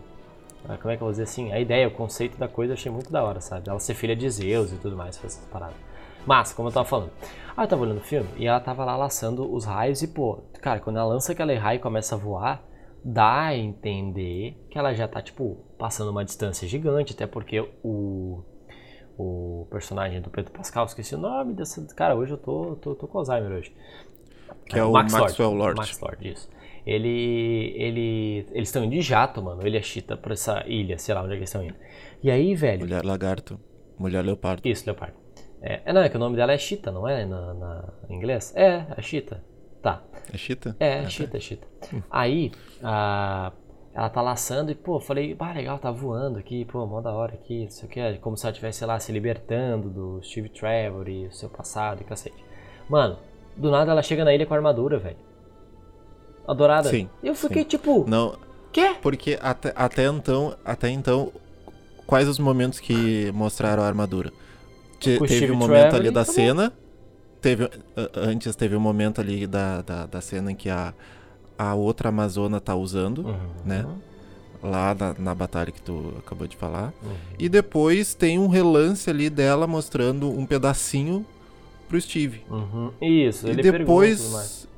Ah, 0.69 0.77
como 0.77 0.93
é 0.93 0.99
que 0.99 1.03
eu 1.03 1.07
vou 1.07 1.13
dizer 1.13 1.23
assim? 1.23 1.51
A 1.51 1.59
ideia, 1.59 1.89
o 1.89 1.93
conceito 1.93 2.37
da 2.37 2.47
coisa 2.47 2.75
eu 2.75 2.77
achei 2.77 2.93
muito 2.93 3.11
da 3.11 3.25
hora, 3.25 3.41
sabe? 3.41 3.71
Ela 3.71 3.81
ser 3.81 3.95
filha 3.95 4.15
de 4.15 4.29
Zeus 4.29 4.71
e 4.71 4.77
tudo 4.77 4.95
mais, 4.95 5.17
essas 5.17 5.39
paradas. 5.51 5.90
Mas, 6.27 6.53
como 6.53 6.69
eu 6.69 6.73
tava 6.73 6.87
falando, 6.87 7.11
aí 7.57 7.65
eu 7.65 7.69
tava 7.69 7.83
olhando 7.83 7.99
o 7.99 8.05
filme 8.05 8.29
e 8.37 8.47
ela 8.47 8.61
tava 8.61 8.85
lá 8.85 8.97
laçando 8.97 9.53
os 9.53 9.65
raios 9.65 10.03
e, 10.03 10.09
pô, 10.09 10.43
cara, 10.61 10.81
quando 10.81 10.99
ela 10.99 11.09
lança 11.09 11.33
aquele 11.33 11.55
raio 11.55 11.79
e 11.79 11.81
começa 11.81 12.15
a 12.15 12.19
voar, 12.19 12.63
dá 13.05 13.47
a 13.47 13.57
entender 13.57 14.57
que 14.71 14.79
ela 14.79 14.93
já 14.95 15.09
tá, 15.09 15.23
tipo, 15.23 15.57
passando 15.79 16.11
uma 16.11 16.25
distância 16.25 16.69
gigante, 16.69 17.13
até 17.13 17.27
porque 17.27 17.61
o, 17.83 18.43
o 19.19 19.67
personagem 19.71 20.21
do 20.21 20.31
Pedro 20.31 20.53
Pascal, 20.53 20.85
esqueci 20.85 21.15
o 21.15 21.19
nome 21.19 21.55
dessa. 21.55 21.85
Cara, 21.95 22.15
hoje 22.15 22.33
eu 22.33 22.39
tô, 22.39 22.77
tô, 22.77 22.95
tô 22.95 23.07
com 23.07 23.19
Alzheimer 23.19 23.53
hoje. 23.53 23.75
Que 24.67 24.77
é, 24.77 24.79
é 24.81 24.85
o 24.85 24.93
Max 24.93 25.13
Maxwell 25.13 25.53
Lord. 25.53 25.79
Max 25.79 26.01
Lord, 26.01 26.29
isso. 26.29 26.49
Ele. 26.87 27.75
ele 27.77 28.47
eles 28.53 28.69
estão 28.69 28.85
indo 28.85 28.93
de 28.93 29.03
jato, 29.03 29.43
mano. 29.43 29.67
Ele 29.67 29.77
é 29.77 29.83
Chita 29.83 30.17
pra 30.17 30.33
essa 30.33 30.65
ilha, 30.67 30.99
sei 30.99 31.15
lá 31.15 31.23
onde 31.23 31.33
é 31.33 31.35
que 31.35 31.41
eles 31.41 31.51
estão 31.51 31.65
indo. 31.65 31.77
E 32.23 32.31
aí, 32.31 32.55
velho. 32.55 32.81
Mulher 32.81 33.05
lagarto. 33.05 33.61
Mulher 33.99 34.25
leopardo. 34.25 34.67
Isso, 34.67 34.85
leopardo. 34.87 35.20
É, 35.63 35.81
é, 35.85 35.93
não, 35.93 36.03
é 36.03 36.09
que 36.09 36.17
o 36.17 36.21
nome 36.21 36.37
dela 36.37 36.53
é 36.53 36.59
Chita, 36.59 36.91
não 36.91 37.07
é? 37.07 37.25
Na, 37.25 37.55
na 37.55 37.85
em 38.09 38.17
inglês? 38.17 38.53
É, 38.57 38.87
é 38.97 39.03
Chita. 39.03 39.43
Tá. 39.83 40.03
É 40.33 40.37
Chita? 40.37 40.77
É, 40.81 40.99
é 40.99 41.09
Chita, 41.09 41.37
é 41.37 41.41
Chita. 41.41 41.67
Hum. 41.93 42.03
Aí, 42.11 42.53
a, 42.83 43.53
ela 43.95 44.09
tá 44.09 44.23
laçando 44.23 44.71
e, 44.71 44.75
pô, 44.75 45.01
falei, 45.01 45.37
ah, 45.39 45.53
legal, 45.53 45.79
tá 45.79 45.91
voando 45.91 46.39
aqui, 46.39 46.65
pô, 46.65 46.87
mó 46.87 47.01
da 47.01 47.13
hora 47.13 47.35
aqui, 47.35 47.65
não 47.65 47.71
sei 47.71 47.89
o 47.89 47.91
que, 47.91 48.19
como 48.19 48.37
se 48.37 48.47
ela 48.47 48.53
estivesse, 48.53 48.85
lá, 48.85 48.99
se 48.99 49.13
libertando 49.13 49.91
do 49.91 50.23
Steve 50.23 50.49
Trevor 50.49 51.09
e 51.09 51.27
o 51.27 51.33
seu 51.33 51.49
passado 51.49 52.01
e 52.01 52.05
cacete. 52.05 52.45
Mano, 52.89 53.19
do 53.57 53.71
nada 53.71 53.91
ela 53.91 54.03
chega 54.03 54.25
na 54.25 54.35
ilha 54.35 54.47
com 54.47 54.55
a 54.55 54.57
armadura, 54.57 54.99
velho. 54.99 55.17
Adorada. 56.47 56.89
Sim. 56.89 57.09
Eu 57.23 57.35
fiquei 57.35 57.63
sim. 57.63 57.69
tipo. 57.69 58.05
Não. 58.09 58.37
Quê? 58.73 58.97
Porque 59.01 59.39
até, 59.41 59.73
até 59.77 60.07
então. 60.07 60.57
Até 60.65 60.89
então. 60.89 61.33
Quais 62.07 62.27
os 62.27 62.41
momentos 62.41 62.81
que 62.81 63.31
mostraram 63.33 63.85
a 63.85 63.87
armadura? 63.87 64.33
Te, 65.01 65.19
teve 65.19 65.51
um 65.51 65.57
momento 65.57 65.97
ali 65.97 66.11
da 66.11 66.25
cena. 66.25 66.73
Teve, 67.41 67.71
antes 68.15 68.55
teve 68.55 68.77
um 68.77 68.81
momento 68.81 69.21
ali 69.21 69.47
da, 69.47 69.81
da, 69.81 70.07
da, 70.07 70.21
cena 70.21 70.53
em 70.53 70.55
que 70.55 70.69
a, 70.69 70.93
a 71.59 71.75
outra 71.75 72.11
Amazona 72.11 72.61
tá 72.61 72.77
usando, 72.77 73.23
uhum. 73.23 73.39
né? 73.65 73.87
Lá 74.63 74.95
na, 74.95 75.15
na, 75.19 75.35
batalha 75.35 75.73
que 75.73 75.81
tu 75.81 76.13
acabou 76.19 76.47
de 76.47 76.55
falar. 76.55 76.93
Uhum. 77.03 77.17
E 77.39 77.49
depois 77.49 78.13
tem 78.13 78.39
um 78.39 78.47
relance 78.47 79.09
ali 79.09 79.31
dela 79.31 79.67
mostrando 79.67 80.31
um 80.31 80.45
pedacinho 80.45 81.25
pro 81.89 81.99
Steve. 81.99 82.43
Uhum. 82.51 82.91
Isso, 83.01 83.49
e 83.49 83.55
depois. 83.57 84.69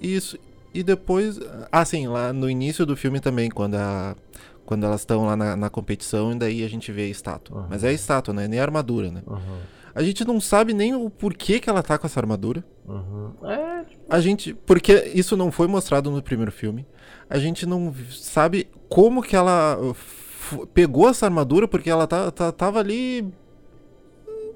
Isso. 0.00 0.36
E 0.74 0.82
depois. 0.82 1.38
Ah, 1.70 1.84
sim, 1.84 2.08
lá 2.08 2.32
no 2.32 2.50
início 2.50 2.84
do 2.84 2.96
filme 2.96 3.20
também, 3.20 3.48
quando 3.48 3.76
a, 3.76 4.16
quando 4.64 4.84
elas 4.84 5.00
estão 5.00 5.24
lá 5.24 5.36
na, 5.36 5.56
na, 5.56 5.70
competição, 5.70 6.32
e 6.32 6.38
daí 6.38 6.64
a 6.64 6.68
gente 6.68 6.90
vê 6.90 7.02
a 7.02 7.08
estátua. 7.08 7.60
Uhum. 7.60 7.66
Mas 7.70 7.84
é 7.84 7.88
a 7.88 7.92
estátua, 7.92 8.32
né? 8.32 8.48
Nem 8.48 8.58
a 8.58 8.62
armadura, 8.62 9.10
né? 9.10 9.22
Uhum. 9.26 9.58
A 9.94 10.02
gente 10.02 10.24
não 10.24 10.40
sabe 10.40 10.74
nem 10.74 10.94
o 10.94 11.08
porquê 11.08 11.60
que 11.60 11.70
ela 11.70 11.82
tá 11.82 11.96
com 11.96 12.06
essa 12.06 12.18
armadura. 12.18 12.64
É, 13.44 13.84
tipo... 13.84 14.02
A 14.10 14.20
gente. 14.20 14.52
Porque 14.52 15.12
isso 15.14 15.36
não 15.36 15.52
foi 15.52 15.68
mostrado 15.68 16.10
no 16.10 16.20
primeiro 16.20 16.50
filme. 16.50 16.86
A 17.30 17.38
gente 17.38 17.64
não 17.64 17.94
sabe 18.10 18.68
como 18.88 19.22
que 19.22 19.36
ela 19.36 19.78
pegou 20.72 21.08
essa 21.08 21.26
armadura, 21.26 21.68
porque 21.68 21.88
ela 21.88 22.06
tá, 22.06 22.30
tá, 22.30 22.50
tava 22.52 22.80
ali 22.80 23.32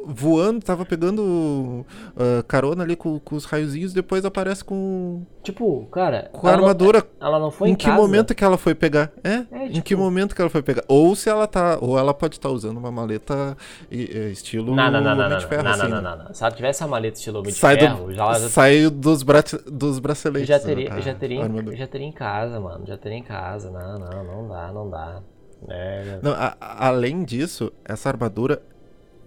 voando, 0.05 0.65
tava 0.65 0.85
pegando 0.85 1.23
uh, 1.23 2.43
carona 2.47 2.83
ali 2.83 2.97
com, 2.97 3.19
com, 3.19 3.37
os 3.37 3.45
raiozinhos, 3.45 3.93
depois 3.93 4.25
aparece 4.25 4.65
com. 4.65 5.23
Tipo, 5.43 5.87
cara. 5.87 6.31
Com 6.33 6.47
a 6.47 6.53
armadura. 6.53 7.07
Não, 7.21 7.27
ela 7.27 7.39
não 7.39 7.51
foi 7.51 7.69
em, 7.69 7.73
em 7.73 7.75
que 7.75 7.87
casa? 7.87 7.97
momento 7.97 8.35
que 8.35 8.45
ela 8.45 8.59
foi 8.59 8.75
pegar? 8.75 9.13
É? 9.23 9.31
é 9.31 9.43
tipo... 9.43 9.79
Em 9.79 9.81
que 9.81 9.97
momento 9.97 10.35
que 10.35 10.41
ela 10.41 10.51
foi 10.51 10.63
pegar? 10.63 10.83
Ou 10.89 11.15
se 11.15 11.29
ela 11.29 11.47
tá. 11.47 11.79
Ou 11.81 11.99
ela 11.99 12.13
pode 12.13 12.37
estar 12.37 12.49
tá 12.49 12.55
usando 12.55 12.77
uma 12.77 12.91
maleta 12.91 13.57
estilo. 13.91 14.75
Não, 14.75 14.91
não, 14.91 15.01
não, 15.01 15.15
não, 15.15 15.29
não, 15.29 15.41
ferro, 15.41 15.63
não, 15.63 15.71
assim, 15.71 15.83
não, 15.89 16.03
né? 16.03 16.17
não, 16.17 16.25
não, 16.25 16.35
Se 16.35 16.43
ela 16.43 16.53
tivesse 16.53 16.85
a 16.85 16.87
maleta 16.87 17.19
estilo 17.19 17.41
Homem 17.41 17.53
sai 17.53 17.77
de 17.77 17.87
Ferro, 17.87 18.07
do, 18.07 18.13
já, 18.13 18.33
já. 18.35 18.49
Sai 18.49 18.91
dos, 18.91 19.23
bra 19.23 19.43
dos 19.67 19.99
braceletes. 19.99 20.49
Já 20.49 20.59
teria, 20.59 20.93
a, 20.93 21.01
já, 21.01 21.15
teria, 21.15 21.77
já 21.77 21.87
teria 21.87 22.07
em 22.07 22.13
casa, 22.13 22.61
mano. 22.61 22.87
Já 22.87 22.97
teria 22.97 23.19
em 23.19 23.23
casa. 23.23 23.71
Não, 23.71 23.99
não, 23.99 24.25
não 24.25 24.49
dá, 24.49 24.73
não 24.73 24.91
dá. 24.91 25.23
É... 25.69 26.19
Não, 26.23 26.33
a, 26.33 26.57
além 26.61 27.25
disso, 27.25 27.73
essa 27.85 28.09
armadura 28.09 28.63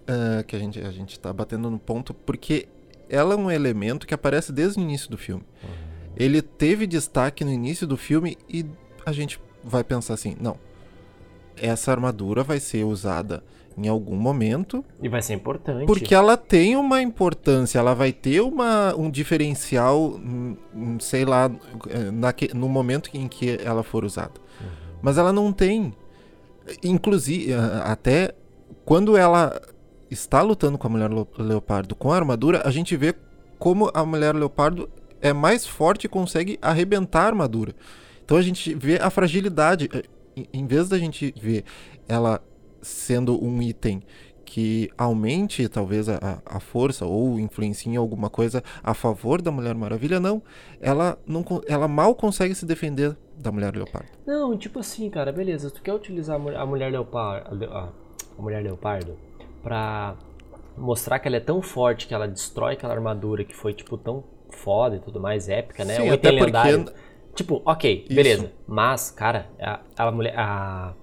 uh, 0.02 0.44
que 0.44 0.56
a 0.56 0.58
gente, 0.58 0.80
a 0.80 0.90
gente 0.90 1.18
tá 1.18 1.32
batendo 1.32 1.70
no 1.70 1.78
ponto, 1.78 2.12
porque 2.14 2.68
ela 3.08 3.34
é 3.34 3.36
um 3.36 3.50
elemento 3.50 4.06
que 4.06 4.14
aparece 4.14 4.52
desde 4.52 4.80
o 4.80 4.82
início 4.82 5.10
do 5.10 5.18
filme. 5.18 5.44
Uhum. 5.62 5.70
Ele 6.16 6.42
teve 6.42 6.86
destaque 6.86 7.44
no 7.44 7.50
início 7.50 7.86
do 7.86 7.96
filme 7.96 8.36
e 8.48 8.64
a 9.04 9.12
gente 9.12 9.40
vai 9.62 9.84
pensar 9.84 10.14
assim, 10.14 10.36
não, 10.40 10.56
essa 11.56 11.90
armadura 11.90 12.42
vai 12.42 12.58
ser 12.58 12.84
usada 12.84 13.42
em 13.76 13.88
algum 13.88 14.16
momento. 14.16 14.84
E 15.02 15.08
vai 15.08 15.22
ser 15.22 15.34
importante. 15.34 15.86
Porque 15.86 16.14
ela 16.14 16.36
tem 16.36 16.76
uma 16.76 17.00
importância, 17.00 17.78
ela 17.78 17.94
vai 17.94 18.12
ter 18.12 18.40
uma, 18.40 18.94
um 18.94 19.10
diferencial, 19.10 19.98
hum, 19.98 20.56
hum, 20.74 21.00
sei 21.00 21.24
lá, 21.24 21.50
eh, 21.88 22.10
naque, 22.10 22.54
no 22.54 22.68
momento 22.68 23.10
em 23.14 23.28
que 23.28 23.58
ela 23.62 23.82
for 23.82 24.04
usada. 24.04 24.32
Uhum. 24.60 24.68
Mas 25.00 25.18
ela 25.18 25.32
não 25.32 25.52
tem. 25.52 25.94
Inclusive, 26.82 27.52
até 27.84 28.34
quando 28.84 29.16
ela 29.16 29.60
está 30.12 30.42
lutando 30.42 30.78
com 30.78 30.86
a 30.86 30.90
mulher 30.90 31.10
leopardo 31.38 31.94
com 31.94 32.12
a 32.12 32.16
armadura, 32.16 32.62
a 32.64 32.70
gente 32.70 32.96
vê 32.96 33.14
como 33.58 33.90
a 33.94 34.04
mulher 34.04 34.34
leopardo 34.34 34.88
é 35.20 35.32
mais 35.32 35.66
forte 35.66 36.04
e 36.04 36.08
consegue 36.08 36.58
arrebentar 36.60 37.22
a 37.22 37.26
armadura. 37.26 37.74
Então 38.24 38.36
a 38.36 38.42
gente 38.42 38.74
vê 38.74 38.96
a 38.96 39.10
fragilidade. 39.10 39.88
Eh, 39.92 40.46
em 40.52 40.66
vez 40.66 40.88
da 40.88 40.98
gente 40.98 41.34
ver 41.40 41.64
ela 42.08 42.42
sendo 42.80 43.42
um 43.44 43.62
item 43.62 44.02
que 44.44 44.90
aumente 44.98 45.66
talvez 45.68 46.08
a, 46.08 46.42
a 46.44 46.60
força 46.60 47.06
ou 47.06 47.38
influencie 47.38 47.90
em 47.90 47.96
alguma 47.96 48.28
coisa 48.28 48.62
a 48.82 48.92
favor 48.92 49.40
da 49.40 49.50
Mulher 49.50 49.74
Maravilha, 49.74 50.20
não. 50.20 50.42
Ela, 50.80 51.18
não. 51.26 51.44
ela 51.66 51.88
mal 51.88 52.14
consegue 52.14 52.54
se 52.54 52.66
defender 52.66 53.16
da 53.38 53.50
Mulher 53.50 53.74
Leopardo. 53.74 54.10
Não, 54.26 54.56
tipo 54.58 54.78
assim, 54.78 55.08
cara, 55.08 55.32
beleza. 55.32 55.70
Tu 55.70 55.80
quer 55.82 55.94
utilizar 55.94 56.36
a 56.36 56.66
Mulher 56.66 56.90
Leopardo. 56.90 57.64
A 57.64 57.92
Mulher 58.42 58.62
Leopardo 58.62 59.16
pra 59.62 60.16
mostrar 60.76 61.18
que 61.18 61.28
ela 61.28 61.36
é 61.36 61.40
tão 61.40 61.62
forte 61.62 62.06
que 62.06 62.14
ela 62.14 62.26
destrói 62.26 62.74
aquela 62.74 62.94
armadura 62.94 63.44
que 63.44 63.54
foi, 63.54 63.72
tipo, 63.72 63.96
tão 63.96 64.24
foda 64.50 64.96
e 64.96 65.00
tudo 65.00 65.20
mais, 65.20 65.48
épica, 65.48 65.84
né? 65.84 65.96
Sim, 65.96 66.10
até 66.10 66.30
lendário. 66.30 66.84
porque... 66.84 66.98
Tipo, 67.34 67.62
ok, 67.64 68.04
Isso. 68.04 68.14
beleza. 68.14 68.52
Mas, 68.66 69.10
cara, 69.10 69.46
a, 69.60 69.80
a 69.96 70.10
mulher... 70.10 70.34
A, 70.38 70.94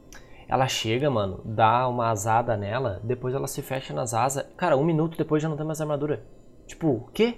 ela 0.48 0.67
chega, 0.67 1.10
mano, 1.12 1.41
dá 1.45 1.88
uma 1.88 2.10
asada 2.10 2.58
nela, 2.58 3.00
depois 3.04 3.36
ela 3.36 3.48
se 3.48 3.62
fecha 3.62 3.93
nas 3.93 4.15
asas. 4.15 4.45
Cara, 4.58 4.76
um 4.76 4.84
minuto 4.84 5.17
depois 5.17 5.43
já 5.43 5.48
não 5.48 5.56
tem 5.56 5.65
mais 5.65 5.80
armadura. 5.80 6.24
Tipo, 6.65 6.88
o 6.88 7.08
quê? 7.13 7.36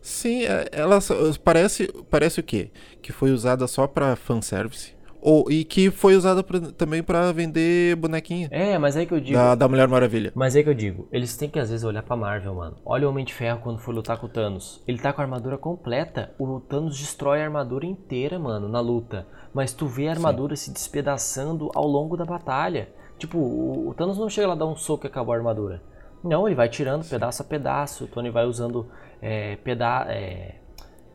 Sim, 0.00 0.44
é, 0.44 0.66
ela 0.72 0.98
parece, 1.44 1.92
parece 2.10 2.40
o 2.40 2.42
quê? 2.42 2.70
Que 3.02 3.12
foi 3.12 3.32
usada 3.32 3.66
só 3.66 3.86
pra 3.86 4.16
fanservice. 4.16 4.94
Ou, 5.20 5.50
e 5.50 5.64
que 5.64 5.90
foi 5.90 6.14
usada 6.14 6.42
pra, 6.42 6.60
também 6.60 7.02
para 7.02 7.32
vender 7.32 7.96
bonequinha. 7.96 8.48
É, 8.50 8.78
mas 8.78 8.96
é 8.96 9.04
que 9.04 9.12
eu 9.12 9.20
digo. 9.20 9.36
Da, 9.36 9.54
da 9.54 9.68
Mulher 9.68 9.88
Maravilha. 9.88 10.32
Mas 10.34 10.54
é 10.54 10.62
que 10.62 10.68
eu 10.68 10.74
digo, 10.74 11.08
eles 11.10 11.36
têm 11.36 11.48
que 11.48 11.58
às 11.58 11.70
vezes 11.70 11.84
olhar 11.84 12.02
pra 12.02 12.16
Marvel, 12.16 12.54
mano. 12.54 12.76
Olha 12.84 13.06
o 13.06 13.10
Homem 13.10 13.24
de 13.24 13.34
Ferro 13.34 13.60
quando 13.62 13.80
for 13.80 13.94
lutar 13.94 14.18
com 14.18 14.26
o 14.26 14.28
Thanos. 14.28 14.82
Ele 14.86 14.98
tá 14.98 15.12
com 15.12 15.20
a 15.20 15.24
armadura 15.24 15.58
completa. 15.58 16.32
O 16.38 16.60
Thanos 16.60 16.98
destrói 16.98 17.40
a 17.40 17.44
armadura 17.44 17.84
inteira, 17.84 18.38
mano, 18.38 18.68
na 18.68 18.80
luta. 18.80 19.26
Mas 19.52 19.72
tu 19.72 19.86
vê 19.86 20.08
a 20.08 20.12
armadura 20.12 20.54
Sim. 20.54 20.66
se 20.66 20.72
despedaçando 20.72 21.70
ao 21.74 21.86
longo 21.86 22.16
da 22.16 22.24
batalha. 22.24 22.88
Tipo, 23.18 23.38
o, 23.38 23.88
o 23.88 23.94
Thanos 23.94 24.18
não 24.18 24.28
chega 24.28 24.48
lá 24.48 24.54
a 24.54 24.56
dar 24.56 24.66
um 24.66 24.76
soco 24.76 25.06
e 25.06 25.08
acabou 25.08 25.34
a 25.34 25.36
armadura. 25.36 25.82
Não, 26.22 26.46
ele 26.46 26.54
vai 26.54 26.68
tirando 26.68 27.02
Sim. 27.02 27.10
pedaço 27.10 27.42
a 27.42 27.44
pedaço. 27.44 28.04
O 28.04 28.08
Tony 28.08 28.30
vai 28.30 28.44
usando 28.44 28.86
é, 29.20 29.56
peda 29.56 30.06
é, 30.08 30.56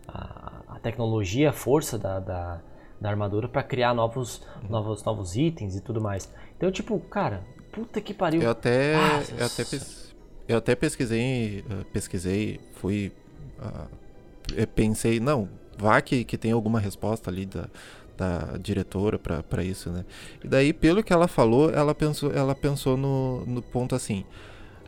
a, 0.08 0.62
a, 0.68 0.80
tecnologia, 0.80 1.50
a 1.50 1.54
força 1.54 1.98
da, 1.98 2.20
da 2.20 2.62
da 3.04 3.10
armadura 3.10 3.50
para 3.50 3.62
criar 3.62 3.94
novos, 3.94 4.42
novos, 4.70 5.04
novos 5.04 5.36
itens 5.36 5.76
e 5.76 5.82
tudo 5.82 6.00
mais. 6.00 6.32
Então, 6.56 6.72
tipo, 6.72 6.98
cara, 7.02 7.44
puta 7.74 8.00
que 8.00 8.14
pariu. 8.14 8.42
Eu 8.42 8.50
até, 8.50 8.96
ah, 8.96 9.22
eu 9.38 9.46
até, 9.46 9.66
pes, 9.66 10.16
eu 10.48 10.58
até 10.58 10.74
pesquisei, 10.74 11.66
uh, 11.70 11.84
pesquisei, 11.92 12.62
fui, 12.76 13.12
uh, 13.60 14.68
pensei, 14.74 15.20
não, 15.20 15.50
vá 15.78 16.00
que, 16.00 16.24
que 16.24 16.38
tem 16.38 16.54
alguma 16.54 16.80
resposta 16.80 17.30
ali 17.30 17.46
da, 17.46 17.68
da 18.16 18.58
diretora 18.58 19.20
para 19.20 19.64
isso, 19.66 19.90
né? 19.90 20.06
E 20.42 20.48
daí, 20.48 20.72
pelo 20.72 21.04
que 21.04 21.12
ela 21.12 21.28
falou, 21.28 21.72
ela 21.72 21.94
pensou, 21.94 22.32
ela 22.32 22.56
pensou 22.56 22.96
no, 22.96 23.46
no 23.46 23.62
ponto 23.62 23.96
assim, 23.96 24.24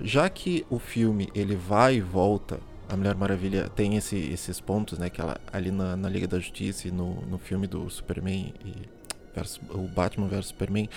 já 0.02 0.30
que 0.30 0.66
o 0.70 0.80
filme 0.80 1.28
ele 1.36 1.58
vai 1.58 1.96
e 1.96 2.02
volta, 2.02 2.62
a 2.90 2.96
Mulher 2.96 3.16
Maravilha 3.16 3.70
tem 3.76 3.96
esse, 3.96 4.18
esses 4.18 4.60
pontos, 4.60 5.00
né? 5.00 5.10
Que 5.10 5.22
ela 5.22 5.38
ali 5.52 5.72
na, 5.72 5.96
na 5.96 6.10
Liga 6.10 6.28
da 6.28 6.40
Justiça 6.40 6.88
e 6.88 6.92
no, 6.92 7.22
no 7.22 7.38
filme 7.38 7.68
do 7.68 7.90
Superman 7.90 8.54
e 8.64 8.96
versus, 9.36 9.60
o 9.70 9.80
Batman 9.80 10.28
vs 10.28 10.48
Superman, 10.48 10.90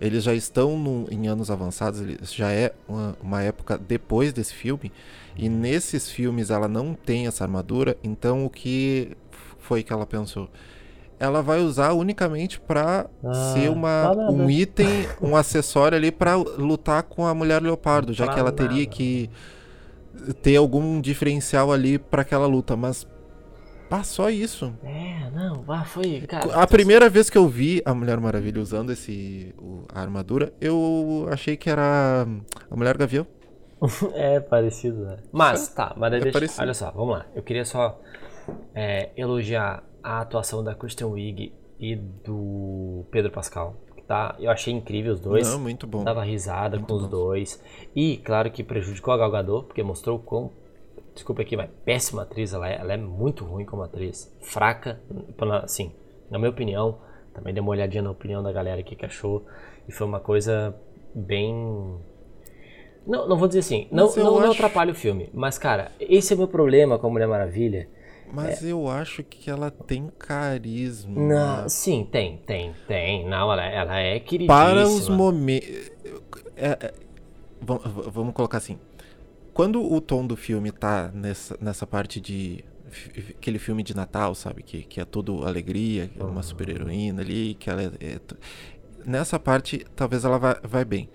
eles 0.00 0.22
já 0.22 0.34
estão 0.34 0.78
no, 0.78 1.06
em 1.10 1.26
anos 1.26 1.50
avançados, 1.50 2.02
já 2.34 2.52
é 2.52 2.72
uma, 2.86 3.16
uma, 3.22 3.42
época 3.42 3.78
depois 3.78 4.32
desse 4.32 4.52
filme, 4.52 4.92
e 5.34 5.48
nesses 5.48 6.10
filmes 6.10 6.50
ela 6.50 6.68
não 6.68 6.94
tem 6.94 7.26
essa 7.26 7.42
armadura, 7.42 7.96
então 8.04 8.44
o 8.44 8.50
que 8.50 9.16
foi 9.58 9.82
que 9.82 9.92
ela 9.92 10.06
pensou? 10.06 10.48
Ela 11.18 11.40
vai 11.40 11.60
usar 11.60 11.94
unicamente 11.94 12.60
para 12.60 13.06
ah, 13.24 13.54
ser 13.54 13.70
uma, 13.70 14.12
um 14.30 14.50
item, 14.50 15.08
um 15.22 15.34
acessório 15.34 15.96
ali 15.96 16.12
para 16.12 16.36
lutar 16.36 17.02
com 17.04 17.26
a 17.26 17.34
Mulher 17.34 17.62
Leopardo, 17.62 18.12
já 18.12 18.28
que 18.28 18.38
ela 18.38 18.52
teria 18.52 18.84
que 18.84 19.30
ter 20.34 20.56
algum 20.56 21.00
diferencial 21.00 21.72
ali 21.72 21.98
para 21.98 22.22
aquela 22.22 22.46
luta, 22.46 22.76
mas 22.76 23.06
Pá, 23.88 24.02
só 24.02 24.28
isso. 24.28 24.74
É, 24.82 25.30
não, 25.30 25.64
ah, 25.68 25.84
foi, 25.84 26.20
cara. 26.22 26.54
A 26.54 26.66
primeira 26.66 27.08
vez 27.08 27.30
que 27.30 27.38
eu 27.38 27.46
vi 27.46 27.80
a 27.84 27.94
Mulher 27.94 28.18
Maravilha 28.18 28.60
usando 28.60 28.90
esse 28.90 29.54
o, 29.58 29.84
a 29.94 30.00
armadura, 30.00 30.52
eu 30.60 31.28
achei 31.30 31.56
que 31.56 31.70
era 31.70 32.26
a 32.68 32.76
Mulher 32.76 32.96
Gavião. 32.96 33.26
é 34.14 34.40
parecido, 34.40 35.04
né? 35.04 35.18
Mas, 35.30 35.68
tá, 35.68 35.94
mas 35.96 36.12
é 36.14 36.18
deixa, 36.18 36.60
olha 36.60 36.74
só, 36.74 36.90
vamos 36.90 37.16
lá. 37.16 37.26
Eu 37.34 37.42
queria 37.44 37.64
só 37.64 38.00
é, 38.74 39.10
elogiar 39.16 39.84
a 40.02 40.20
atuação 40.20 40.64
da 40.64 40.74
Kristen 40.74 41.06
Wiig 41.06 41.52
e 41.78 41.94
do 41.94 43.04
Pedro 43.12 43.30
Pascal. 43.30 43.76
Tá, 44.06 44.36
eu 44.38 44.50
achei 44.50 44.72
incrível 44.72 45.12
os 45.14 45.20
dois. 45.20 45.50
Não, 45.50 45.58
muito 45.58 45.86
bom. 45.86 46.04
Dava 46.04 46.22
risada 46.22 46.76
muito 46.76 46.88
com 46.88 46.98
bom. 46.98 47.04
os 47.04 47.08
dois. 47.08 47.62
E, 47.94 48.18
claro 48.18 48.50
que 48.50 48.62
prejudicou 48.62 49.12
a 49.12 49.16
Gal 49.16 49.30
Gadot, 49.30 49.66
porque 49.66 49.82
mostrou 49.82 50.18
quão 50.18 50.52
desculpa 51.16 51.42
aqui, 51.42 51.56
mas 51.56 51.68
péssima 51.84 52.22
atriz, 52.22 52.52
ela 52.52 52.68
é, 52.68 52.76
ela 52.78 52.92
é 52.92 52.96
muito 52.96 53.44
ruim 53.44 53.64
como 53.64 53.82
atriz, 53.82 54.32
fraca, 54.42 55.00
assim, 55.62 55.92
na 56.30 56.38
minha 56.38 56.50
opinião, 56.50 56.98
também 57.34 57.52
dei 57.52 57.60
uma 57.60 57.70
olhadinha 57.70 58.02
na 58.02 58.10
opinião 58.10 58.42
da 58.42 58.52
galera 58.52 58.80
aqui 58.80 58.94
que 58.94 59.04
achou, 59.04 59.44
e 59.88 59.92
foi 59.92 60.06
uma 60.06 60.20
coisa 60.20 60.76
bem... 61.14 61.98
Não, 63.06 63.26
não 63.28 63.36
vou 63.38 63.48
dizer 63.48 63.60
assim, 63.60 63.88
não, 63.90 64.04
não, 64.04 64.36
acho... 64.36 64.40
não 64.46 64.50
atrapalha 64.52 64.92
o 64.92 64.94
filme, 64.94 65.30
mas 65.32 65.58
cara, 65.58 65.90
esse 65.98 66.34
é 66.34 66.36
meu 66.36 66.48
problema 66.48 66.98
com 66.98 67.06
a 67.06 67.10
Mulher 67.10 67.28
Maravilha, 67.28 67.88
mas 68.32 68.62
é... 68.62 68.72
eu 68.72 68.88
acho 68.88 69.22
que 69.22 69.50
ela 69.50 69.70
tem 69.70 70.10
carisma. 70.18 71.20
Não, 71.20 71.68
sim, 71.68 72.08
tem, 72.10 72.38
tem, 72.38 72.74
tem. 72.86 73.28
Não, 73.28 73.52
ela, 73.52 73.64
ela 73.64 73.98
é 73.98 74.18
queridíssima. 74.20 74.64
Para 74.64 74.86
os 74.86 75.08
momentos. 75.08 75.90
É, 76.56 76.70
é, 76.70 76.94
vamos 77.60 78.34
colocar 78.34 78.58
assim 78.58 78.78
quando 79.56 79.82
o 79.90 80.02
tom 80.02 80.26
do 80.26 80.36
filme 80.36 80.70
tá 80.70 81.10
nessa, 81.14 81.56
nessa 81.58 81.86
parte 81.86 82.20
de 82.20 82.62
aquele 83.30 83.58
filme 83.58 83.82
de 83.82 83.96
Natal, 83.96 84.34
sabe? 84.34 84.62
Que, 84.62 84.82
que 84.82 85.00
é 85.00 85.04
tudo 85.06 85.46
alegria, 85.46 86.10
é 86.14 86.22
uma 86.22 86.42
super 86.42 86.68
heroína 86.68 87.22
ali, 87.22 87.54
que 87.54 87.70
ela 87.70 87.82
é, 87.82 87.86
é, 87.86 88.20
Nessa 89.06 89.38
parte, 89.38 89.86
talvez 89.96 90.26
ela 90.26 90.38
vai, 90.38 90.56
vai 90.62 90.84
bem. 90.84 91.08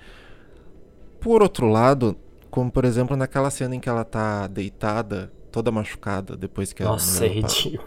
Por 1.19 1.43
outro 1.43 1.67
lado, 1.67 2.17
como 2.49 2.71
por 2.71 2.83
exemplo 2.83 3.15
naquela 3.15 3.51
cena 3.51 3.75
em 3.75 3.79
que 3.79 3.87
ela 3.87 4.03
tá 4.03 4.47
deitada, 4.47 5.31
toda 5.51 5.71
machucada, 5.71 6.35
depois 6.37 6.73
que 6.73 6.83
Nossa, 6.83 7.25
é 7.25 7.29
ridículo. 7.29 7.83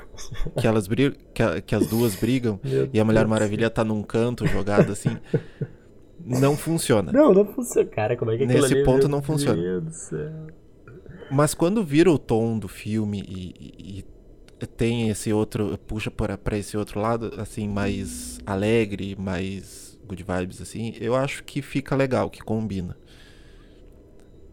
Que 0.60 0.66
elas 0.66 0.86
brigam, 0.86 1.16
que, 1.32 1.62
que 1.62 1.74
as 1.74 1.86
duas 1.86 2.14
brigam, 2.14 2.60
e 2.92 3.00
a 3.00 3.04
Mulher 3.04 3.26
Maravilha 3.26 3.70
tá 3.70 3.82
num 3.82 4.02
canto 4.02 4.46
jogada 4.46 4.92
assim. 4.92 5.16
não 6.24 6.56
funciona. 6.56 7.10
Não, 7.10 7.32
não 7.32 7.46
funciona. 7.46 7.88
Cara, 7.88 8.16
como 8.16 8.30
é 8.30 8.36
que 8.36 8.46
Nesse 8.46 8.74
ali, 8.74 8.84
ponto 8.84 9.08
não 9.08 9.22
funciona. 9.22 9.60
Meu 9.60 9.80
Deus 9.80 9.84
do 9.84 9.92
céu. 9.92 10.30
Mas 11.30 11.54
quando 11.54 11.82
vira 11.82 12.10
o 12.10 12.18
tom 12.18 12.58
do 12.58 12.68
filme 12.68 13.24
e, 13.26 14.00
e 14.00 14.04
tem 14.66 15.08
esse 15.08 15.32
outro, 15.32 15.76
puxa 15.86 16.10
para 16.10 16.56
esse 16.56 16.76
outro 16.76 17.00
lado, 17.00 17.32
assim, 17.38 17.68
mais 17.68 18.38
alegre, 18.46 19.16
mais 19.18 19.98
good 20.06 20.22
vibes, 20.22 20.60
assim, 20.60 20.94
eu 21.00 21.14
acho 21.14 21.42
que 21.44 21.62
fica 21.62 21.96
legal, 21.96 22.30
que 22.30 22.40
combina. 22.42 22.96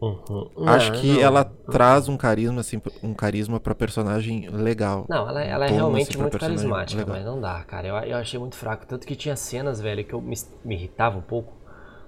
Uhum. 0.02 0.50
Acho 0.66 0.94
que 0.94 1.14
não. 1.14 1.22
ela 1.22 1.46
traz 1.46 2.10
um 2.10 2.18
carisma, 2.18 2.62
assim, 2.62 2.82
um 3.04 3.14
carisma 3.14 3.60
pra 3.60 3.76
personagem 3.76 4.50
legal. 4.50 5.06
Não, 5.08 5.30
ela, 5.30 5.44
ela 5.44 5.66
é 5.66 5.70
tom, 5.70 5.76
realmente 5.76 6.10
assim, 6.10 6.20
muito 6.20 6.40
carismática, 6.40 7.02
legal. 7.02 7.16
mas 7.16 7.26
não 7.26 7.40
dá, 7.40 7.64
cara. 7.64 7.88
Eu, 7.88 7.96
eu 7.98 8.18
achei 8.18 8.40
muito 8.40 8.56
fraco. 8.56 8.88
Tanto 8.88 9.06
que 9.06 9.16
tinha 9.16 9.36
cenas, 9.36 9.80
velho, 9.80 10.04
que 10.04 10.14
eu 10.14 10.20
me, 10.20 10.36
me 10.66 10.76
irritava 10.76 11.20
um 11.20 11.22
pouco. 11.22 11.54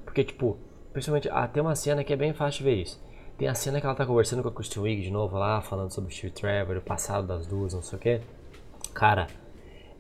Porque, 0.04 0.24
tipo, 0.24 0.58
principalmente, 0.92 1.30
ah, 1.32 1.48
tem 1.48 1.62
uma 1.62 1.76
cena 1.76 2.04
que 2.04 2.12
é 2.12 2.16
bem 2.16 2.34
fácil 2.34 2.60
de 2.60 2.64
ver 2.64 2.82
isso. 2.82 3.04
Tem 3.38 3.48
a 3.48 3.54
cena 3.54 3.80
que 3.80 3.86
ela 3.86 3.96
tá 3.96 4.06
conversando 4.06 4.42
com 4.42 4.50
a 4.50 4.52
Kristen 4.52 4.82
Wiig 4.82 5.04
de 5.04 5.12
novo 5.12 5.38
lá, 5.38 5.62
falando 5.62 5.92
sobre 5.92 6.12
o 6.12 6.16
Steve 6.16 6.34
Trevor, 6.34 6.78
o 6.78 6.82
passado 6.82 7.28
das 7.28 7.46
duas, 7.46 7.76
não 7.76 7.82
sei 7.84 7.98
o 7.98 8.02
que. 8.02 8.22
Cara, 8.94 9.28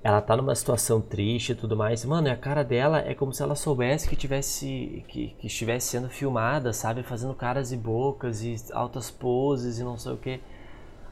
ela 0.03 0.21
tá 0.21 0.35
numa 0.35 0.53
situação 0.53 0.99
triste 0.99 1.53
e 1.53 1.55
tudo 1.55 1.77
mais. 1.77 2.03
Mano, 2.03 2.27
e 2.27 2.31
a 2.31 2.35
cara 2.35 2.63
dela 2.63 2.99
é 2.99 3.15
como 3.15 3.31
se 3.31 3.41
ela 3.41 3.55
soubesse 3.55 4.09
que 4.09 4.15
tivesse 4.15 5.05
que, 5.07 5.29
que 5.39 5.47
estivesse 5.47 5.87
sendo 5.87 6.09
filmada, 6.09 6.73
sabe, 6.73 7.03
fazendo 7.03 7.33
caras 7.33 7.71
e 7.71 7.77
bocas 7.77 8.43
e 8.43 8.55
altas 8.73 9.09
poses 9.09 9.79
e 9.79 9.83
não 9.83 9.97
sei 9.97 10.11
o 10.11 10.17
que. 10.17 10.41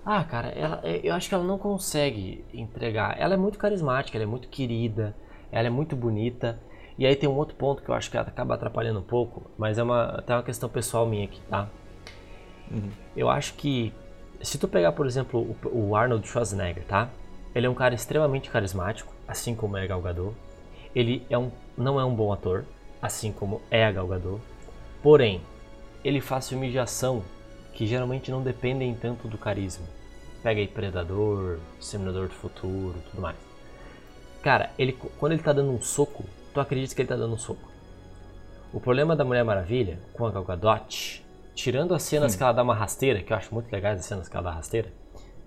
Ah, 0.06 0.24
cara, 0.24 0.50
ela, 0.50 0.82
eu 0.84 1.14
acho 1.14 1.30
que 1.30 1.36
ela 1.36 1.44
não 1.44 1.58
consegue 1.58 2.44
entregar. 2.54 3.16
Ela 3.20 3.36
é 3.36 3.38
muito 3.38 3.58
carismática, 3.58 4.18
ela 4.18 4.24
é 4.24 4.28
muito 4.28 4.50
querida, 4.50 5.16
ela 5.52 5.68
é 5.68 5.70
muito 5.70 5.96
bonita. 5.96 6.60
E 6.98 7.06
aí 7.06 7.16
tem 7.16 7.30
um 7.30 7.38
outro 7.38 7.56
ponto 7.56 7.82
que 7.82 7.90
eu 7.90 7.96
acho 7.96 8.12
que 8.12 8.18
acaba 8.18 8.56
atrapalhando 8.56 9.00
um 9.00 9.04
pouco, 9.04 9.50
mas 9.58 9.78
é 9.78 9.84
uma, 9.84 10.04
até 10.18 10.36
uma 10.36 10.44
questão 10.44 10.68
pessoal 10.68 11.06
minha 11.06 11.26
aqui, 11.26 11.40
tá? 11.50 11.70
Uhum. 12.70 12.90
Eu 13.16 13.30
acho 13.30 13.54
que 13.54 13.94
se 14.42 14.58
tu 14.58 14.68
pegar, 14.68 14.92
por 14.92 15.06
exemplo, 15.06 15.56
o, 15.64 15.90
o, 15.90 15.96
Arnold 15.96 16.28
Schwarzenegger, 16.28 16.84
tá? 16.86 17.10
Ele 17.54 17.68
é 17.68 17.70
um 17.70 17.74
cara 17.74 17.94
extremamente 17.94 18.50
carismático, 18.50 19.14
assim 19.28 19.54
como 19.54 19.78
é 19.78 19.84
a 19.84 19.88
Gal 19.88 20.02
Gadot. 20.02 20.36
Ele 20.96 21.26
é 21.30 21.38
um, 21.38 21.52
não 21.78 22.00
é 22.00 22.06
um 22.06 22.14
bom 22.16 22.32
ator, 22.32 22.66
assim 23.02 23.32
como 23.32 23.62
é 23.70 23.86
a 23.86 23.92
Gal 23.92 24.08
Gadot. 24.08 24.42
Porém, 25.04 25.42
ele 26.04 26.22
faz 26.22 26.48
filmes 26.48 26.72
de 26.72 26.80
ação 26.80 27.24
que 27.74 27.86
geralmente 27.86 28.32
não 28.32 28.42
dependem 28.42 28.94
tanto 28.94 29.28
do 29.28 29.38
carisma. 29.38 29.86
Pega 30.44 30.60
aí 30.60 30.68
Predador, 30.68 31.60
Seminador 31.80 32.28
do 32.28 32.34
Futuro, 32.34 32.96
tudo 33.10 33.22
mais. 33.22 33.38
Cara, 34.42 34.72
ele, 34.78 34.94
quando 35.20 35.34
ele 35.34 35.44
tá 35.44 35.54
dando 35.54 35.72
um 35.72 35.82
soco, 35.82 36.26
tu 36.54 36.60
acredita 36.60 36.96
que 36.96 37.02
ele 37.02 37.10
tá 37.10 37.16
dando 37.16 37.34
um 37.34 37.38
soco. 37.38 37.70
O 38.74 38.80
problema 38.80 39.16
da 39.16 39.24
Mulher 39.24 39.44
Maravilha 39.44 40.00
com 40.14 40.26
a 40.26 40.32
Gal 40.32 40.44
Gadot, 40.44 41.24
tirando 41.54 41.94
as 41.94 42.04
cenas 42.04 42.32
Sim. 42.32 42.38
que 42.38 42.44
ela 42.44 42.54
dá 42.54 42.64
uma 42.64 42.74
rasteira, 42.74 43.22
que 43.22 43.32
eu 43.32 43.38
acho 43.38 43.54
muito 43.54 43.72
legais 43.72 44.00
as 44.00 44.06
cenas 44.06 44.28
que 44.28 44.36
ela 44.36 44.50
dá 44.50 44.56
rasteira, 44.56 44.92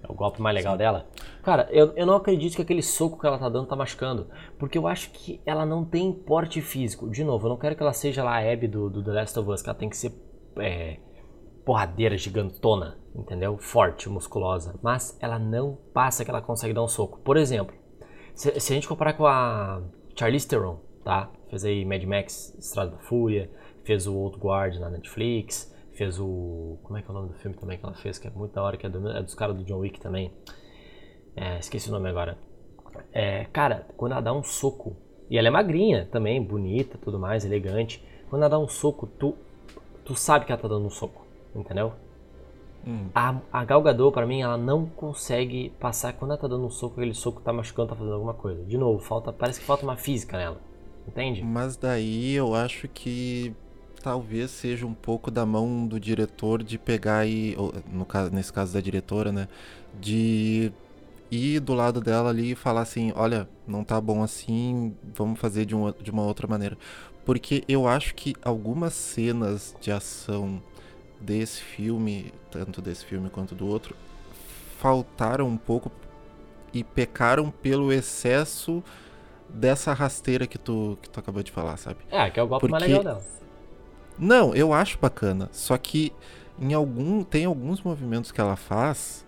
é 0.08 0.12
o 0.12 0.14
golpe 0.14 0.40
mais 0.40 0.54
legal 0.54 0.74
Sim. 0.74 0.78
dela. 0.78 1.06
Cara, 1.42 1.68
eu, 1.70 1.92
eu 1.96 2.06
não 2.06 2.16
acredito 2.16 2.56
que 2.56 2.62
aquele 2.62 2.82
soco 2.82 3.18
que 3.18 3.26
ela 3.26 3.38
tá 3.38 3.48
dando 3.48 3.66
tá 3.66 3.76
machucando. 3.76 4.28
Porque 4.58 4.76
eu 4.76 4.86
acho 4.86 5.10
que 5.10 5.40
ela 5.44 5.64
não 5.64 5.84
tem 5.84 6.12
porte 6.12 6.60
físico. 6.60 7.10
De 7.10 7.24
novo, 7.24 7.46
eu 7.46 7.50
não 7.50 7.56
quero 7.56 7.74
que 7.74 7.82
ela 7.82 7.92
seja 7.92 8.22
lá 8.22 8.36
a 8.36 8.52
Abby 8.52 8.68
do, 8.68 8.90
do 8.90 9.02
The 9.02 9.12
Last 9.12 9.38
of 9.38 9.50
Us, 9.50 9.62
que 9.62 9.68
ela 9.68 9.78
tem 9.78 9.88
que 9.88 9.96
ser 9.96 10.12
é, 10.58 10.98
porradeira 11.64 12.16
gigantona, 12.16 12.98
entendeu? 13.14 13.56
Forte, 13.58 14.08
musculosa. 14.08 14.78
Mas 14.82 15.16
ela 15.20 15.38
não 15.38 15.78
passa 15.92 16.24
que 16.24 16.30
ela 16.30 16.42
consegue 16.42 16.74
dar 16.74 16.82
um 16.82 16.88
soco. 16.88 17.20
Por 17.20 17.36
exemplo, 17.36 17.74
se, 18.34 18.60
se 18.60 18.72
a 18.72 18.74
gente 18.74 18.88
comparar 18.88 19.14
com 19.14 19.26
a 19.26 19.82
Charlize 20.14 20.46
Theron, 20.46 20.78
tá? 21.04 21.30
Fez 21.48 21.64
aí 21.64 21.84
Mad 21.84 22.02
Max, 22.04 22.54
Estrada 22.58 22.92
da 22.92 22.98
Fúria, 22.98 23.50
fez 23.84 24.06
o 24.06 24.14
Old 24.14 24.38
Guard 24.38 24.76
na 24.76 24.90
Netflix, 24.90 25.73
fez 25.94 26.18
o... 26.18 26.78
como 26.82 26.98
é 26.98 27.02
que 27.02 27.08
é 27.08 27.10
o 27.10 27.14
nome 27.14 27.28
do 27.28 27.34
filme 27.34 27.56
também 27.56 27.78
que 27.78 27.84
ela 27.84 27.94
fez, 27.94 28.18
que 28.18 28.26
é 28.26 28.30
muito 28.30 28.52
da 28.52 28.62
hora, 28.62 28.76
que 28.76 28.86
é, 28.86 28.88
do, 28.88 29.08
é 29.08 29.22
dos 29.22 29.34
caras 29.34 29.56
do 29.56 29.64
John 29.64 29.78
Wick 29.78 30.00
também. 30.00 30.32
É, 31.36 31.58
esqueci 31.58 31.88
o 31.88 31.92
nome 31.92 32.08
agora. 32.08 32.38
É, 33.12 33.44
cara, 33.46 33.86
quando 33.96 34.12
ela 34.12 34.20
dá 34.20 34.32
um 34.32 34.42
soco, 34.42 34.96
e 35.30 35.38
ela 35.38 35.48
é 35.48 35.50
magrinha 35.50 36.06
também, 36.10 36.42
bonita, 36.42 36.98
tudo 36.98 37.18
mais, 37.18 37.44
elegante. 37.44 38.04
Quando 38.28 38.42
ela 38.42 38.50
dá 38.50 38.58
um 38.58 38.68
soco, 38.68 39.06
tu, 39.06 39.36
tu 40.04 40.14
sabe 40.14 40.44
que 40.44 40.52
ela 40.52 40.60
tá 40.60 40.68
dando 40.68 40.86
um 40.86 40.90
soco, 40.90 41.24
entendeu? 41.54 41.92
Hum. 42.86 43.08
A, 43.14 43.40
a 43.50 43.64
Gal 43.64 43.82
Gadot, 43.82 44.12
pra 44.12 44.26
mim, 44.26 44.42
ela 44.42 44.58
não 44.58 44.86
consegue 44.86 45.70
passar. 45.80 46.12
Quando 46.12 46.32
ela 46.32 46.40
tá 46.40 46.46
dando 46.46 46.66
um 46.66 46.70
soco, 46.70 46.96
aquele 46.96 47.14
soco 47.14 47.40
tá 47.40 47.52
machucando, 47.52 47.88
tá 47.88 47.96
fazendo 47.96 48.14
alguma 48.14 48.34
coisa. 48.34 48.62
De 48.64 48.76
novo, 48.76 48.98
falta, 48.98 49.32
parece 49.32 49.60
que 49.60 49.66
falta 49.66 49.84
uma 49.84 49.96
física 49.96 50.36
nela. 50.36 50.60
Entende? 51.06 51.42
Mas 51.42 51.76
daí 51.76 52.34
eu 52.34 52.54
acho 52.54 52.88
que 52.88 53.54
talvez 54.04 54.50
seja 54.50 54.84
um 54.86 54.92
pouco 54.92 55.30
da 55.30 55.46
mão 55.46 55.86
do 55.86 55.98
diretor 55.98 56.62
de 56.62 56.76
pegar 56.76 57.26
e. 57.26 57.56
No 57.90 58.04
caso, 58.04 58.30
nesse 58.30 58.52
caso 58.52 58.74
da 58.74 58.80
diretora, 58.80 59.32
né? 59.32 59.48
De 59.98 60.70
ir 61.30 61.58
do 61.58 61.72
lado 61.72 62.02
dela 62.02 62.28
ali 62.28 62.50
e 62.50 62.54
falar 62.54 62.82
assim: 62.82 63.14
olha, 63.16 63.48
não 63.66 63.82
tá 63.82 63.98
bom 63.98 64.22
assim, 64.22 64.94
vamos 65.14 65.40
fazer 65.40 65.64
de, 65.64 65.74
um, 65.74 65.90
de 65.90 66.10
uma 66.10 66.22
outra 66.22 66.46
maneira. 66.46 66.76
Porque 67.24 67.64
eu 67.66 67.88
acho 67.88 68.14
que 68.14 68.34
algumas 68.44 68.92
cenas 68.92 69.74
de 69.80 69.90
ação 69.90 70.62
desse 71.18 71.62
filme, 71.62 72.30
tanto 72.50 72.82
desse 72.82 73.06
filme 73.06 73.30
quanto 73.30 73.54
do 73.54 73.66
outro, 73.66 73.96
faltaram 74.78 75.48
um 75.48 75.56
pouco 75.56 75.90
e 76.74 76.84
pecaram 76.84 77.50
pelo 77.50 77.90
excesso 77.90 78.84
dessa 79.48 79.94
rasteira 79.94 80.46
que 80.46 80.58
tu, 80.58 80.98
que 81.00 81.08
tu 81.08 81.18
acabou 81.18 81.42
de 81.42 81.50
falar, 81.50 81.78
sabe? 81.78 82.00
É, 82.10 82.28
que 82.28 82.38
é 82.38 82.42
o 82.42 82.46
golpe 82.46 82.68
Porque... 82.68 82.72
mais 82.72 82.82
legal 82.82 83.02
dela. 83.02 83.43
Não, 84.18 84.54
eu 84.54 84.72
acho 84.72 84.98
bacana. 84.98 85.48
Só 85.52 85.76
que 85.76 86.12
em 86.60 86.72
algum 86.72 87.22
tem 87.24 87.44
alguns 87.44 87.82
movimentos 87.82 88.30
que 88.30 88.40
ela 88.40 88.56
faz 88.56 89.24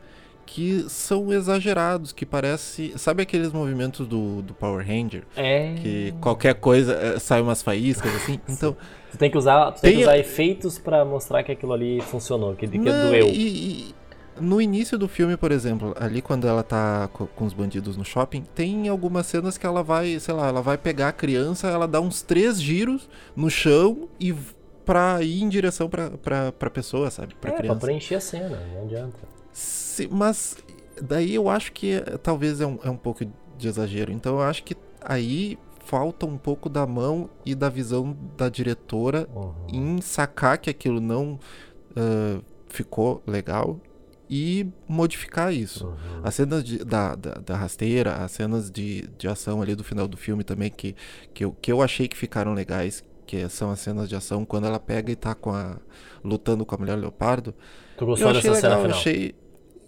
que 0.46 0.88
são 0.88 1.32
exagerados, 1.32 2.12
que 2.12 2.24
parece. 2.24 2.92
Sabe 2.96 3.22
aqueles 3.22 3.52
movimentos 3.52 4.06
do, 4.06 4.40
do 4.42 4.54
Power 4.54 4.86
Ranger? 4.86 5.24
É. 5.36 5.74
Que 5.74 6.14
qualquer 6.20 6.54
coisa 6.54 6.94
é, 6.94 7.18
sai 7.18 7.42
umas 7.42 7.62
faíscas, 7.62 8.14
assim. 8.14 8.40
Então. 8.48 8.76
tu 9.10 9.18
tem 9.18 9.30
que 9.30 9.36
usar, 9.36 9.72
tem, 9.72 9.90
tem 9.90 9.96
que 9.96 10.02
usar 10.02 10.16
efeitos 10.16 10.78
para 10.78 11.04
mostrar 11.04 11.42
que 11.42 11.50
aquilo 11.50 11.72
ali 11.72 12.00
funcionou, 12.00 12.54
que, 12.54 12.66
que 12.66 12.78
Não, 12.78 13.10
doeu. 13.10 13.26
E, 13.26 13.90
e, 13.90 13.94
no 14.40 14.60
início 14.60 14.96
do 14.96 15.08
filme, 15.08 15.36
por 15.36 15.50
exemplo, 15.50 15.94
ali 15.98 16.22
quando 16.22 16.46
ela 16.46 16.62
tá 16.62 17.08
com 17.08 17.44
os 17.44 17.52
bandidos 17.52 17.96
no 17.96 18.04
shopping, 18.04 18.44
tem 18.54 18.88
algumas 18.88 19.26
cenas 19.26 19.58
que 19.58 19.66
ela 19.66 19.82
vai, 19.82 20.20
sei 20.20 20.34
lá, 20.34 20.46
ela 20.48 20.62
vai 20.62 20.78
pegar 20.78 21.08
a 21.08 21.12
criança, 21.12 21.68
ela 21.68 21.88
dá 21.88 22.00
uns 22.00 22.22
três 22.22 22.60
giros 22.60 23.08
no 23.34 23.50
chão 23.50 24.08
e 24.20 24.34
pra 24.86 25.20
ir 25.20 25.42
em 25.42 25.48
direção 25.48 25.90
pra, 25.90 26.10
pra, 26.10 26.52
pra 26.52 26.70
pessoa, 26.70 27.10
sabe? 27.10 27.34
Pra 27.34 27.50
é, 27.50 27.56
criança. 27.56 27.78
pra 27.78 27.86
preencher 27.86 28.14
a 28.14 28.20
cena, 28.20 28.62
não 28.72 28.84
adianta. 28.84 29.18
Sim, 29.52 30.08
mas 30.10 30.56
daí 31.02 31.34
eu 31.34 31.50
acho 31.50 31.72
que 31.72 31.94
é, 31.94 32.00
talvez 32.16 32.60
é 32.60 32.66
um, 32.66 32.78
é 32.84 32.88
um 32.88 32.96
pouco 32.96 33.26
de 33.58 33.68
exagero. 33.68 34.12
Então 34.12 34.36
eu 34.36 34.42
acho 34.42 34.62
que 34.62 34.76
aí 35.02 35.58
falta 35.84 36.24
um 36.24 36.38
pouco 36.38 36.68
da 36.68 36.86
mão 36.86 37.28
e 37.44 37.54
da 37.54 37.68
visão 37.68 38.16
da 38.36 38.48
diretora 38.48 39.28
uhum. 39.34 39.54
em 39.72 40.00
sacar 40.00 40.58
que 40.58 40.70
aquilo 40.70 41.00
não 41.00 41.38
uh, 41.92 42.42
ficou 42.68 43.22
legal 43.26 43.80
e 44.28 44.68
modificar 44.88 45.52
isso. 45.52 45.86
Uhum. 45.86 46.20
As 46.22 46.34
cenas 46.34 46.64
de, 46.64 46.84
da, 46.84 47.14
da, 47.14 47.34
da, 47.34 47.56
rasteira, 47.56 48.16
as 48.16 48.32
cenas 48.32 48.70
de, 48.70 49.08
de 49.16 49.28
ação 49.28 49.62
ali 49.62 49.74
do 49.74 49.84
final 49.84 50.08
do 50.08 50.16
filme 50.16 50.42
também, 50.42 50.70
que, 50.70 50.94
que, 51.32 51.44
eu, 51.44 51.52
que 51.60 51.70
eu 51.70 51.80
achei 51.80 52.08
que 52.08 52.16
ficaram 52.16 52.52
legais, 52.52 53.04
que 53.26 53.48
são 53.48 53.70
as 53.70 53.80
cenas 53.80 54.08
de 54.08 54.14
ação 54.14 54.44
quando 54.44 54.66
ela 54.66 54.78
pega 54.78 55.10
e 55.10 55.16
tá 55.16 55.34
com 55.34 55.50
a. 55.50 55.78
lutando 56.22 56.64
com 56.64 56.74
a 56.74 56.78
mulher 56.78 56.96
leopardo. 56.96 57.54
Tu 57.96 58.06
gostou 58.06 58.32
dessa 58.32 58.48
legal, 58.48 58.60
cena 58.60 58.76
final? 58.76 58.98
Achei, 58.98 59.34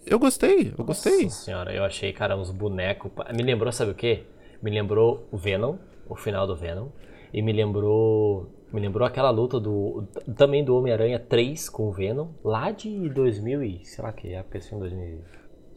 eu 0.05 0.19
gostei, 0.19 0.73
eu 0.77 0.83
gostei. 0.83 1.23
Nossa 1.23 1.45
senhora, 1.45 1.73
eu 1.73 1.83
achei, 1.83 2.11
cara, 2.11 2.37
uns 2.37 2.51
bonecos. 2.51 3.11
Me 3.35 3.43
lembrou, 3.43 3.71
sabe 3.71 3.91
o 3.91 3.95
quê? 3.95 4.23
Me 4.61 4.69
lembrou 4.69 5.27
o 5.31 5.37
Venom, 5.37 5.77
o 6.07 6.15
final 6.15 6.45
do 6.45 6.55
Venom. 6.55 6.89
E 7.31 7.41
me 7.41 7.53
lembrou 7.53 8.49
me 8.71 8.79
lembrou 8.79 9.07
aquela 9.07 9.31
luta 9.31 9.59
do 9.59 10.03
também 10.37 10.63
do 10.63 10.75
Homem-Aranha 10.75 11.19
3 11.19 11.69
com 11.69 11.87
o 11.87 11.91
Venom, 11.91 12.29
lá 12.43 12.69
de 12.71 13.09
2000 13.09 13.63
e 13.63 13.85
sei 13.85 14.03
lá 14.03 14.11
que 14.11 14.33
época 14.33 14.59
assim, 14.59 14.75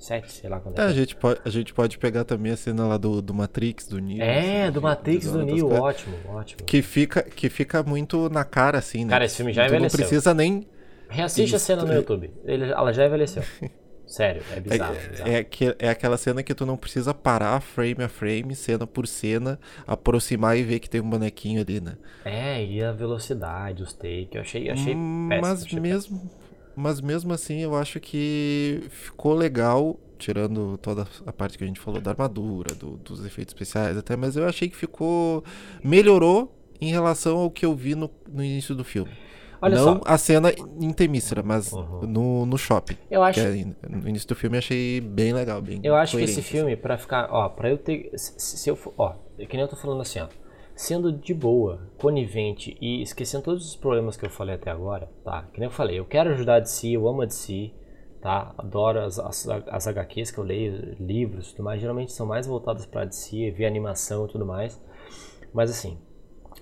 2007, 0.02 0.32
sei 0.32 0.50
lá 0.50 0.60
quando 0.60 0.78
é. 0.78 0.82
é 0.82 0.84
a, 0.84 0.92
gente 0.92 1.14
pode, 1.14 1.40
a 1.44 1.48
gente 1.48 1.72
pode 1.72 1.98
pegar 1.98 2.24
também 2.24 2.52
a 2.52 2.56
cena 2.56 2.86
lá 2.86 2.96
do, 2.96 3.22
do 3.22 3.32
Matrix, 3.32 3.86
do 3.86 4.00
Neo. 4.00 4.20
É, 4.20 4.64
assim, 4.64 4.72
do 4.72 4.82
Matrix, 4.82 5.30
do 5.30 5.44
Neo, 5.44 5.72
ótimo, 5.72 6.16
ótimo. 6.28 6.64
Que 6.66 6.82
fica, 6.82 7.22
que 7.22 7.48
fica 7.48 7.82
muito 7.82 8.28
na 8.28 8.44
cara, 8.44 8.78
assim, 8.78 9.04
né? 9.04 9.10
Cara, 9.10 9.24
esse 9.24 9.36
filme 9.36 9.52
já 9.52 9.66
envelheceu. 9.66 9.98
Tu 9.98 10.02
não 10.02 10.08
precisa 10.08 10.34
nem... 10.34 10.66
Reassiste 11.08 11.54
a 11.54 11.58
cena 11.58 11.84
no 11.84 11.92
YouTube, 11.92 12.32
Ele, 12.44 12.70
ela 12.70 12.92
já 12.92 13.06
envelheceu. 13.06 13.42
Sério, 14.06 14.42
é 14.54 14.60
bizarro. 14.60 14.94
É, 14.94 15.08
bizarro. 15.08 15.30
É, 15.30 15.44
que, 15.44 15.76
é 15.78 15.88
aquela 15.88 16.18
cena 16.18 16.42
que 16.42 16.52
tu 16.54 16.66
não 16.66 16.76
precisa 16.76 17.14
parar 17.14 17.60
frame 17.60 18.02
a 18.02 18.08
frame, 18.08 18.54
cena 18.54 18.86
por 18.86 19.06
cena, 19.06 19.58
aproximar 19.86 20.58
e 20.58 20.62
ver 20.62 20.80
que 20.80 20.90
tem 20.90 21.00
um 21.00 21.08
bonequinho 21.08 21.62
ali, 21.62 21.80
né? 21.80 21.96
É, 22.24 22.62
e 22.62 22.82
a 22.82 22.92
velocidade, 22.92 23.82
os 23.82 23.92
takes, 23.94 24.34
eu 24.34 24.40
achei, 24.42 24.68
achei 24.68 24.94
hum, 24.94 25.28
péssimo. 25.30 25.48
Mas 25.48 25.62
achei 25.62 25.80
mesmo, 25.80 26.18
péssimo. 26.18 26.41
Mas 26.76 27.00
mesmo 27.00 27.32
assim 27.32 27.60
eu 27.60 27.74
acho 27.74 28.00
que 28.00 28.82
ficou 28.90 29.34
legal, 29.34 29.98
tirando 30.18 30.78
toda 30.78 31.06
a 31.26 31.32
parte 31.32 31.58
que 31.58 31.64
a 31.64 31.66
gente 31.66 31.80
falou 31.80 32.00
da 32.00 32.10
armadura, 32.10 32.74
do, 32.74 32.96
dos 32.98 33.24
efeitos 33.24 33.52
especiais 33.52 33.96
até, 33.96 34.16
mas 34.16 34.36
eu 34.36 34.46
achei 34.46 34.68
que 34.68 34.76
ficou. 34.76 35.44
melhorou 35.82 36.52
em 36.80 36.90
relação 36.90 37.38
ao 37.38 37.50
que 37.50 37.64
eu 37.64 37.74
vi 37.74 37.94
no, 37.94 38.10
no 38.28 38.42
início 38.42 38.74
do 38.74 38.84
filme. 38.84 39.10
Olha 39.62 39.76
não 39.76 39.84
só. 39.98 40.00
a 40.04 40.18
cena 40.18 40.52
em 40.80 40.92
Temícera, 40.92 41.40
mas 41.40 41.72
uhum. 41.72 42.00
no, 42.02 42.46
no 42.46 42.58
shopping. 42.58 42.96
Eu 43.08 43.22
acho. 43.22 43.38
É, 43.38 43.64
no 43.88 44.08
início 44.08 44.26
do 44.26 44.34
filme 44.34 44.56
eu 44.56 44.58
achei 44.58 45.00
bem 45.00 45.32
legal, 45.32 45.62
bem 45.62 45.80
Eu 45.84 45.94
acho 45.94 46.16
que 46.16 46.24
esse 46.24 46.42
filme, 46.42 46.76
pra 46.76 46.98
ficar. 46.98 47.28
Ó, 47.30 47.48
pra 47.48 47.70
eu 47.70 47.78
ter. 47.78 48.10
Se, 48.16 48.34
se 48.36 48.68
eu 48.68 48.74
for. 48.74 48.92
Ó, 48.98 49.14
é 49.38 49.46
que 49.46 49.56
nem 49.56 49.62
eu 49.62 49.68
tô 49.68 49.76
falando 49.76 50.00
assim, 50.00 50.18
ó. 50.18 50.26
Sendo 50.74 51.12
de 51.12 51.34
boa, 51.34 51.90
conivente 51.98 52.76
e 52.80 53.02
esquecendo 53.02 53.44
todos 53.44 53.66
os 53.66 53.76
problemas 53.76 54.16
que 54.16 54.24
eu 54.24 54.30
falei 54.30 54.54
até 54.54 54.70
agora, 54.70 55.08
tá? 55.22 55.42
Que 55.52 55.60
nem 55.60 55.66
eu 55.66 55.72
falei, 55.72 55.98
eu 55.98 56.04
quero 56.04 56.30
ajudar 56.30 56.56
a 56.56 56.60
DC, 56.60 56.88
eu 56.88 57.06
amo 57.06 57.22
a 57.22 57.26
DC, 57.26 57.70
tá? 58.20 58.54
Adoro 58.56 59.00
as, 59.00 59.18
as, 59.18 59.46
as 59.48 59.86
HQs 59.86 60.30
que 60.30 60.38
eu 60.38 60.44
leio, 60.44 60.96
livros 60.98 61.52
tudo 61.52 61.64
mais. 61.64 61.80
Geralmente 61.80 62.12
são 62.12 62.26
mais 62.26 62.46
voltadas 62.46 62.86
pra 62.86 63.04
DC, 63.04 63.50
ver 63.50 63.66
animação 63.66 64.24
e 64.24 64.28
tudo 64.28 64.46
mais. 64.46 64.80
Mas 65.52 65.70
assim, 65.70 65.98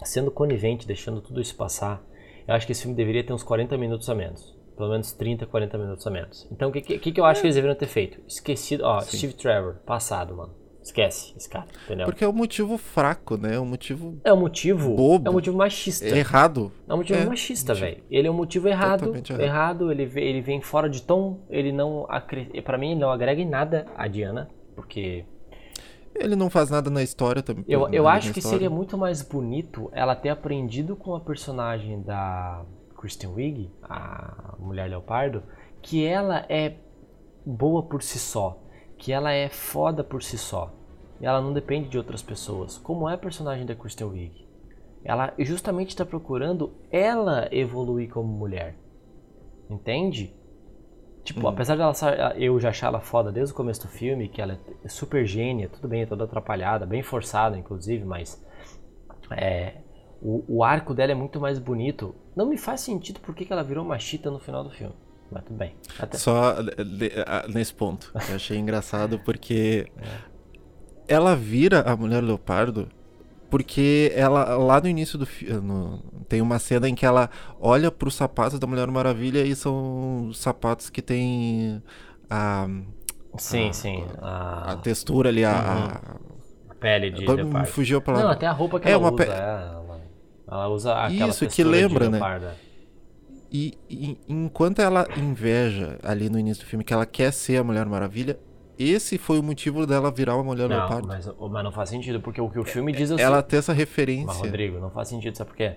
sendo 0.03 0.31
conivente, 0.31 0.87
deixando 0.87 1.21
tudo 1.21 1.41
isso 1.41 1.55
passar, 1.55 2.05
eu 2.49 2.55
acho 2.55 2.67
que 2.67 2.73
esse 2.73 2.83
filme 2.83 2.97
deveria 2.97 3.25
ter 3.25 3.33
uns 3.33 3.45
40 3.45 3.79
minutos 3.79 4.09
a 4.11 4.15
menos. 4.15 4.59
Pelo 4.77 4.91
menos 4.91 5.13
30, 5.13 5.47
40 5.47 5.79
minutos 5.79 6.07
a 6.07 6.11
menos. 6.11 6.49
Então 6.51 6.71
o 6.71 6.73
que, 6.73 6.81
que, 6.81 7.13
que 7.13 7.21
eu 7.21 7.25
acho 7.25 7.43
que 7.43 7.47
eles 7.47 7.55
deveriam 7.55 7.79
ter 7.79 7.87
feito? 7.87 8.21
Esquecido. 8.27 8.83
Ó, 8.85 9.01
Sim. 9.01 9.19
Steve 9.19 9.35
Trevor, 9.35 9.75
passado, 9.85 10.35
mano. 10.35 10.60
Esquece 10.83 11.35
esse 11.37 11.49
cara, 11.49 11.67
entendeu? 11.85 12.07
Porque 12.07 12.25
é 12.25 12.29
um 12.29 12.33
motivo 12.33 12.79
fraco, 12.79 13.37
né? 13.37 13.57
É 13.57 13.61
um 13.61 13.67
motivo. 13.67 14.19
É 14.25 14.33
um 14.33 14.41
motivo. 14.41 14.95
Bobo. 14.97 15.29
É 15.29 15.31
um 15.31 15.35
motivo 15.35 15.57
machista. 15.57 16.07
É 16.07 16.19
errado. 16.19 16.73
É 16.89 16.95
um 16.95 16.97
motivo 16.97 17.19
é, 17.19 17.27
machista, 17.27 17.75
velho. 17.75 18.03
Ele 18.11 18.27
é 18.27 18.31
um 18.31 18.35
motivo 18.35 18.67
errado. 18.67 19.15
Errado. 19.15 19.41
errado. 19.41 19.93
Ele, 19.93 20.11
ele 20.17 20.41
vem 20.41 20.61
fora 20.63 20.89
de 20.89 21.03
tom. 21.03 21.41
Ele 21.51 21.71
não. 21.71 22.07
para 22.65 22.79
mim, 22.79 22.93
ele 22.93 23.01
não 23.01 23.11
agrega 23.11 23.43
em 23.43 23.49
nada 23.49 23.87
a 23.95 24.09
Diana. 24.09 24.49
Porque 24.75 25.27
ele 26.15 26.35
não 26.35 26.51
faz 26.51 26.71
nada 26.71 26.91
na 26.91 27.03
história 27.03 27.43
também. 27.43 27.65
Eu, 27.69 27.89
eu 27.91 28.09
acho 28.09 28.33
que 28.33 28.41
seria 28.41 28.69
muito 28.69 28.99
mais 28.99 29.23
bonito 29.23 29.91
ela 29.93 30.15
ter 30.15 30.31
aprendido 30.31 30.97
com 30.97 31.15
a 31.15 31.21
personagem 31.21 32.03
da 32.03 32.65
Kristen 32.99 33.31
Wiig, 33.31 33.71
a 33.83 34.55
Mulher 34.59 34.89
Leopardo, 34.91 35.43
que 35.81 36.05
ela 36.05 36.45
é 36.49 36.75
boa 37.47 37.83
por 37.83 38.03
si 38.03 38.19
só, 38.19 38.63
que 39.01 39.13
ela 39.13 39.33
é 39.33 39.49
foda 39.49 40.05
por 40.05 40.23
si 40.23 40.37
só. 40.37 40.73
E 41.21 41.27
ela 41.27 41.41
não 41.41 41.53
depende 41.53 41.89
de 41.89 41.99
outras 41.99 42.23
pessoas, 42.23 42.79
como 42.79 43.09
é 43.09 43.15
a 43.15 43.19
personagem 43.19 43.67
da 43.67 43.75
Kristen 43.75 44.07
Wiig. 44.07 44.47
Ela 45.03 45.33
justamente 45.39 45.89
está 45.89 46.05
procurando 46.05 46.75
ela 46.91 47.49
evoluir 47.51 48.11
como 48.11 48.29
mulher. 48.29 48.77
Entende? 49.69 50.35
Tipo, 51.25 51.47
hum. 51.47 51.49
apesar 51.49 51.77
dela 51.77 51.95
eu 52.37 52.61
já 52.61 52.69
achar 52.69 52.89
ela 52.89 53.01
foda 53.01 53.33
desde 53.33 53.53
o 53.53 53.57
começo 53.57 53.83
do 53.83 53.89
filme, 53.89 54.29
que 54.29 54.41
ela 54.41 54.59
é 54.85 54.89
super 54.89 55.25
gênia, 55.25 55.69
tudo 55.69 55.89
bem, 55.89 56.07
toda 56.07 56.25
atrapalhada, 56.25 56.85
bem 56.85 57.03
forçada, 57.03 57.59
inclusive, 57.59 58.05
mas 58.05 58.45
é, 59.31 59.77
o, 60.21 60.45
o, 60.47 60.65
arco 60.65 60.93
dela 60.93 61.13
é 61.13 61.15
muito 61.15 61.41
mais 61.41 61.59
bonito. 61.59 62.15
Não 62.37 62.47
me 62.47 62.59
faz 62.59 62.83
sentido 62.83 63.21
porque 63.21 63.47
que 63.47 63.53
ela 63.53 63.65
virou 63.65 63.85
machita 63.85 64.31
no 64.31 64.39
final 64.39 64.63
do 64.63 64.71
filme. 64.71 64.95
Mas 65.31 65.45
tudo 65.45 65.57
bem. 65.57 65.75
Até... 65.99 66.19
Só 66.19 66.57
nesse 67.49 67.73
ponto. 67.73 68.13
Eu 68.29 68.37
achei 68.37 68.59
engraçado 68.59 69.19
porque 69.25 69.87
é. 69.97 71.15
ela 71.15 71.37
vira 71.37 71.83
a 71.83 71.97
mulher 71.97 72.23
leopardo 72.23 72.89
porque 73.51 74.13
ela, 74.15 74.57
lá 74.57 74.81
no 74.81 74.87
início 74.87 75.19
do 75.19 75.27
filme, 75.27 76.01
tem 76.29 76.41
uma 76.41 76.61
cena 76.61 76.89
em 76.89 76.95
que 76.95 77.05
ela 77.05 77.29
olha 77.61 77.91
para 77.91 78.07
os 78.07 78.15
sapatos 78.15 78.61
da 78.61 78.67
Mulher 78.67 78.87
Maravilha 78.87 79.45
e 79.45 79.57
são 79.57 80.31
sapatos 80.33 80.89
que 80.89 81.03
tem 81.03 81.83
a. 82.31 82.69
Sim, 83.37 83.71
a, 83.71 83.73
sim. 83.73 84.05
A... 84.23 84.73
a... 84.73 84.77
textura 84.77 85.31
ali, 85.31 85.45
a. 85.45 85.51
Uhum. 85.51 86.71
a 86.71 86.75
pele 86.77 87.11
de. 87.11 87.27
Me 87.27 87.67
fugiu 87.67 88.01
pra 88.01 88.15
Não, 88.23 88.31
até 88.31 88.47
a 88.47 88.53
roupa 88.53 88.79
que 88.79 88.89
é 88.89 88.93
ela 88.93 89.09
usa. 89.09 89.17
Pe... 89.17 89.25
É, 89.25 89.35
ela, 89.35 90.01
ela, 90.49 90.69
usa 90.69 90.95
aquela 90.95 91.31
Isso, 91.31 91.49
que 91.49 91.65
lembra, 91.65 92.09
né? 92.09 92.21
E, 93.53 93.77
e 93.89 94.19
enquanto 94.29 94.81
ela 94.81 95.07
inveja 95.17 95.99
ali 96.03 96.31
no 96.31 96.39
início 96.39 96.65
do 96.65 96.69
filme 96.69 96.85
que 96.85 96.93
ela 96.93 97.05
quer 97.05 97.33
ser 97.33 97.57
a 97.57 97.65
Mulher 97.65 97.85
Maravilha, 97.87 98.39
esse 98.79 99.19
foi 99.19 99.39
o 99.39 99.43
motivo 99.43 99.87
dela 99.87 100.11
virar 100.11 100.37
uma 100.37 100.45
mulher 100.45 100.69
não, 100.69 100.77
leopardo. 100.77 101.07
Mas, 101.09 101.27
mas 101.27 101.65
não 101.65 101.73
faz 101.73 101.91
sentido, 101.91 102.21
porque 102.21 102.41
o 102.41 102.49
que 102.49 102.59
o 102.59 102.65
filme 102.65 102.93
diz 102.93 103.11
é 103.11 103.21
Ela 103.21 103.43
tem 103.43 103.59
essa 103.59 103.73
referência. 103.73 104.27
Mas, 104.27 104.39
Rodrigo, 104.39 104.79
não 104.79 104.91
faz 104.91 105.09
sentido, 105.09 105.37
sabe 105.37 105.51
por 105.51 105.57
quê? 105.57 105.77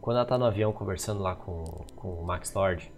Quando 0.00 0.16
ela 0.16 0.26
tá 0.26 0.38
no 0.38 0.46
avião 0.46 0.72
conversando 0.72 1.22
lá 1.22 1.36
com, 1.36 1.84
com 1.94 2.08
o 2.08 2.24
Max 2.24 2.52
Lord, 2.54 2.90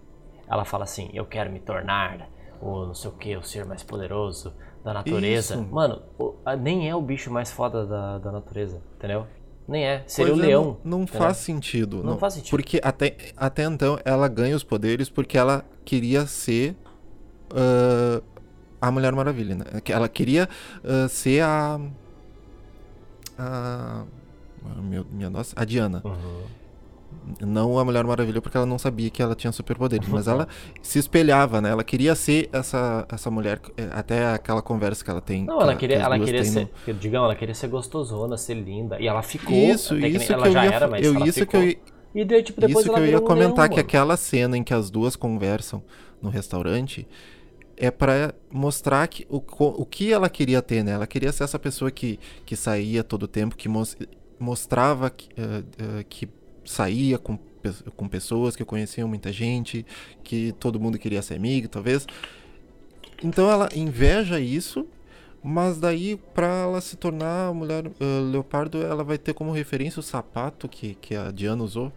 ela 0.47 0.63
fala 0.63 0.85
assim: 0.85 1.09
Eu 1.13 1.25
quero 1.25 1.51
me 1.51 1.59
tornar 1.59 2.29
o 2.61 2.85
não 2.85 2.95
sei 2.95 3.11
o 3.11 3.13
que, 3.13 3.35
o 3.35 3.43
ser 3.43 3.65
mais 3.65 3.83
poderoso 3.83 4.53
da 4.83 4.93
natureza. 4.93 5.55
Isso. 5.55 5.67
Mano, 5.67 6.01
o, 6.17 6.35
a, 6.45 6.55
nem 6.55 6.89
é 6.89 6.95
o 6.95 7.01
bicho 7.01 7.29
mais 7.29 7.51
foda 7.51 7.85
da, 7.85 8.17
da 8.19 8.31
natureza, 8.31 8.81
entendeu? 8.95 9.27
Nem 9.67 9.85
é. 9.85 10.03
Seria 10.07 10.33
o 10.33 10.39
é, 10.39 10.45
leão. 10.45 10.77
Não, 10.83 10.99
não 10.99 11.07
faz 11.07 11.37
sentido. 11.37 11.97
Não, 11.97 12.11
não, 12.11 12.17
faz 12.17 12.33
sentido. 12.33 12.49
Porque 12.49 12.81
até, 12.83 13.15
até 13.37 13.63
então 13.63 13.97
ela 14.03 14.27
ganha 14.27 14.55
os 14.55 14.63
poderes 14.63 15.09
porque 15.09 15.37
ela 15.37 15.65
queria 15.85 16.25
ser. 16.25 16.75
Uh, 17.51 18.23
a 18.81 18.91
Mulher 18.91 19.13
Maravilha, 19.13 19.55
né? 19.55 19.65
Ela 19.87 20.09
queria 20.09 20.49
uh, 20.83 21.07
ser 21.07 21.41
a. 21.43 21.79
A. 23.37 24.03
Meu, 24.81 25.05
minha 25.09 25.29
nossa, 25.29 25.53
a 25.57 25.63
Diana. 25.63 26.01
Uhum. 26.03 26.43
Não 27.39 27.79
a 27.79 27.85
Mulher 27.85 28.03
Maravilha, 28.03 28.41
porque 28.41 28.57
ela 28.57 28.65
não 28.65 28.77
sabia 28.77 29.09
que 29.09 29.21
ela 29.21 29.35
tinha 29.35 29.51
superpoderes, 29.51 30.07
mas 30.07 30.27
ela 30.27 30.47
se 30.81 30.99
espelhava, 30.99 31.61
né? 31.61 31.69
Ela 31.69 31.83
queria 31.83 32.15
ser 32.15 32.49
essa, 32.51 33.05
essa 33.11 33.31
mulher, 33.31 33.61
é, 33.77 33.87
até 33.91 34.33
aquela 34.33 34.61
conversa 34.61 35.03
que 35.03 35.09
ela 35.09 35.21
tem. 35.21 35.45
Não, 35.45 35.61
ela 35.61 35.75
queria, 35.75 35.97
ela 35.97 36.19
queria 36.19 36.43
ser, 36.43 36.69
no... 36.87 36.93
digamos, 36.93 37.25
ela 37.25 37.35
queria 37.35 37.55
ser 37.55 37.67
gostosona, 37.67 38.37
ser 38.37 38.55
linda, 38.55 38.99
e 38.99 39.07
ela 39.07 39.21
ficou. 39.21 39.55
Isso, 39.55 39.97
isso 39.97 40.27
que, 40.27 40.33
ela 40.33 40.51
já 40.51 40.65
ia, 40.65 40.71
era, 40.71 40.87
mas 40.87 41.05
eu, 41.05 41.15
ela 41.15 41.27
isso 41.27 41.39
ficou. 41.39 41.61
que 41.61 41.67
eu 41.67 42.21
E 42.21 42.25
daí, 42.25 42.43
tipo, 42.43 42.61
depois 42.61 42.85
Isso 42.85 42.93
que 42.93 42.99
eu 42.99 43.05
ia 43.05 43.21
comentar, 43.21 43.69
que 43.69 43.79
aquela 43.79 44.17
cena 44.17 44.57
em 44.57 44.63
que 44.63 44.73
as 44.73 44.89
duas 44.89 45.15
conversam 45.15 45.83
no 46.21 46.29
restaurante 46.29 47.07
é 47.75 47.89
para 47.89 48.33
mostrar 48.51 49.07
que, 49.07 49.25
o, 49.29 49.41
o 49.57 49.85
que 49.85 50.13
ela 50.13 50.29
queria 50.29 50.61
ter, 50.61 50.83
né? 50.83 50.91
Ela 50.91 51.07
queria 51.07 51.31
ser 51.31 51.43
essa 51.43 51.57
pessoa 51.57 51.89
que, 51.89 52.19
que 52.45 52.55
saía 52.55 53.03
todo 53.03 53.23
o 53.23 53.27
tempo, 53.27 53.55
que 53.55 53.67
mostrava 54.39 55.09
que, 55.09 55.29
uh, 55.29 55.99
uh, 55.99 56.05
que 56.07 56.29
saía 56.65 57.17
com, 57.17 57.37
com 57.95 58.07
pessoas, 58.07 58.55
que 58.55 58.63
conhecia 58.65 59.05
muita 59.05 59.31
gente, 59.31 59.85
que 60.23 60.51
todo 60.53 60.79
mundo 60.79 60.97
queria 60.97 61.21
ser 61.21 61.35
amigo, 61.35 61.67
talvez. 61.67 62.05
Então 63.23 63.49
ela 63.49 63.69
inveja 63.75 64.39
isso, 64.39 64.85
mas 65.41 65.77
daí 65.77 66.17
para 66.33 66.47
ela 66.47 66.81
se 66.81 66.95
tornar 66.95 67.49
a 67.49 67.53
mulher 67.53 67.87
uh, 67.87 68.31
leopardo, 68.31 68.81
ela 68.81 69.03
vai 69.03 69.17
ter 69.17 69.33
como 69.33 69.51
referência 69.51 69.99
o 69.99 70.03
sapato 70.03 70.67
que, 70.67 70.95
que 70.95 71.15
a 71.15 71.31
Diana 71.31 71.63
usou. 71.63 71.91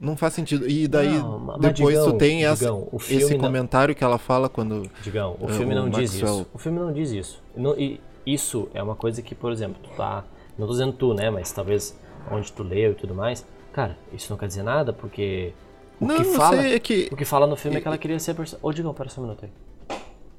Não 0.00 0.16
faz 0.16 0.34
sentido. 0.34 0.68
E 0.68 0.86
daí 0.86 1.18
não, 1.18 1.58
depois 1.58 1.96
Digão, 1.96 2.12
tu 2.12 2.18
tem 2.18 2.44
essa, 2.44 2.66
Digão, 2.66 2.88
esse 3.08 3.34
não... 3.34 3.40
comentário 3.40 3.94
que 3.94 4.04
ela 4.04 4.18
fala 4.18 4.48
quando. 4.48 4.88
Digão, 5.02 5.36
o 5.40 5.48
filme 5.48 5.74
uh, 5.74 5.78
não 5.78 5.86
o 5.86 5.90
diz 5.90 6.14
isso. 6.14 6.46
O 6.54 6.58
filme 6.58 6.78
não 6.78 6.92
diz 6.92 7.10
isso. 7.10 7.42
Não, 7.56 7.76
e 7.76 8.00
isso 8.24 8.68
é 8.72 8.80
uma 8.80 8.94
coisa 8.94 9.20
que, 9.22 9.34
por 9.34 9.50
exemplo, 9.50 9.76
tu 9.82 9.90
tá. 9.96 10.24
Não 10.56 10.66
tô 10.66 10.72
dizendo 10.72 10.92
tu, 10.92 11.14
né? 11.14 11.30
Mas 11.30 11.50
talvez 11.50 11.98
onde 12.32 12.52
tu 12.52 12.62
leu 12.62 12.92
e 12.92 12.94
tudo 12.94 13.14
mais. 13.14 13.46
Cara, 13.72 13.96
isso 14.12 14.30
não 14.30 14.38
quer 14.38 14.46
dizer 14.46 14.62
nada, 14.62 14.92
porque. 14.92 15.52
O 16.00 16.06
não, 16.06 16.16
que 16.16 16.24
fala. 16.24 16.62
Sei, 16.62 16.74
é 16.74 16.78
que... 16.78 17.08
O 17.12 17.16
que 17.16 17.24
fala 17.24 17.46
no 17.46 17.56
filme 17.56 17.76
é, 17.76 17.78
é 17.78 17.82
que 17.82 17.88
ela 17.88 17.98
queria 17.98 18.18
ser 18.18 18.32
a 18.32 18.34
personagem. 18.34 18.68
Ô, 18.68 18.72
Digão, 18.72 18.94
pera 18.94 19.08
só 19.08 19.20
um 19.20 19.24
minuto 19.24 19.44
aí. 19.44 19.50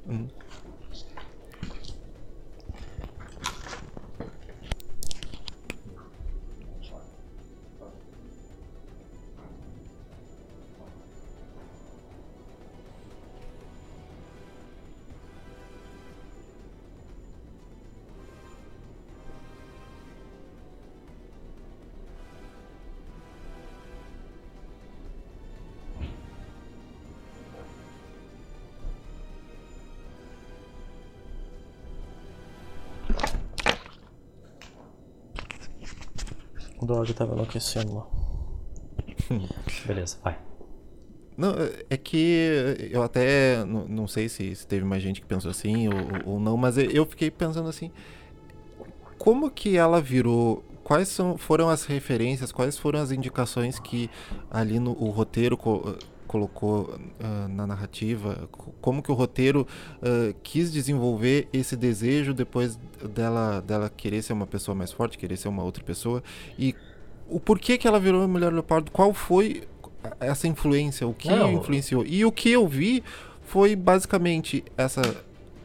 Hum. 0.09 0.27
O 36.99 37.03
dog 37.03 37.13
tava 37.13 37.33
enlouquecendo 37.33 37.95
lá. 37.95 38.07
Beleza, 39.87 40.17
vai. 40.21 40.37
Não, 41.37 41.53
é 41.89 41.95
que 41.95 42.89
eu 42.91 43.01
até 43.01 43.63
não, 43.63 43.87
não 43.87 44.07
sei 44.07 44.27
se, 44.27 44.53
se, 44.53 44.67
teve 44.67 44.83
mais 44.83 45.01
gente 45.01 45.21
que 45.21 45.27
pensou 45.27 45.49
assim 45.49 45.87
ou, 45.87 46.33
ou, 46.33 46.39
não, 46.39 46.57
mas 46.57 46.77
eu 46.77 47.05
fiquei 47.05 47.31
pensando 47.31 47.69
assim, 47.69 47.91
como 49.17 49.49
que 49.49 49.77
ela 49.77 50.01
virou? 50.01 50.61
Quais 50.83 51.07
são, 51.07 51.37
foram 51.37 51.69
as 51.69 51.85
referências? 51.85 52.51
Quais 52.51 52.77
foram 52.77 52.99
as 52.99 53.11
indicações 53.11 53.79
que 53.79 54.09
ali 54.51 54.79
no 54.79 54.91
o 54.91 55.09
roteiro 55.11 55.57
colocou 56.27 56.81
uh, 56.81 57.47
na 57.47 57.65
narrativa, 57.65 58.49
como 58.81 59.01
que 59.01 59.11
o 59.11 59.15
roteiro 59.15 59.65
uh, 59.97 60.35
quis 60.43 60.71
desenvolver 60.73 61.47
esse 61.53 61.77
desejo 61.77 62.33
depois 62.33 62.77
dela, 63.15 63.61
dela 63.61 63.89
querer 63.89 64.21
ser 64.21 64.33
uma 64.33 64.45
pessoa 64.45 64.75
mais 64.75 64.91
forte, 64.91 65.17
querer 65.17 65.37
ser 65.37 65.47
uma 65.47 65.63
outra 65.63 65.83
pessoa, 65.83 66.21
e 66.57 66.75
o 67.29 67.39
porquê 67.39 67.77
que 67.77 67.87
ela 67.87 67.99
virou 67.99 68.23
a 68.23 68.27
Mulher 68.27 68.51
Leopardo, 68.51 68.91
qual 68.91 69.13
foi 69.13 69.63
essa 70.19 70.47
influência, 70.47 71.07
o 71.07 71.13
que 71.13 71.29
Não. 71.29 71.53
influenciou. 71.53 72.05
E 72.05 72.25
o 72.25 72.31
que 72.31 72.51
eu 72.51 72.67
vi 72.67 73.03
foi 73.43 73.75
basicamente 73.75 74.63
essa 74.77 75.01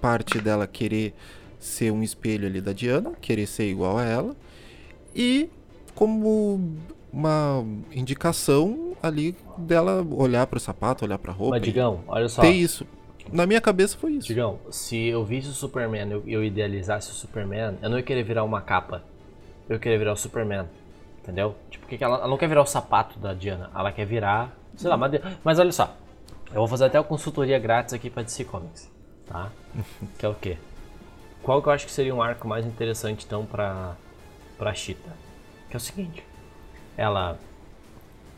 parte 0.00 0.40
dela 0.40 0.66
querer 0.66 1.14
ser 1.58 1.90
um 1.90 2.02
espelho 2.02 2.46
ali 2.46 2.60
da 2.60 2.72
Diana, 2.72 3.12
querer 3.20 3.46
ser 3.46 3.70
igual 3.70 3.98
a 3.98 4.04
ela, 4.04 4.36
e 5.14 5.48
como 5.94 6.60
uma 7.12 7.64
indicação 7.92 8.96
ali 9.02 9.36
dela 9.56 10.04
olhar 10.10 10.46
para 10.46 10.56
o 10.56 10.60
sapato, 10.60 11.04
olhar 11.04 11.18
para 11.18 11.32
a 11.32 11.34
roupa. 11.34 11.56
Mas, 11.56 11.62
Digão, 11.62 12.00
olha 12.08 12.28
só. 12.28 12.42
Ter 12.42 12.50
isso. 12.50 12.86
Na 13.32 13.46
minha 13.46 13.60
cabeça 13.60 13.96
foi 13.96 14.12
isso. 14.12 14.26
Digão, 14.26 14.58
se 14.70 15.06
eu 15.06 15.24
visse 15.24 15.48
o 15.48 15.52
Superman, 15.52 16.10
eu, 16.10 16.22
eu 16.26 16.44
idealizasse 16.44 17.10
o 17.10 17.14
Superman, 17.14 17.78
eu 17.80 17.88
não 17.88 17.96
ia 17.96 18.02
querer 18.02 18.22
virar 18.22 18.44
uma 18.44 18.60
capa. 18.60 19.02
Eu 19.68 19.76
ia 19.76 19.80
querer 19.80 19.98
virar 19.98 20.12
o 20.12 20.16
Superman. 20.16 20.66
Entendeu? 21.24 21.56
Tipo, 21.70 21.86
que 21.86 22.04
ela, 22.04 22.18
ela 22.18 22.28
não 22.28 22.36
quer 22.36 22.48
virar 22.48 22.62
o 22.62 22.66
sapato 22.66 23.18
da 23.18 23.34
Diana. 23.34 23.70
Ela 23.74 23.90
quer 23.90 24.04
virar. 24.04 24.54
Sei 24.76 24.88
lá, 24.88 24.96
mas, 24.96 25.12
mas 25.42 25.58
olha 25.58 25.72
só. 25.72 25.96
Eu 26.50 26.56
vou 26.56 26.68
fazer 26.68 26.84
até 26.84 27.00
uma 27.00 27.04
consultoria 27.04 27.58
grátis 27.58 27.92
aqui 27.92 28.08
para 28.08 28.22
DC 28.22 28.44
Comics. 28.44 28.92
Tá? 29.26 29.50
que 30.18 30.24
é 30.24 30.28
o 30.28 30.34
quê? 30.34 30.58
Qual 31.42 31.60
que 31.60 31.68
eu 31.68 31.72
acho 31.72 31.86
que 31.86 31.92
seria 31.92 32.14
um 32.14 32.22
arco 32.22 32.46
mais 32.46 32.64
interessante 32.64 33.24
então 33.26 33.44
pra, 33.44 33.96
pra 34.56 34.72
Cheetah? 34.72 35.12
Que 35.68 35.74
é 35.74 35.78
o 35.78 35.80
seguinte 35.80 36.22
ela 36.96 37.38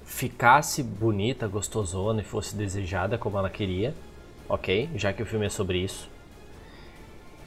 ficasse 0.04 0.82
bonita, 0.82 1.46
gostosona 1.46 2.20
e 2.20 2.24
fosse 2.24 2.54
desejada 2.54 3.18
como 3.18 3.38
ela 3.38 3.50
queria, 3.50 3.94
ok? 4.48 4.88
Já 4.94 5.12
que 5.12 5.22
o 5.22 5.26
filme 5.26 5.46
é 5.46 5.50
sobre 5.50 5.78
isso. 5.78 6.08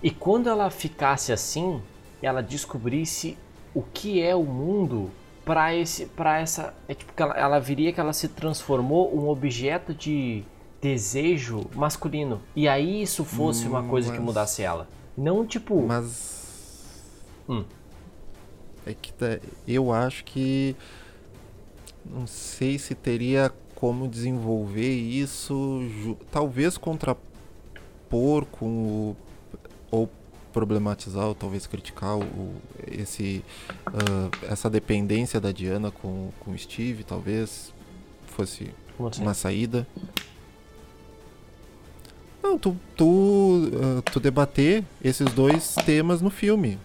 E 0.04 0.12
quando 0.12 0.50
ela 0.50 0.70
ficasse 0.70 1.32
assim, 1.32 1.82
ela 2.22 2.42
descobrisse 2.42 3.38
o 3.74 3.82
que 3.82 4.22
é 4.22 4.36
o 4.36 4.44
mundo 4.44 5.10
para 5.50 5.76
esse, 5.76 6.06
para 6.06 6.40
essa, 6.40 6.76
é 6.88 6.94
tipo 6.94 7.12
que 7.12 7.24
ela, 7.24 7.34
ela 7.34 7.60
viria 7.60 7.92
que 7.92 8.00
ela 8.00 8.14
se 8.14 8.28
transformou 8.28 9.12
um 9.18 9.28
objeto 9.28 9.96
de 9.96 10.44
desejo 10.80 11.66
masculino. 11.74 12.40
E 12.56 12.68
aí 12.68 13.02
isso 13.02 13.26
fosse 13.26 13.66
hum, 13.66 13.72
uma 13.72 13.82
coisa 13.82 14.10
mas... 14.10 14.20
que 14.20 14.24
mudasse 14.24 14.62
ela. 14.62 14.88
Não 15.18 15.48
tipo. 15.48 15.82
Mas. 15.82 17.04
Hum. 17.50 17.64
É 18.86 18.94
que 18.94 19.12
tá, 19.12 19.40
eu 19.68 19.92
acho 19.92 20.24
que 20.24 20.76
não 22.06 22.28
sei 22.28 22.78
se 22.78 22.94
teria 22.94 23.52
como 23.74 24.08
desenvolver 24.08 24.94
isso, 24.94 25.82
talvez 26.32 26.78
contrapor 26.78 28.46
com 28.52 28.68
o, 28.68 29.18
ou 29.90 30.08
problematizar 30.54 31.28
ou 31.28 31.36
talvez 31.36 31.68
criticar 31.68 32.18
o, 32.18 32.54
esse, 32.88 33.44
uh, 33.88 34.46
essa 34.50 34.70
dependência 34.70 35.40
da 35.40 35.52
Diana 35.52 35.92
com, 35.92 36.32
com 36.40 36.52
o 36.52 36.58
Steve, 36.58 37.04
talvez 37.04 37.74
fosse 38.26 38.72
assim? 39.00 39.22
uma 39.22 39.34
saída. 39.34 39.88
Não, 42.42 42.58
tu, 42.58 42.76
tu, 42.96 43.06
uh, 43.06 44.02
tu 44.12 44.20
debater 44.20 44.84
esses 45.04 45.32
dois 45.34 45.76
temas 45.86 46.22
no 46.22 46.30
filme, 46.30 46.80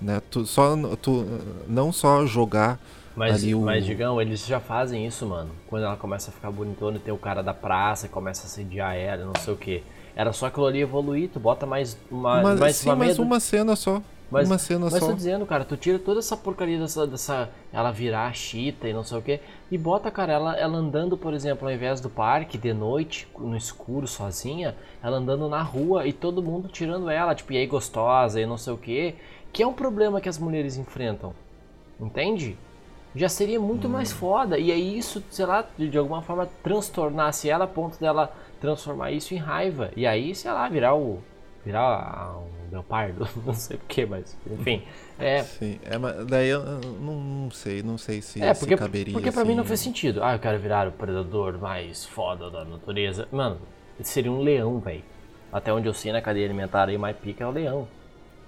né? 0.00 0.22
Tu 0.30 0.46
só 0.46 0.76
tu 0.96 1.26
não 1.68 1.92
só 1.92 2.24
jogar 2.26 2.80
mas, 3.14 3.34
ali 3.34 3.54
o... 3.54 3.60
mas, 3.60 3.84
Digão, 3.84 4.20
eles 4.20 4.46
já 4.46 4.60
fazem 4.60 5.06
isso, 5.06 5.26
mano. 5.26 5.50
Quando 5.66 5.84
ela 5.84 5.96
começa 5.96 6.30
a 6.30 6.32
ficar 6.32 6.50
bonitona 6.50 6.96
e 6.96 7.00
tem 7.00 7.12
o 7.12 7.18
cara 7.18 7.42
da 7.42 7.52
praça 7.52 8.06
e 8.06 8.08
começa 8.08 8.46
a 8.46 8.48
sediar 8.48 8.94
ela, 8.94 9.24
não 9.24 9.34
sei 9.38 9.52
o 9.52 9.56
que. 9.56 9.82
Era 10.14 10.32
só 10.32 10.46
aquilo 10.46 10.66
ali 10.66 10.80
evoluir, 10.80 11.30
tu 11.30 11.40
bota 11.40 11.66
mais 11.66 11.96
uma, 12.10 12.42
mas, 12.42 12.60
mais 12.60 12.76
sim, 12.76 12.88
uma 12.88 12.96
mas 12.96 13.18
uma 13.18 13.40
cena 13.40 13.76
só. 13.76 14.02
Mas, 14.30 14.48
uma 14.48 14.58
cena 14.58 14.88
mas 14.88 15.00
só. 15.00 15.08
tô 15.08 15.12
dizendo, 15.12 15.44
cara, 15.44 15.64
tu 15.64 15.76
tira 15.76 15.98
toda 15.98 16.20
essa 16.20 16.36
porcaria 16.36 16.78
dessa, 16.78 17.04
dessa 17.04 17.48
ela 17.72 17.90
virar 17.90 18.32
chita 18.32 18.88
e 18.88 18.92
não 18.92 19.02
sei 19.02 19.18
o 19.18 19.22
que 19.22 19.40
e 19.72 19.76
bota, 19.76 20.08
cara, 20.08 20.32
ela, 20.32 20.56
ela 20.56 20.78
andando, 20.78 21.16
por 21.16 21.34
exemplo, 21.34 21.66
ao 21.66 21.74
invés 21.74 22.00
do 22.00 22.08
parque, 22.08 22.56
de 22.56 22.72
noite, 22.72 23.26
no 23.36 23.56
escuro, 23.56 24.06
sozinha, 24.06 24.76
ela 25.02 25.16
andando 25.16 25.48
na 25.48 25.62
rua 25.62 26.06
e 26.06 26.12
todo 26.12 26.40
mundo 26.40 26.68
tirando 26.68 27.10
ela, 27.10 27.34
tipo, 27.34 27.52
e 27.52 27.56
aí 27.56 27.66
gostosa 27.66 28.40
e 28.40 28.46
não 28.46 28.56
sei 28.56 28.72
o 28.72 28.78
que 28.78 29.16
que 29.52 29.62
é 29.62 29.66
um 29.66 29.72
problema 29.72 30.20
que 30.20 30.28
as 30.28 30.38
mulheres 30.38 30.76
enfrentam. 30.76 31.34
Entende? 31.98 32.56
já 33.14 33.28
seria 33.28 33.58
muito 33.58 33.88
hum. 33.88 33.90
mais 33.90 34.12
foda. 34.12 34.58
E 34.58 34.70
aí 34.70 34.96
isso, 34.96 35.22
sei 35.30 35.46
lá, 35.46 35.64
de, 35.76 35.88
de, 35.88 35.98
alguma 35.98 36.22
forma 36.22 36.48
transtornasse 36.62 37.48
ela 37.48 37.64
a 37.64 37.68
ponto 37.68 37.98
dela 37.98 38.32
transformar 38.60 39.10
isso 39.10 39.34
em 39.34 39.38
raiva. 39.38 39.90
E 39.96 40.06
aí, 40.06 40.34
sei 40.34 40.50
lá, 40.52 40.68
virar 40.68 40.94
o. 40.94 41.20
virar 41.64 42.36
um 42.38 42.70
leopardo, 42.70 43.28
não 43.44 43.54
sei 43.54 43.76
porquê, 43.76 44.06
mas 44.06 44.36
enfim. 44.50 44.82
É... 45.20 45.42
Sim, 45.42 45.78
é, 45.84 45.98
mas 45.98 46.24
daí 46.24 46.48
eu 46.48 46.62
não, 46.98 47.20
não 47.20 47.50
sei, 47.50 47.82
não 47.82 47.98
sei 47.98 48.22
se, 48.22 48.42
é, 48.42 48.54
porque, 48.54 48.74
se 48.74 48.80
caberia. 48.80 49.12
Porque 49.12 49.30
pra 49.30 49.42
assim, 49.42 49.50
mim 49.50 49.54
não 49.54 49.66
faz 49.66 49.80
sentido. 49.80 50.24
Ah, 50.24 50.32
eu 50.32 50.38
quero 50.38 50.58
virar 50.58 50.88
o 50.88 50.92
predador 50.92 51.58
mais 51.58 52.06
foda 52.06 52.50
da 52.50 52.64
natureza. 52.64 53.28
Mano, 53.30 53.58
seria 54.02 54.32
um 54.32 54.40
leão, 54.40 54.78
velho. 54.78 55.04
Até 55.52 55.70
onde 55.74 55.86
eu 55.86 55.92
sei 55.92 56.10
na 56.10 56.22
cadeia 56.22 56.46
alimentar 56.46 56.88
aí, 56.88 56.96
mais 56.96 57.14
pica 57.18 57.44
é 57.44 57.46
o 57.46 57.50
leão, 57.50 57.86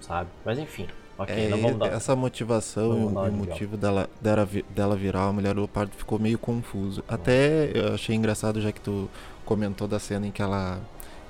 sabe? 0.01 0.31
Mas 0.47 0.59
enfim. 0.59 0.89
Okay, 1.19 1.53
é, 1.53 1.75
dar... 1.75 1.93
Essa 1.93 2.17
motivação 2.17 3.13
e 3.27 3.29
o 3.29 3.33
motivo 3.33 3.77
dela, 3.77 4.09
dela, 4.21 4.49
dela 4.71 4.97
virar 4.97 5.25
a 5.25 5.33
mulher 5.33 5.55
leopardo 5.55 5.93
ficou 5.95 6.19
meio 6.19 6.39
confuso. 6.39 7.05
Até 7.07 7.71
eu 7.75 7.95
achei 7.95 8.17
engraçado, 8.17 8.61
já 8.61 8.73
que 8.73 8.81
tu 8.81 9.11
comentou 9.45 9.89
da 9.89 9.99
cena 9.99 10.27
em 10.27 10.31
que 10.31 10.43
ela, 10.43 10.81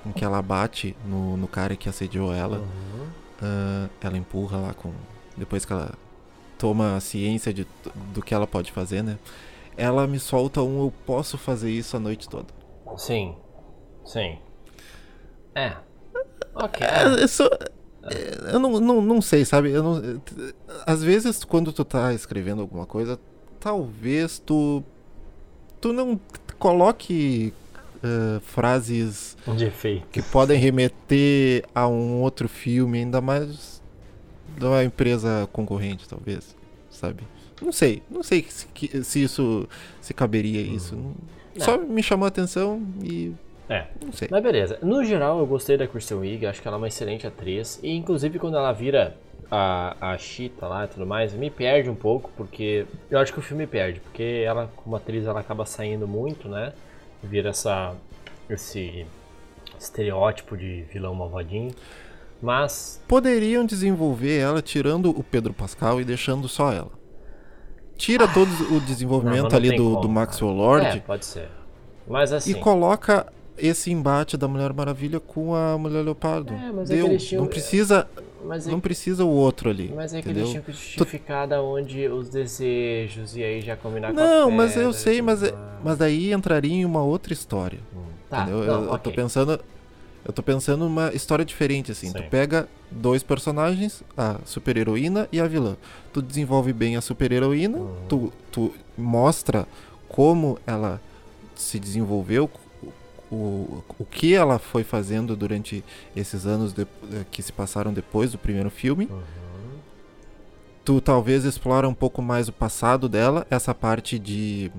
em 0.05 0.11
que 0.11 0.23
ela 0.23 0.41
bate 0.41 0.95
no, 1.05 1.37
no 1.37 1.47
cara 1.47 1.75
que 1.75 1.89
assediou 1.89 2.33
ela. 2.33 2.57
Uhum. 2.57 3.07
Uh, 3.41 3.89
ela 4.01 4.17
empurra 4.17 4.57
lá 4.57 4.73
com. 4.73 4.91
Depois 5.35 5.65
que 5.65 5.73
ela 5.73 5.93
toma 6.57 6.95
a 6.95 6.99
ciência 6.99 7.53
de, 7.53 7.67
do 8.13 8.21
que 8.21 8.33
ela 8.33 8.47
pode 8.47 8.71
fazer, 8.71 9.03
né? 9.03 9.17
ela 9.77 10.07
me 10.07 10.19
solta 10.19 10.61
um 10.61 10.83
eu 10.83 10.93
posso 11.05 11.37
fazer 11.37 11.71
isso 11.71 11.97
a 11.97 11.99
noite 11.99 12.29
toda. 12.29 12.47
Sim. 12.97 13.35
Sim. 14.05 14.37
É. 15.55 15.75
Ok. 16.55 16.85
É, 16.85 17.23
eu, 17.23 17.27
sou, 17.27 17.49
eu 18.51 18.59
não, 18.59 18.79
não, 18.79 19.01
não 19.01 19.21
sei, 19.21 19.45
sabe? 19.45 19.71
Eu 19.71 19.83
não, 19.83 20.21
às 20.85 21.03
vezes, 21.03 21.43
quando 21.43 21.71
tu 21.71 21.83
tá 21.83 22.13
escrevendo 22.13 22.61
alguma 22.61 22.85
coisa, 22.85 23.19
talvez 23.59 24.39
tu. 24.39 24.83
Tu 25.81 25.91
não 25.91 26.19
coloque 26.57 27.53
uh, 28.03 28.39
frases 28.41 29.37
que 30.11 30.21
podem 30.21 30.59
remeter 30.59 31.63
a 31.73 31.87
um 31.87 32.21
outro 32.21 32.49
filme, 32.49 32.99
ainda 32.99 33.21
mais 33.21 33.81
de 34.57 34.65
uma 34.65 34.83
empresa 34.83 35.47
concorrente, 35.51 36.07
talvez, 36.07 36.55
sabe? 36.89 37.23
Não 37.61 37.71
sei, 37.71 38.03
não 38.09 38.21
sei 38.21 38.45
se, 38.49 38.67
se 39.03 39.23
isso 39.23 39.67
se 40.01 40.13
caberia 40.13 40.61
isso. 40.61 40.95
Hum. 40.95 41.13
Só 41.57 41.77
me 41.77 42.03
chamou 42.03 42.25
a 42.25 42.27
atenção 42.27 42.81
e 43.01 43.33
é. 43.69 43.85
Não 44.03 44.11
sei. 44.11 44.27
Mas 44.29 44.43
beleza. 44.43 44.77
No 44.81 45.03
geral, 45.03 45.39
eu 45.39 45.47
gostei 45.47 45.77
da 45.77 45.87
Kristen 45.87 46.17
Wiig, 46.17 46.45
acho 46.45 46.61
que 46.61 46.67
ela 46.67 46.77
é 46.77 46.79
uma 46.79 46.87
excelente 46.87 47.25
atriz. 47.25 47.79
E 47.81 47.91
inclusive 47.95 48.37
quando 48.37 48.57
ela 48.57 48.71
vira 48.71 49.15
a, 49.49 50.13
a 50.13 50.17
Cheetah 50.17 50.67
lá 50.67 50.85
e 50.85 50.87
tudo 50.87 51.05
mais, 51.05 51.33
me 51.33 51.49
perde 51.49 51.89
um 51.89 51.95
pouco, 51.95 52.29
porque. 52.35 52.85
Eu 53.09 53.19
acho 53.19 53.31
que 53.31 53.39
o 53.39 53.41
filme 53.41 53.65
perde, 53.65 53.99
porque 53.99 54.43
ela, 54.45 54.69
como 54.75 54.95
atriz, 54.95 55.25
ela 55.25 55.39
acaba 55.39 55.65
saindo 55.65 56.07
muito, 56.07 56.49
né? 56.49 56.73
Vira 57.23 57.49
essa. 57.49 57.95
esse 58.49 59.05
estereótipo 59.79 60.57
de 60.57 60.83
vilão 60.91 61.15
malvadinho. 61.15 61.71
Mas. 62.41 63.01
Poderiam 63.07 63.65
desenvolver 63.65 64.37
ela 64.39 64.61
tirando 64.61 65.09
o 65.09 65.23
Pedro 65.23 65.53
Pascal 65.53 66.01
e 66.01 66.05
deixando 66.05 66.47
só 66.47 66.71
ela. 66.71 66.91
Tira 67.95 68.25
ah, 68.25 68.33
todo 68.33 68.49
o 68.75 68.81
desenvolvimento 68.81 69.51
não, 69.51 69.57
ali 69.57 69.75
do, 69.75 69.91
como, 69.91 70.01
do 70.01 70.09
Maxwell 70.09 70.51
Lord. 70.51 70.85
É, 70.85 70.99
pode 70.99 71.25
ser. 71.25 71.49
Mas 72.07 72.33
assim. 72.33 72.51
E 72.51 72.55
coloca 72.55 73.31
esse 73.57 73.91
embate 73.91 74.35
da 74.37 74.47
Mulher 74.47 74.73
Maravilha 74.73 75.19
com 75.19 75.55
a 75.55 75.77
Mulher 75.77 76.01
Leopardo. 76.03 76.53
É, 76.53 76.71
mas 76.71 76.89
Deu. 76.89 77.07
É 77.07 77.17
tinham... 77.17 77.43
Não 77.43 77.49
precisa. 77.49 78.07
É... 78.17 78.69
Não 78.69 78.79
precisa 78.79 79.23
o 79.23 79.29
outro 79.29 79.69
ali. 79.69 79.91
Mas 79.95 80.13
é 80.13 80.21
que 80.21 80.25
entendeu? 80.27 80.43
eles 80.43 80.51
tinham 80.51 80.63
que 80.63 80.71
justificar 80.73 81.47
da 81.47 81.61
onde 81.61 82.07
os 82.09 82.27
desejos 82.27 83.37
e 83.37 83.43
aí 83.43 83.61
já 83.61 83.77
combinar 83.77 84.11
não, 84.11 84.21
com 84.21 84.49
Não, 84.49 84.51
mas 84.51 84.75
eu 84.75 84.91
sei, 84.91 85.21
mas, 85.21 85.41
é, 85.43 85.53
mas 85.81 85.97
daí 85.97 86.33
entraria 86.33 86.73
em 86.73 86.83
uma 86.83 87.01
outra 87.01 87.31
história. 87.31 87.79
Hum. 87.95 88.01
Tá, 88.29 88.41
entendeu? 88.41 88.65
Não, 88.65 88.73
eu, 88.73 88.79
okay. 88.81 88.93
eu 88.93 88.99
tô 88.99 89.11
pensando. 89.11 89.59
Eu 90.25 90.31
tô 90.31 90.41
pensando 90.41 90.85
numa 90.85 91.13
história 91.13 91.43
diferente, 91.43 91.91
assim. 91.91 92.07
Sim. 92.07 92.13
Tu 92.13 92.23
pega 92.23 92.67
dois 92.89 93.23
personagens, 93.23 94.03
a 94.17 94.39
super-heroína 94.45 95.27
e 95.31 95.39
a 95.39 95.47
vilã. 95.47 95.75
Tu 96.11 96.21
desenvolve 96.21 96.71
bem 96.71 96.95
a 96.95 97.01
super-heroína, 97.01 97.77
uhum. 97.77 97.95
tu, 98.07 98.33
tu 98.51 98.73
mostra 98.97 99.67
como 100.07 100.57
ela 100.65 101.01
se 101.55 101.79
desenvolveu, 101.79 102.49
o, 103.33 103.83
o 103.99 104.05
que 104.05 104.33
ela 104.33 104.59
foi 104.59 104.83
fazendo 104.83 105.35
durante 105.35 105.83
esses 106.15 106.45
anos 106.45 106.73
de, 106.73 106.83
eh, 106.83 107.25
que 107.31 107.41
se 107.41 107.51
passaram 107.51 107.93
depois 107.93 108.31
do 108.31 108.37
primeiro 108.37 108.69
filme. 108.69 109.05
Uhum. 109.11 109.21
Tu 110.85 110.99
talvez 111.01 111.45
explora 111.45 111.87
um 111.87 111.93
pouco 111.93 112.21
mais 112.21 112.47
o 112.47 112.53
passado 112.53 113.07
dela, 113.07 113.47
essa 113.49 113.73
parte 113.73 114.19
de 114.19 114.71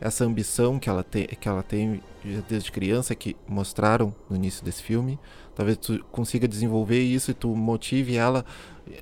essa 0.00 0.24
ambição 0.24 0.78
que 0.80 0.88
ela 0.88 1.04
tem, 1.04 1.26
que 1.26 1.48
ela 1.48 1.62
tem 1.62 2.02
desde 2.48 2.72
criança 2.72 3.14
que 3.14 3.36
mostraram 3.46 4.12
no 4.28 4.34
início 4.34 4.64
desse 4.64 4.82
filme. 4.82 5.18
Talvez 5.54 5.76
tu 5.76 6.04
consiga 6.10 6.48
desenvolver 6.48 7.00
isso 7.00 7.30
e 7.30 7.34
tu 7.34 7.54
motive 7.54 8.16
ela 8.16 8.44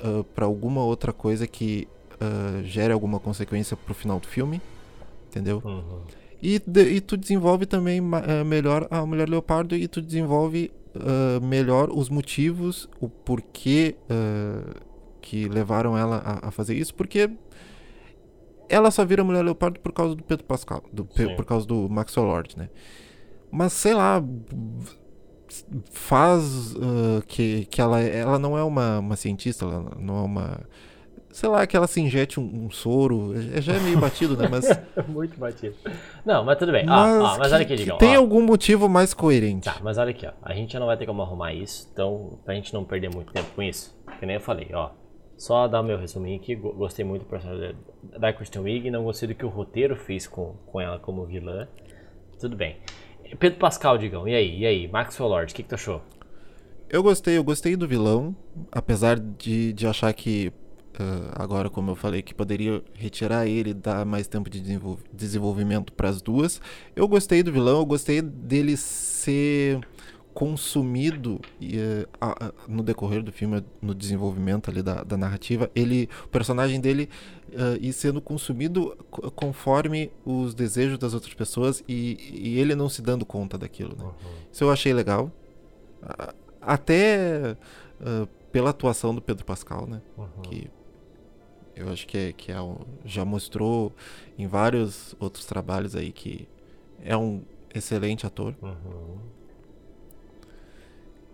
uh, 0.04 0.22
para 0.24 0.44
alguma 0.44 0.82
outra 0.82 1.12
coisa 1.12 1.46
que 1.46 1.88
uh, 2.16 2.62
gere 2.64 2.92
alguma 2.92 3.18
consequência 3.18 3.76
pro 3.76 3.94
final 3.94 4.20
do 4.20 4.26
filme, 4.26 4.60
entendeu? 5.28 5.62
Uhum. 5.64 6.02
E, 6.42 6.58
de, 6.58 6.82
e 6.94 7.00
tu 7.00 7.16
desenvolve 7.16 7.66
também 7.66 8.00
uh, 8.00 8.44
melhor 8.46 8.86
a 8.90 9.04
Mulher 9.04 9.28
Leopardo 9.28 9.76
e 9.76 9.86
tu 9.86 10.00
desenvolve 10.00 10.72
uh, 10.94 11.44
melhor 11.44 11.90
os 11.90 12.08
motivos, 12.08 12.88
o 12.98 13.08
porquê 13.08 13.96
uh, 14.04 14.74
que 15.20 15.48
levaram 15.48 15.96
ela 15.96 16.16
a, 16.18 16.48
a, 16.48 16.50
fazer 16.50 16.74
isso, 16.74 16.94
porque 16.94 17.30
ela 18.68 18.90
só 18.90 19.04
vira 19.04 19.22
Mulher 19.22 19.44
Leopardo 19.44 19.80
por 19.80 19.92
causa 19.92 20.14
do 20.14 20.22
Pedro 20.22 20.44
Pascal, 20.46 20.82
do, 20.90 21.04
por 21.04 21.44
causa 21.44 21.66
do 21.66 21.88
Maxwell 21.90 22.26
Lord, 22.26 22.56
né? 22.56 22.70
Mas 23.50 23.72
sei 23.72 23.94
lá, 23.94 24.24
faz 25.90 26.74
que, 27.26 27.64
que 27.66 27.80
ela, 27.80 28.00
ela 28.00 28.38
não 28.38 28.56
é 28.56 28.62
uma, 28.62 29.00
uma 29.00 29.16
cientista, 29.16 29.64
ela 29.64 29.96
não 29.98 30.18
é 30.18 30.22
uma 30.22 30.60
sei 31.32 31.48
lá, 31.48 31.66
que 31.66 31.76
ela 31.76 31.86
se 31.86 32.00
injete 32.00 32.38
um, 32.38 32.66
um 32.66 32.70
soro. 32.70 33.32
É, 33.54 33.60
já 33.60 33.74
é 33.74 33.80
meio 33.80 33.98
batido, 34.00 34.36
né? 34.36 34.48
Mas. 34.50 34.66
Muito 35.08 35.38
batido. 35.38 35.74
Não, 36.24 36.44
mas 36.44 36.58
tudo 36.58 36.72
bem. 36.72 36.84
Mas, 36.84 37.22
ó, 37.22 37.34
ó, 37.34 37.38
mas 37.38 37.52
olha 37.52 37.62
aqui, 37.62 37.76
Digão. 37.76 37.98
Tem 37.98 38.16
ó. 38.16 38.20
algum 38.20 38.42
motivo 38.42 38.88
mais 38.88 39.14
coerente. 39.14 39.64
Tá, 39.64 39.78
mas 39.82 39.98
olha 39.98 40.10
aqui, 40.10 40.26
ó. 40.26 40.32
A 40.42 40.54
gente 40.54 40.78
não 40.78 40.86
vai 40.86 40.96
ter 40.96 41.06
como 41.06 41.22
arrumar 41.22 41.52
isso, 41.52 41.88
então, 41.92 42.38
pra 42.44 42.54
gente 42.54 42.72
não 42.74 42.84
perder 42.84 43.14
muito 43.14 43.32
tempo 43.32 43.48
com 43.54 43.62
isso, 43.62 43.96
que 44.18 44.26
nem 44.26 44.36
eu 44.36 44.40
falei, 44.40 44.68
ó. 44.72 44.90
Só 45.36 45.66
dar 45.66 45.80
o 45.80 45.84
meu 45.84 45.96
resuminho 45.96 46.38
aqui, 46.38 46.54
gostei 46.54 47.02
muito 47.02 47.22
do 47.22 47.28
personagem 47.28 47.74
da 48.02 48.30
Kristen 48.30 48.60
Wiig, 48.60 48.90
não 48.90 49.04
gostei 49.04 49.26
do 49.26 49.34
que 49.34 49.44
o 49.44 49.48
roteiro 49.48 49.96
fez 49.96 50.26
com, 50.26 50.54
com 50.66 50.78
ela 50.78 50.98
como 50.98 51.24
vilã. 51.24 51.66
Tudo 52.38 52.54
bem. 52.56 52.76
Pedro 53.38 53.58
Pascal, 53.58 53.96
Digão, 53.96 54.28
e 54.28 54.34
aí? 54.34 54.58
E 54.58 54.66
aí? 54.66 54.88
Maxwell 54.88 55.30
Lord, 55.30 55.52
o 55.52 55.56
que, 55.56 55.62
que 55.62 55.68
tu 55.68 55.76
achou? 55.76 56.02
Eu 56.90 57.02
gostei, 57.02 57.38
eu 57.38 57.44
gostei 57.44 57.76
do 57.76 57.88
vilão, 57.88 58.36
apesar 58.70 59.18
de, 59.18 59.72
de 59.72 59.86
achar 59.86 60.12
que 60.12 60.52
agora, 61.34 61.70
como 61.70 61.90
eu 61.90 61.96
falei, 61.96 62.22
que 62.22 62.34
poderia 62.34 62.82
retirar 62.94 63.46
ele, 63.46 63.74
dar 63.74 64.04
mais 64.04 64.26
tempo 64.26 64.48
de 64.50 64.60
desenvolvimento 65.12 65.92
para 65.92 66.08
as 66.08 66.20
duas. 66.20 66.60
Eu 66.94 67.06
gostei 67.08 67.42
do 67.42 67.52
vilão, 67.52 67.78
eu 67.78 67.86
gostei 67.86 68.22
dele 68.22 68.76
ser 68.76 69.80
consumido 70.32 71.40
uh, 71.60 72.54
no 72.68 72.82
decorrer 72.82 73.22
do 73.22 73.32
filme, 73.32 73.64
no 73.82 73.94
desenvolvimento 73.94 74.70
ali 74.70 74.82
da, 74.82 75.02
da 75.02 75.16
narrativa, 75.16 75.70
ele, 75.74 76.08
o 76.24 76.28
personagem 76.28 76.80
dele 76.80 77.08
uh, 77.48 77.76
ir 77.80 77.92
sendo 77.92 78.20
consumido 78.20 78.96
conforme 79.34 80.10
os 80.24 80.54
desejos 80.54 80.98
das 80.98 81.14
outras 81.14 81.34
pessoas 81.34 81.82
e, 81.88 82.16
e 82.32 82.58
ele 82.58 82.74
não 82.74 82.88
se 82.88 83.02
dando 83.02 83.26
conta 83.26 83.58
daquilo. 83.58 83.96
Né? 83.96 84.04
Uhum. 84.04 84.12
Isso 84.52 84.64
eu 84.64 84.70
achei 84.70 84.92
legal. 84.92 85.30
Até 86.60 87.56
pela 88.50 88.70
atuação 88.70 89.14
do 89.14 89.20
Pedro 89.20 89.44
Pascal, 89.44 89.86
né? 89.86 90.00
Uhum. 90.16 90.26
Que 90.42 90.70
eu 91.80 91.90
acho 91.90 92.06
que, 92.06 92.18
é, 92.18 92.32
que 92.32 92.52
é 92.52 92.60
um, 92.60 92.76
já 93.04 93.24
mostrou 93.24 93.92
em 94.38 94.46
vários 94.46 95.14
outros 95.18 95.44
trabalhos 95.46 95.96
aí 95.96 96.12
que 96.12 96.46
é 97.02 97.16
um 97.16 97.42
excelente 97.74 98.26
ator. 98.26 98.54
Uhum. 98.62 99.18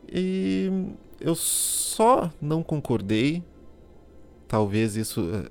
E 0.09 0.71
eu 1.21 1.35
só 1.35 2.31
não 2.41 2.63
concordei, 2.63 3.43
talvez 4.47 4.97
isso, 4.97 5.29
eh, 5.35 5.51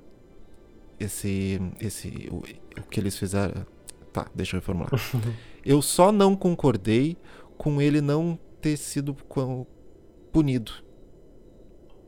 esse, 0.98 1.60
esse, 1.80 2.28
o, 2.30 2.38
o 2.80 2.82
que 2.84 2.98
eles 2.98 3.18
fizeram. 3.18 3.66
Tá, 4.12 4.30
deixa 4.34 4.56
eu 4.56 4.60
reformular. 4.60 4.90
eu 5.64 5.82
só 5.82 6.10
não 6.10 6.34
concordei 6.34 7.18
com 7.58 7.82
ele 7.82 8.00
não 8.00 8.38
ter 8.62 8.76
sido 8.76 9.14
punido. 10.32 10.72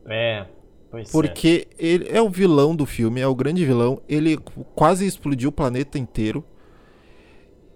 É, 0.05 0.47
Pois 0.91 1.11
porque 1.11 1.67
é. 1.77 1.85
ele 1.85 2.07
é 2.09 2.21
o 2.21 2.29
vilão 2.29 2.75
do 2.75 2.85
filme, 2.85 3.21
é 3.21 3.27
o 3.27 3.35
grande 3.35 3.65
vilão. 3.65 4.01
Ele 4.07 4.37
quase 4.75 5.05
explodiu 5.05 5.49
o 5.49 5.51
planeta 5.51 5.99
inteiro. 5.99 6.43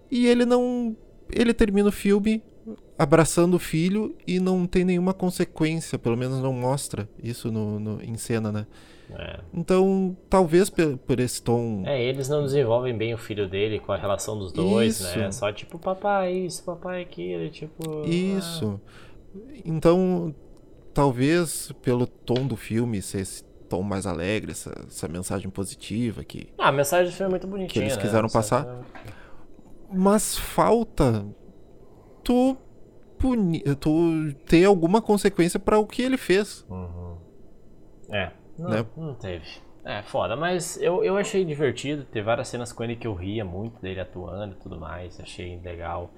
E 0.10 0.28
ele 0.28 0.46
não. 0.46 0.96
Ele 1.32 1.54
termina 1.54 1.90
o 1.90 1.92
filme 1.92 2.44
abraçando 2.98 3.56
o 3.56 3.60
filho 3.60 4.16
e 4.26 4.40
não 4.40 4.66
tem 4.66 4.84
nenhuma 4.84 5.14
consequência, 5.14 5.98
pelo 5.98 6.16
menos 6.16 6.40
não 6.40 6.54
mostra 6.54 7.10
isso 7.22 7.52
no, 7.52 7.80
no 7.80 8.02
em 8.02 8.16
cena, 8.18 8.52
né? 8.52 8.68
É. 9.12 9.40
Então, 9.54 10.16
talvez 10.30 10.70
por, 10.70 10.98
por, 10.98 11.20
esse 11.20 11.42
tom. 11.42 11.84
É, 11.86 12.02
eles 12.02 12.30
não 12.30 12.44
desenvolvem 12.44 12.96
bem 12.98 13.14
o 13.14 13.18
filho 13.18 13.48
dele 13.48 13.80
com 13.80 13.92
a 13.92 13.98
relação 13.98 14.38
dos 14.38 14.52
dois, 14.52 15.02
né? 15.02 15.10
isso. 15.10 15.20
né? 15.20 15.32
Só 15.32 15.52
tipo, 15.52 15.78
papai 15.78 16.34
isso, 16.34 16.64
papai 16.64 17.02
aquilo, 17.02 17.50
tipo. 17.50 18.06
Isso. 18.06 18.80
Ah. 18.86 19.40
Então, 19.66 20.34
talvez 20.94 21.72
pelo 21.82 22.06
tom 22.06 22.46
do 22.48 22.56
filme 22.56 23.02
ser 23.02 23.22
esse 23.22 23.44
tom 23.70 23.82
mais 23.82 24.06
alegre, 24.06 24.52
essa, 24.52 24.72
essa 24.88 25.08
mensagem 25.08 25.50
positiva 25.50 26.24
que. 26.24 26.54
Ah, 26.58 26.70
a 26.70 26.72
mensagem 26.72 27.12
do 27.12 27.16
filme 27.16 27.30
é 27.30 27.32
muito 27.32 27.48
bonitinha. 27.48 27.72
Que 27.72 27.80
eles 27.80 27.96
né? 27.96 28.02
quiseram 28.02 28.30
passar. 28.30 28.66
É... 28.66 29.12
Mas 29.92 30.38
falta 30.38 31.26
tu 32.24 32.58
punir, 33.18 33.64
tu 33.76 34.34
ter 34.46 34.66
alguma 34.66 35.02
consequência 35.02 35.60
para 35.60 35.78
o 35.78 35.86
que 35.86 36.02
ele 36.02 36.18
fez. 36.18 36.66
Uhum. 36.70 37.18
É, 38.12 38.32
não, 38.58 38.70
né? 38.70 38.86
não 38.96 39.16
teve. 39.16 39.46
É, 39.86 40.02
foda, 40.02 40.36
mas 40.36 40.82
eu, 40.82 41.04
eu 41.04 41.18
achei 41.18 41.44
divertido. 41.44 42.06
Teve 42.06 42.26
várias 42.26 42.48
cenas 42.48 42.72
com 42.72 42.84
ele 42.84 42.96
que 42.96 43.06
eu 43.06 43.14
ria 43.14 43.44
muito 43.44 43.82
dele 43.82 44.00
atuando 44.00 44.56
e 44.56 44.58
tudo 44.58 44.80
mais. 44.80 45.20
Achei 45.20 45.60
legal. 45.60 46.12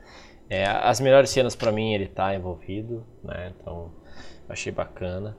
É, 0.48 0.66
as 0.66 1.00
melhores 1.00 1.32
cenas 1.32 1.56
para 1.56 1.72
mim 1.72 1.94
ele 1.94 2.08
tá 2.08 2.36
envolvido, 2.36 3.04
né? 3.24 3.52
Então 3.60 3.92
achei 4.50 4.72
bacana. 4.72 5.36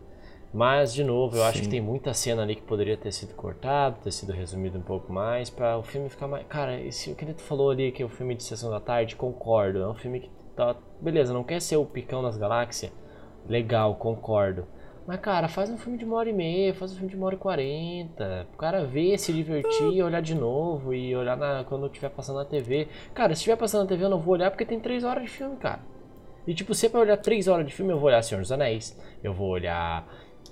Mas, 0.53 0.95
de 0.95 1.05
novo, 1.05 1.37
eu 1.37 1.43
Sim. 1.43 1.49
acho 1.49 1.63
que 1.63 1.69
tem 1.69 1.81
muita 1.81 2.15
cena 2.15 2.43
ali 2.43 2.55
que 2.55 2.63
poderia 2.63 2.97
ter 2.97 3.13
sido 3.13 3.35
cortado, 3.35 4.01
ter 4.03 4.11
sido 4.11 4.33
resumido 4.33 4.79
um 4.79 4.83
pouco 4.83 5.13
mais, 5.13 5.51
para 5.51 5.77
o 5.77 5.83
filme 5.83 6.09
ficar 6.09 6.29
mais. 6.29 6.47
Cara, 6.47 6.81
esse, 6.81 7.11
o 7.11 7.15
que 7.15 7.25
ele 7.25 7.35
falou 7.35 7.71
ali, 7.71 7.93
que 7.93 8.03
é 8.03 8.07
o 8.07 8.09
filme 8.09 8.35
de 8.35 8.43
Sessão 8.43 8.71
da 8.71 8.81
Tarde, 8.81 9.17
concordo. 9.17 9.83
É 9.83 9.89
um 9.89 9.95
filme 9.95 10.21
que 10.21 10.31
tá. 10.55 10.75
Beleza, 11.01 11.35
não 11.35 11.45
quer 11.45 11.61
ser 11.61 11.77
o 11.77 11.85
picão 11.85 12.23
das 12.23 12.39
galáxias? 12.39 12.91
Legal, 13.47 13.97
concordo. 13.97 14.67
Mas, 15.07 15.21
cara, 15.21 15.47
faz 15.47 15.71
um 15.71 15.79
filme 15.79 15.97
de 15.99 16.05
uma 16.05 16.17
hora 16.17 16.29
e 16.29 16.33
meia, 16.33 16.75
faz 16.75 16.91
um 16.93 16.95
filme 16.97 17.11
de 17.11 17.17
uma 17.17 17.27
hora 17.27 17.37
e 17.37 17.39
quarenta. 17.39 18.47
O 18.55 18.57
cara 18.57 18.85
ver, 18.85 19.19
se 19.19 19.33
divertir, 19.33 20.03
olhar 20.03 20.21
de 20.21 20.35
novo 20.35 20.93
e 20.93 21.15
olhar 21.15 21.37
na, 21.37 21.63
quando 21.65 21.87
estiver 21.87 22.09
passando 22.09 22.37
na 22.37 22.45
TV. 22.45 22.89
Cara, 23.15 23.35
se 23.35 23.41
estiver 23.41 23.57
passando 23.57 23.83
na 23.83 23.89
TV 23.89 24.05
eu 24.05 24.11
não 24.11 24.19
vou 24.19 24.35
olhar 24.35 24.51
porque 24.51 24.65
tem 24.65 24.81
três 24.81 25.05
horas 25.05 25.25
de 25.25 25.29
filme, 25.29 25.57
cara. 25.57 25.81
E, 26.47 26.55
tipo, 26.55 26.75
se 26.75 26.89
pra 26.89 27.01
olhar 27.01 27.17
três 27.17 27.49
horas 27.49 27.67
de 27.67 27.75
filme, 27.75 27.93
eu 27.93 27.99
vou 27.99 28.09
olhar 28.09 28.23
Senhor 28.23 28.41
dos 28.41 28.53
Anéis, 28.53 28.97
eu 29.23 29.33
vou 29.33 29.49
olhar 29.49 30.07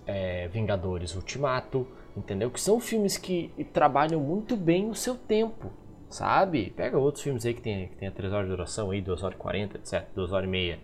é, 0.06 0.48
Vingadores 0.48 1.14
Ultimato, 1.14 1.86
entendeu? 2.16 2.50
Que 2.50 2.60
são 2.60 2.80
filmes 2.80 3.16
que 3.16 3.52
trabalham 3.72 4.20
muito 4.20 4.56
bem 4.56 4.90
o 4.90 4.94
seu 4.94 5.14
tempo, 5.14 5.70
sabe? 6.08 6.70
Pega 6.76 6.98
outros 6.98 7.22
filmes 7.22 7.46
aí 7.46 7.54
que 7.54 7.60
tem, 7.60 7.88
que 7.88 7.96
tem 7.96 8.10
3 8.10 8.32
horas 8.32 8.46
de 8.46 8.50
duração 8.50 8.90
aí, 8.90 9.00
2 9.00 9.22
horas 9.22 9.36
e 9.36 9.40
40, 9.40 9.76
etc, 9.78 10.04
2 10.14 10.32
horas 10.32 10.48
e 10.48 10.50
meia. 10.50 10.80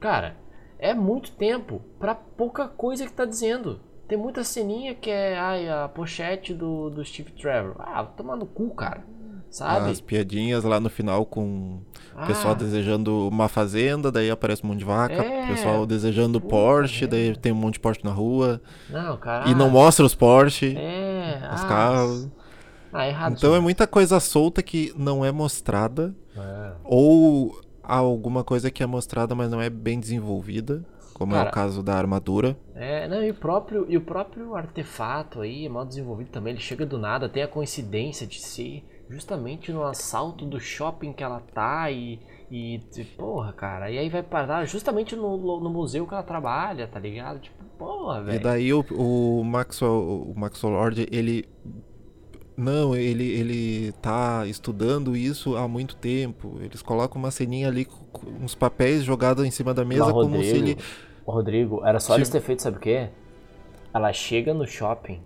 Cara, 0.00 0.36
é 0.78 0.94
muito 0.94 1.32
tempo 1.32 1.82
para 1.98 2.14
pouca 2.14 2.66
coisa 2.66 3.04
que 3.04 3.12
tá 3.12 3.26
dizendo. 3.26 3.80
Tem 4.08 4.16
muita 4.18 4.44
ceninha 4.44 4.94
que 4.94 5.10
é 5.10 5.36
ai, 5.38 5.68
a 5.68 5.88
pochete 5.88 6.54
do, 6.54 6.90
do 6.90 7.04
Steve 7.04 7.32
Trevor. 7.32 7.76
Ah, 7.78 8.04
toma 8.04 8.36
no 8.36 8.46
cu, 8.46 8.74
cara 8.74 9.02
sabe? 9.54 9.90
As 9.90 10.00
piadinhas 10.00 10.64
lá 10.64 10.80
no 10.80 10.90
final 10.90 11.24
com 11.24 11.80
o 12.12 12.26
pessoal 12.26 12.54
ah. 12.54 12.56
desejando 12.56 13.28
uma 13.28 13.48
fazenda, 13.48 14.10
daí 14.10 14.28
aparece 14.28 14.64
um 14.64 14.68
monte 14.68 14.80
de 14.80 14.84
vaca, 14.84 15.14
é. 15.14 15.44
o 15.44 15.48
pessoal 15.48 15.86
desejando 15.86 16.40
Puta, 16.40 16.50
Porsche, 16.50 17.04
é. 17.04 17.06
daí 17.06 17.36
tem 17.36 17.52
um 17.52 17.56
monte 17.56 17.74
de 17.74 17.80
Porsche 17.80 18.04
na 18.04 18.10
rua. 18.10 18.60
Não, 18.90 19.16
cara. 19.16 19.48
E 19.48 19.54
não 19.54 19.70
mostra 19.70 20.04
os 20.04 20.14
Porsche, 20.14 20.76
é. 20.76 21.36
os 21.54 21.62
ah, 21.62 21.68
carros. 21.68 22.28
Ah, 22.92 23.08
errado. 23.08 23.34
Então 23.36 23.54
é 23.54 23.60
muita 23.60 23.86
coisa 23.86 24.18
solta 24.18 24.60
que 24.60 24.92
não 24.96 25.24
é 25.24 25.30
mostrada. 25.30 26.14
É. 26.36 26.72
Ou 26.82 27.60
alguma 27.80 28.42
coisa 28.42 28.72
que 28.72 28.82
é 28.82 28.86
mostrada, 28.86 29.36
mas 29.36 29.50
não 29.50 29.60
é 29.60 29.70
bem 29.70 30.00
desenvolvida. 30.00 30.84
Como 31.12 31.32
Cara, 31.32 31.48
é 31.48 31.50
o 31.50 31.54
caso 31.54 31.80
da 31.80 31.94
armadura. 31.94 32.56
É, 32.74 33.06
não, 33.06 33.22
e 33.22 33.30
o 33.30 33.34
próprio, 33.34 33.86
e 33.88 33.96
o 33.96 34.00
próprio 34.00 34.56
artefato 34.56 35.42
aí 35.42 35.64
é 35.64 35.68
mal 35.68 35.84
desenvolvido 35.84 36.30
também. 36.30 36.54
Ele 36.54 36.60
chega 36.60 36.84
do 36.84 36.98
nada, 36.98 37.28
tem 37.28 37.44
a 37.44 37.46
coincidência 37.46 38.26
de 38.26 38.40
ser 38.40 38.84
justamente 39.08 39.72
no 39.72 39.84
assalto 39.84 40.44
do 40.44 40.58
shopping 40.58 41.12
que 41.12 41.22
ela 41.22 41.40
tá 41.40 41.90
e, 41.90 42.20
e 42.50 42.80
porra, 43.16 43.52
cara, 43.52 43.90
e 43.90 43.98
aí 43.98 44.08
vai 44.08 44.22
parar 44.22 44.64
justamente 44.64 45.14
no, 45.14 45.36
no 45.60 45.70
museu 45.70 46.06
que 46.06 46.14
ela 46.14 46.22
trabalha, 46.22 46.86
tá 46.86 46.98
ligado? 46.98 47.40
Tipo, 47.40 47.64
porra, 47.78 48.22
velho. 48.22 48.38
E 48.38 48.42
daí 48.42 48.72
o, 48.72 48.84
o 48.92 49.44
Maxwell, 49.44 50.22
o 50.30 50.34
Maxwell 50.36 50.72
Lord, 50.72 51.06
ele 51.10 51.44
não, 52.56 52.94
ele, 52.94 53.24
ele 53.24 53.92
tá 54.00 54.46
estudando 54.46 55.16
isso 55.16 55.56
há 55.56 55.66
muito 55.66 55.96
tempo. 55.96 56.58
Eles 56.60 56.82
colocam 56.82 57.20
uma 57.20 57.30
ceninha 57.30 57.68
ali 57.68 57.84
com 57.84 58.28
uns 58.42 58.54
papéis 58.54 59.02
jogados 59.02 59.44
em 59.44 59.50
cima 59.50 59.74
da 59.74 59.84
mesa 59.84 60.04
Mas, 60.04 60.12
como 60.12 60.36
Rodrigo, 60.36 60.44
se 60.44 60.56
ele. 60.56 60.78
Rodrigo, 61.26 61.84
era 61.84 61.98
só 61.98 62.14
eles 62.14 62.28
ter 62.28 62.40
feito, 62.40 62.62
sabe 62.62 62.76
o 62.76 62.80
quê? 62.80 63.08
Ela 63.92 64.12
chega 64.12 64.54
no 64.54 64.66
shopping 64.66 65.22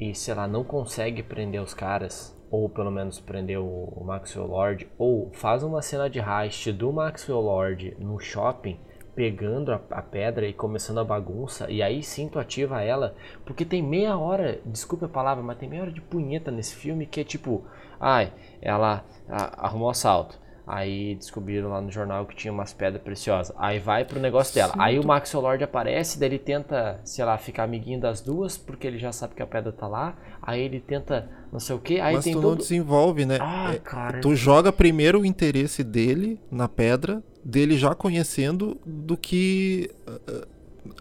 e 0.00 0.14
se 0.14 0.30
ela 0.30 0.46
não 0.46 0.62
consegue 0.62 1.22
prender 1.22 1.60
os 1.60 1.74
caras, 1.74 2.37
ou 2.50 2.68
pelo 2.68 2.90
menos 2.90 3.20
prender 3.20 3.58
o 3.58 4.02
Maxwell 4.04 4.46
Lord, 4.46 4.88
ou 4.98 5.30
faz 5.32 5.62
uma 5.62 5.82
cena 5.82 6.08
de 6.08 6.18
heist 6.18 6.72
do 6.72 6.92
Maxwell 6.92 7.40
Lord 7.40 7.96
no 7.98 8.18
shopping, 8.18 8.78
pegando 9.14 9.72
a, 9.72 9.80
a, 9.90 10.00
pedra 10.00 10.46
e 10.46 10.52
começando 10.52 11.00
a 11.00 11.04
bagunça, 11.04 11.70
e 11.70 11.82
aí 11.82 12.02
sim 12.02 12.28
tu 12.28 12.38
ativa 12.38 12.82
ela, 12.82 13.14
porque 13.44 13.64
tem 13.64 13.82
meia 13.82 14.16
hora, 14.16 14.60
desculpa 14.64 15.06
a 15.06 15.08
palavra, 15.08 15.42
mas 15.42 15.58
tem 15.58 15.68
meia 15.68 15.82
hora 15.82 15.92
de 15.92 16.00
punheta 16.00 16.50
nesse 16.50 16.76
filme 16.76 17.04
que 17.04 17.20
é 17.20 17.24
tipo, 17.24 17.64
ai, 17.98 18.32
ela 18.62 19.04
a, 19.28 19.66
arrumou 19.66 19.90
assalto. 19.90 20.38
Aí 20.70 21.14
descobriram 21.14 21.70
lá 21.70 21.80
no 21.80 21.90
jornal 21.90 22.26
que 22.26 22.36
tinha 22.36 22.52
umas 22.52 22.74
pedras 22.74 23.02
preciosas. 23.02 23.56
Aí 23.58 23.78
vai 23.78 24.04
pro 24.04 24.20
negócio 24.20 24.54
dela. 24.54 24.74
Sim, 24.74 24.78
aí 24.78 24.98
o 24.98 25.06
Maxwell 25.06 25.42
Lord 25.42 25.64
aparece, 25.64 26.20
daí 26.20 26.28
ele 26.28 26.38
tenta, 26.38 27.00
sei 27.04 27.24
lá, 27.24 27.38
ficar 27.38 27.64
amiguinho 27.64 27.98
das 27.98 28.20
duas, 28.20 28.58
porque 28.58 28.86
ele 28.86 28.98
já 28.98 29.10
sabe 29.10 29.34
que 29.34 29.42
a 29.42 29.46
pedra 29.46 29.72
tá 29.72 29.88
lá. 29.88 30.14
Aí 30.42 30.60
ele 30.60 30.78
tenta 30.78 31.26
não 31.50 31.58
sei 31.58 31.74
o 31.74 31.78
que. 31.78 31.98
Aí 31.98 32.14
Mas 32.16 32.24
tem 32.24 32.34
tu 32.34 32.40
todo... 32.42 32.50
não 32.50 32.56
desenvolve, 32.56 33.24
né? 33.24 33.38
Ah, 33.40 33.72
é, 33.74 33.78
cara. 33.78 34.20
Tu 34.20 34.36
joga 34.36 34.70
primeiro 34.70 35.20
o 35.20 35.24
interesse 35.24 35.82
dele 35.82 36.38
na 36.50 36.68
pedra, 36.68 37.22
dele 37.42 37.78
já 37.78 37.94
conhecendo, 37.94 38.78
do 38.84 39.16
que 39.16 39.90
uh, 40.06 40.46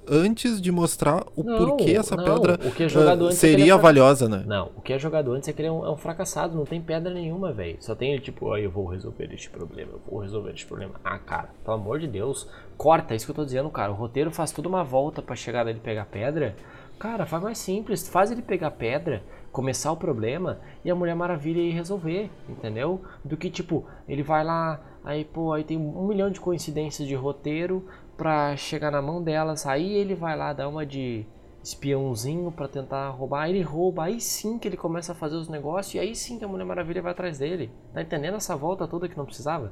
antes 0.08 0.62
de 0.62 0.72
mostrar 0.72 1.24
o 1.36 1.44
não, 1.44 1.58
porquê 1.58 1.92
essa 1.92 2.16
não. 2.16 2.24
pedra 2.24 2.60
é 2.62 2.68
uh, 2.68 3.26
antes 3.26 3.38
seria 3.38 3.74
é, 3.74 3.76
é 3.76 3.78
valiosa, 3.78 4.28
né? 4.28 4.44
Não, 4.46 4.72
o 4.76 4.82
que 4.82 4.94
é 4.94 5.00
jogado 5.00 5.32
antes 5.32 5.50
é 5.50 5.54
que 5.54 5.62
ele 5.62 5.70
é 5.70 5.72
um, 5.72 5.86
é 5.86 5.92
um 5.92 5.98
fracassado, 5.98 6.56
não 6.56 6.66
tem 6.66 6.82
pedra 6.82 7.14
nenhuma, 7.14 7.52
velho. 7.52 7.78
Só 7.80 7.96
tem 7.96 8.18
tipo, 8.20 8.52
aí 8.52 8.64
eu 8.64 8.72
vou 8.72 8.86
resolver 8.86 9.34
este 9.34 9.50
problema, 9.50 9.94
eu 9.94 10.02
vou 10.10 10.20
resolver 10.20 10.52
este 10.52 10.66
problema. 10.66 10.96
Ah, 11.04 11.20
cara, 11.20 11.50
pelo 11.64 11.78
amor 11.78 12.00
de 12.00 12.08
Deus, 12.08 12.48
corta, 12.78 13.14
é 13.14 13.18
isso 13.18 13.26
que 13.26 13.32
eu 13.32 13.36
tô 13.36 13.46
dizendo, 13.46 13.70
cara. 13.70 13.92
O 13.92 13.96
roteiro 13.96 14.32
faz 14.32 14.52
toda 14.52 14.68
uma 14.68 14.84
volta 14.84 15.22
para 15.22 15.36
chegar 15.36 15.64
dele 15.64 15.80
pegar 15.84 16.06
pedra. 16.06 16.56
Cara, 17.00 17.26
faz 17.26 17.44
mais 17.44 17.58
simples, 17.60 18.08
faz 18.08 18.32
ele 18.32 18.42
pegar 18.42 18.72
pedra 18.72 19.22
começar 19.58 19.92
o 19.92 19.98
problema 19.98 20.60
e 20.86 20.92
a 20.92 20.94
Mulher 20.94 21.16
Maravilha 21.16 21.60
ir 21.60 21.72
resolver, 21.72 22.30
entendeu? 22.48 23.02
Do 23.26 23.36
que 23.36 23.50
tipo, 23.50 23.86
ele 24.08 24.22
vai 24.22 24.44
lá, 24.44 24.80
aí 25.04 25.26
pô, 25.26 25.52
aí 25.52 25.64
tem 25.64 25.76
um 25.78 26.08
milhão 26.08 26.30
de 26.30 26.40
coincidências 26.40 27.08
de 27.08 27.16
roteiro 27.16 27.84
pra 28.18 28.58
chegar 28.58 28.92
na 28.92 29.02
mão 29.02 29.22
delas, 29.22 29.66
aí 29.66 29.94
ele 29.94 30.16
vai 30.16 30.36
lá 30.36 30.52
dar 30.52 30.68
uma 30.68 30.86
de 30.86 31.26
espiãozinho 31.64 32.52
para 32.52 32.68
tentar 32.68 33.10
roubar, 33.10 33.44
aí 33.44 33.52
ele 33.52 33.62
rouba, 33.62 34.06
aí 34.06 34.20
sim 34.20 34.58
que 34.58 34.68
ele 34.68 34.78
começa 34.78 35.12
a 35.12 35.16
fazer 35.16 35.36
os 35.36 35.48
negócios 35.50 35.96
e 35.96 36.00
aí 36.00 36.16
sim 36.16 36.40
que 36.40 36.46
a 36.46 36.48
Mulher 36.48 36.66
Maravilha 36.66 37.02
vai 37.02 37.12
atrás 37.12 37.38
dele. 37.38 37.72
Tá 37.94 38.02
entendendo 38.02 38.36
essa 38.36 38.56
volta 38.56 38.88
toda 38.88 39.08
que 39.08 39.18
não 39.18 39.26
precisava? 39.26 39.72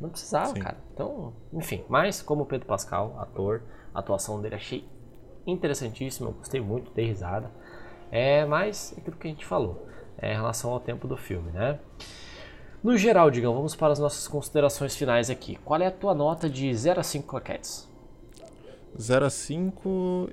Não 0.00 0.10
precisava, 0.10 0.54
sim. 0.54 0.60
cara. 0.60 0.76
Então, 0.92 1.32
enfim, 1.52 1.84
mas 1.88 2.22
como 2.22 2.46
Pedro 2.46 2.66
Pascal, 2.66 3.16
ator, 3.18 3.62
a 3.94 4.00
atuação 4.00 4.40
dele 4.40 4.54
achei 4.54 4.88
interessantíssima, 5.46 6.28
eu 6.28 6.34
gostei 6.34 6.60
muito, 6.60 6.92
dei 6.92 7.06
risada. 7.06 7.50
É, 8.10 8.44
mas 8.44 8.94
é 8.96 9.00
aquilo 9.00 9.16
que 9.16 9.26
a 9.26 9.30
gente 9.30 9.44
falou, 9.44 9.86
é, 10.18 10.32
em 10.32 10.36
relação 10.36 10.70
ao 10.70 10.80
tempo 10.80 11.06
do 11.06 11.16
filme, 11.16 11.50
né? 11.52 11.78
No 12.82 12.96
geral, 12.96 13.30
digam, 13.30 13.52
vamos 13.54 13.74
para 13.74 13.92
as 13.92 13.98
nossas 13.98 14.28
considerações 14.28 14.96
finais 14.96 15.30
aqui. 15.30 15.56
Qual 15.64 15.80
é 15.80 15.86
a 15.86 15.90
tua 15.90 16.14
nota 16.14 16.48
de 16.48 16.72
0 16.72 17.00
a 17.00 17.02
5 17.02 17.26
claquetes? 17.26 17.88
0 18.98 19.26
a 19.26 19.30
5, 19.30 20.30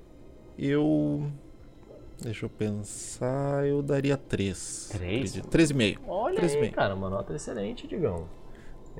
eu. 0.57 1.23
Deixa 2.21 2.45
eu 2.45 2.49
pensar, 2.49 3.65
eu 3.67 3.81
daria 3.81 4.15
3. 4.15 4.89
3? 4.93 5.35
3,5. 5.41 5.99
Olha 6.07 6.35
3 6.35 6.55
aí, 6.55 6.71
cara, 6.71 6.95
uma 6.95 7.09
nota 7.09 7.35
excelente, 7.35 7.87
Digão. 7.87 8.27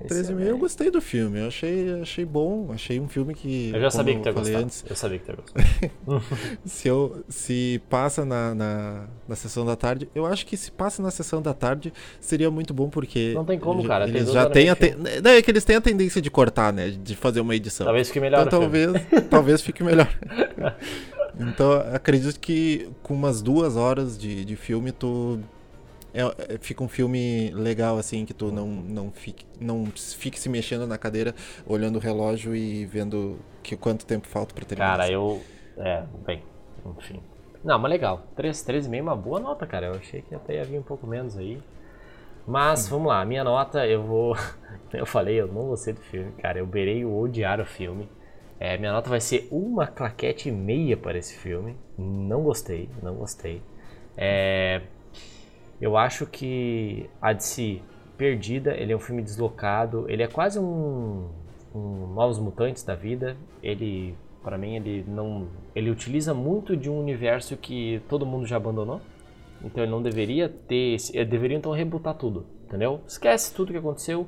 13 0.08 0.34
mil, 0.34 0.48
eu 0.48 0.58
gostei 0.58 0.92
do 0.92 1.02
filme. 1.02 1.40
Eu 1.40 1.48
achei, 1.48 2.02
achei 2.02 2.26
bom. 2.26 2.72
Achei 2.72 3.00
um 3.00 3.08
filme 3.08 3.34
que. 3.34 3.72
Eu 3.74 3.80
já 3.80 3.90
sabia 3.90 4.16
que 4.16 4.22
tu 4.22 4.28
ia 4.28 4.34
gostar. 4.34 4.58
Antes, 4.58 4.86
eu 4.90 4.96
sabia 4.96 5.20
que 5.20 5.26
tu 5.26 5.32
ia 5.32 5.38
gostar. 5.38 5.64
se, 6.66 6.88
eu, 6.88 7.24
se 7.30 7.82
passa 7.90 8.26
na, 8.26 8.54
na, 8.54 9.08
na, 9.28 9.36
sessão 9.36 9.66
da 9.66 9.76
tarde, 9.76 10.10
eu 10.14 10.26
acho 10.26 10.46
que 10.46 10.58
se 10.58 10.72
passa 10.72 11.02
na 11.02 11.12
sessão 11.12 11.42
da 11.42 11.54
tarde 11.54 11.94
seria 12.20 12.52
muito 12.52 12.74
bom 12.74 12.90
porque. 12.90 13.32
Não 13.34 13.46
tem 13.46 13.58
como, 13.58 13.84
cara. 13.86 14.08
Eles 14.08 14.32
já 14.32 14.50
têm 14.50 14.70
a. 14.70 14.78
Não, 15.24 15.32
é 15.32 15.42
que 15.42 15.50
eles 15.50 15.64
têm 15.64 15.78
a 15.78 15.82
tendência 15.82 16.22
de 16.22 16.30
cortar, 16.30 16.74
né? 16.74 16.90
De 16.90 17.16
fazer 17.16 17.40
uma 17.40 17.56
edição. 17.56 17.86
Talvez 17.86 18.08
fique 18.08 18.20
melhor. 18.20 18.46
Então, 18.46 18.60
talvez, 18.60 18.92
talvez 19.30 19.62
fique 19.62 19.84
melhor. 19.84 20.10
então, 21.40 21.72
acredito 21.94 22.38
que 22.40 22.90
com 23.02 23.14
umas 23.14 23.42
duas 23.42 23.78
horas 23.78 24.18
de, 24.18 24.44
de 24.44 24.56
filme, 24.56 24.92
tu 24.92 25.40
é, 25.40 25.55
é, 26.16 26.58
fica 26.60 26.84
um 26.84 26.88
filme 26.88 27.52
legal, 27.52 27.98
assim, 27.98 28.26
que 28.26 28.34
tu 28.34 28.52
não, 28.52 28.68
não, 28.68 29.12
fique, 29.12 29.46
não 29.60 29.86
fique 29.86 30.40
se 30.40 30.48
mexendo 30.48 30.88
na 30.88 30.98
cadeira, 30.98 31.36
olhando 31.68 31.98
o 31.98 32.00
relógio 32.00 32.56
e 32.56 32.86
vendo 32.86 33.38
que 33.62 33.76
quanto 33.76 34.06
tempo 34.06 34.28
falta 34.28 34.56
pra 34.56 34.64
terminar. 34.64 34.98
Cara, 34.98 35.12
eu. 35.12 35.42
É, 35.78 36.04
bem, 36.26 36.42
enfim. 36.98 37.22
Não, 37.64 37.78
mas 37.80 37.92
legal. 37.92 38.28
3,5 38.38 38.96
é 38.98 39.02
uma 39.02 39.16
boa 39.16 39.40
nota, 39.40 39.66
cara. 39.66 39.88
Eu 39.88 39.96
achei 39.96 40.22
que 40.22 40.34
até 40.34 40.56
ia 40.56 40.64
vir 40.64 40.80
um 40.80 40.84
pouco 40.84 41.06
menos 41.06 41.38
aí. 41.38 41.62
Mas 42.48 42.88
vamos 42.88 43.08
lá, 43.08 43.26
minha 43.26 43.44
nota 43.44 43.86
eu 43.88 44.04
vou. 44.04 44.36
Eu 44.94 45.06
falei, 45.06 45.42
eu 45.42 45.48
não 45.48 45.68
gostei 45.68 45.94
do 45.94 46.00
filme, 46.00 46.32
cara. 46.34 46.60
Eu 46.60 46.66
beirei 46.66 47.04
o 47.04 47.18
odiar 47.20 47.60
o 47.60 47.66
filme. 47.66 48.08
É, 48.58 48.78
minha 48.78 48.94
nota 48.94 49.10
vai 49.10 49.20
ser 49.20 49.46
uma 49.52 49.88
claquete 49.88 50.48
e 50.48 50.52
meia 50.54 50.96
para 50.96 51.18
esse 51.18 51.36
filme. 51.36 51.76
Não 51.98 52.44
gostei, 52.44 52.90
não 53.04 53.16
gostei. 53.16 53.62
É, 54.16 54.84
eu 55.82 55.98
acho 55.98 56.26
que 56.26 57.10
a 57.22 57.34
DC 57.34 57.82
Perdida, 58.18 58.74
ele 58.76 58.94
é 58.94 58.96
um 58.96 59.00
filme 59.00 59.22
deslocado, 59.22 60.06
ele 60.10 60.24
é 60.24 60.28
quase 60.28 60.58
um, 60.58 61.30
um 61.74 62.08
Novos 62.14 62.40
Mutantes 62.40 62.84
da 62.84 62.96
vida. 62.96 63.36
Ele, 63.62 64.16
para 64.42 64.58
mim, 64.58 64.76
ele 64.76 65.04
não, 65.08 65.50
ele 65.76 65.90
utiliza 65.90 66.34
muito 66.34 66.78
de 66.78 66.90
um 66.90 66.98
universo 66.98 67.58
que 67.58 68.02
todo 68.08 68.26
mundo 68.26 68.46
já 68.46 68.56
abandonou. 68.56 69.02
Então 69.64 69.84
ele 69.84 69.92
não 69.92 70.02
deveria 70.02 70.48
ter, 70.48 70.98
deveria 71.26 71.58
então 71.58 71.72
rebutar 71.72 72.14
tudo, 72.14 72.46
entendeu? 72.66 73.02
Esquece 73.08 73.54
tudo 73.54 73.72
que 73.72 73.78
aconteceu 73.78 74.28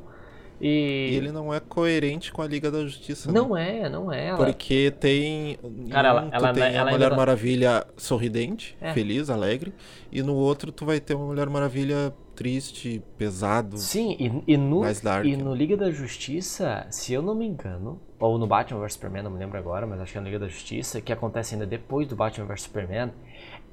E... 0.59 1.09
e 1.11 1.15
ele 1.15 1.31
não 1.31 1.53
é 1.53 1.59
coerente 1.59 2.31
com 2.31 2.41
a 2.41 2.47
Liga 2.47 2.71
da 2.71 2.81
Justiça. 2.81 3.31
Não 3.31 3.53
né? 3.53 3.81
é, 3.81 3.89
não 3.89 4.11
é. 4.11 4.27
Ela... 4.27 4.37
Porque 4.37 4.91
tem. 4.91 5.57
Cara, 5.89 6.09
ela, 6.09 6.23
um, 6.23 6.29
ela, 6.31 6.53
tem 6.53 6.63
ela 6.63 6.89
a 6.89 6.93
Mulher 6.93 7.15
Maravilha 7.15 7.85
sorridente, 7.95 8.75
É. 8.81 8.93
feliz, 8.93 9.29
alegre. 9.29 9.73
E 10.11 10.23
no 10.23 10.35
outro 10.35 10.71
tu 10.71 10.85
vai 10.85 10.99
ter 10.99 11.13
uma 11.13 11.25
Mulher 11.25 11.49
Maravilha 11.49 12.13
triste, 12.35 13.01
pesado. 13.17 13.77
Sim, 13.77 14.15
e, 14.19 14.53
e 14.53 14.57
no, 14.57 14.81
Mais 14.81 15.01
dark, 15.01 15.25
e 15.25 15.35
no 15.35 15.55
Liga 15.55 15.75
da 15.75 15.89
Justiça, 15.89 16.85
se 16.91 17.11
eu 17.11 17.21
não 17.21 17.33
me 17.33 17.47
engano, 17.47 17.99
ou 18.19 18.37
no 18.37 18.45
Batman 18.45 18.79
vs 18.79 18.93
Superman, 18.93 19.23
não 19.23 19.31
me 19.31 19.39
lembro 19.39 19.57
agora, 19.57 19.87
mas 19.87 19.99
acho 19.99 20.11
que 20.11 20.17
é 20.19 20.21
no 20.21 20.27
Liga 20.27 20.39
da 20.39 20.47
Justiça, 20.47 21.01
que 21.01 21.11
acontece 21.11 21.55
ainda 21.55 21.65
depois 21.65 22.07
do 22.07 22.15
Batman 22.15 22.45
vs 22.45 22.61
Superman, 22.61 23.11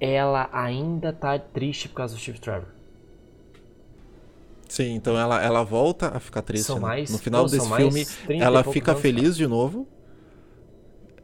ela 0.01 0.49
ainda 0.51 1.12
tá 1.12 1.39
triste 1.39 1.89
por 1.91 1.97
causa 1.97 2.14
do 2.14 2.20
Steve 2.20 2.41
Trevor. 2.41 2.74
Sim, 4.68 4.94
então 4.94 5.16
ela, 5.18 5.42
ela 5.42 5.62
volta 5.62 6.08
a 6.16 6.20
ficar 6.20 6.42
triste. 6.42 6.66
São 6.66 6.76
né? 6.76 6.82
mais- 6.82 7.10
no 7.10 7.18
final 7.18 7.44
desse 7.46 7.68
filme, 7.74 8.04
30 8.04 8.44
ela 8.44 8.64
fica 8.64 8.92
anos, 8.92 9.02
feliz 9.02 9.36
de 9.36 9.46
novo. 9.46 9.86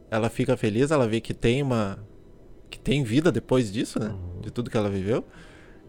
Ela 0.09 0.29
fica 0.29 0.57
feliz, 0.57 0.91
ela 0.91 1.07
vê 1.07 1.21
que 1.21 1.33
tem 1.33 1.61
uma. 1.63 1.99
que 2.69 2.79
tem 2.79 3.03
vida 3.03 3.31
depois 3.31 3.71
disso, 3.71 3.99
né? 3.99 4.09
Uhum. 4.09 4.41
De 4.41 4.51
tudo 4.51 4.69
que 4.69 4.77
ela 4.77 4.89
viveu. 4.89 5.23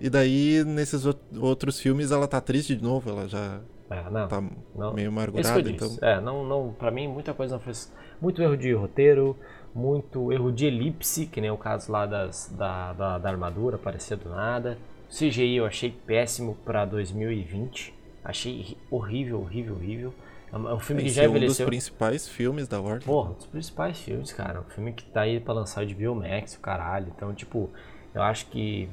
E 0.00 0.11
daí, 0.11 0.64
nesses 0.64 1.07
ou- 1.07 1.14
outros 1.40 1.78
filmes, 1.78 2.11
ela 2.11 2.26
tá 2.26 2.40
triste 2.40 2.74
de 2.74 2.82
novo, 2.82 3.09
ela 3.11 3.28
já 3.28 3.61
É, 3.88 4.11
não. 4.11 4.26
tá 4.28 4.42
Não. 4.74 4.92
meio 4.92 5.09
amargurada, 5.09 5.70
então. 5.70 5.96
É, 6.00 6.20
não, 6.20 6.44
não, 6.44 6.72
pra 6.72 6.90
mim 6.90 7.07
muita 7.07 7.32
coisa 7.32 7.55
não 7.55 7.61
fez. 7.62 7.92
Muito 8.20 8.42
erro 8.42 8.57
de 8.57 8.72
roteiro, 8.72 9.36
muito 9.74 10.32
erro 10.32 10.50
de 10.53 10.66
elipse, 10.66 11.26
que 11.26 11.40
nem 11.40 11.50
o 11.50 11.57
caso 11.57 11.90
lá 11.92 12.05
das, 12.07 12.53
da, 12.57 12.92
da, 12.92 13.18
da 13.18 13.28
armadura, 13.28 13.76
aparecia 13.76 14.16
do 14.16 14.28
nada. 14.28 14.76
CGI 15.17 15.57
eu 15.57 15.67
achei 15.67 15.91
péssimo 15.91 16.57
pra 16.65 16.85
2020. 16.85 17.95
Achei 18.25 18.77
horrível, 18.91 19.41
horrível, 19.41 19.75
horrível. 19.75 20.15
É 20.53 20.57
um 20.57 20.77
é 20.77 20.81
filme 20.81 21.03
que 21.03 21.09
já 21.09 21.23
é 21.25 21.27
um 21.29 21.33
dos 21.33 21.37
envelheceu. 21.39 21.67
principais 21.67 22.29
filmes 22.29 22.69
da 22.69 22.81
Warner. 22.81 23.03
Porra, 23.05 23.31
um 23.31 23.35
dos 23.35 23.47
principais 23.47 23.99
filmes, 23.99 24.33
cara. 24.33 24.61
Um 24.61 24.71
filme 24.71 24.93
que 24.93 25.05
tá 25.05 25.23
aí 25.23 25.41
pra 25.41 25.53
lançar 25.55 25.85
de 25.85 25.95
Biomax, 25.95 26.55
o 26.55 26.61
caralho. 26.61 27.13
Então, 27.15 27.35
tipo, 27.35 27.71
eu 28.15 28.23
acho 28.23 28.47
que 28.47 28.89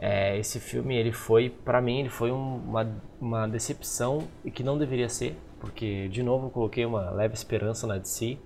é, 0.00 0.38
esse 0.38 0.60
filme, 0.60 0.96
ele 0.96 1.12
foi, 1.12 1.50
pra 1.50 1.80
mim, 1.80 2.00
ele 2.00 2.08
foi 2.08 2.30
um- 2.30 2.56
uma, 2.56 3.02
uma 3.20 3.46
decepção 3.48 4.28
e 4.44 4.50
que 4.50 4.62
não 4.62 4.78
deveria 4.78 5.08
ser. 5.08 5.36
Porque, 5.60 6.08
de 6.08 6.22
novo, 6.22 6.46
eu 6.46 6.50
coloquei 6.50 6.84
uma 6.86 7.10
leve 7.10 7.34
esperança 7.34 7.86
na 7.86 7.98
DC. 7.98 8.38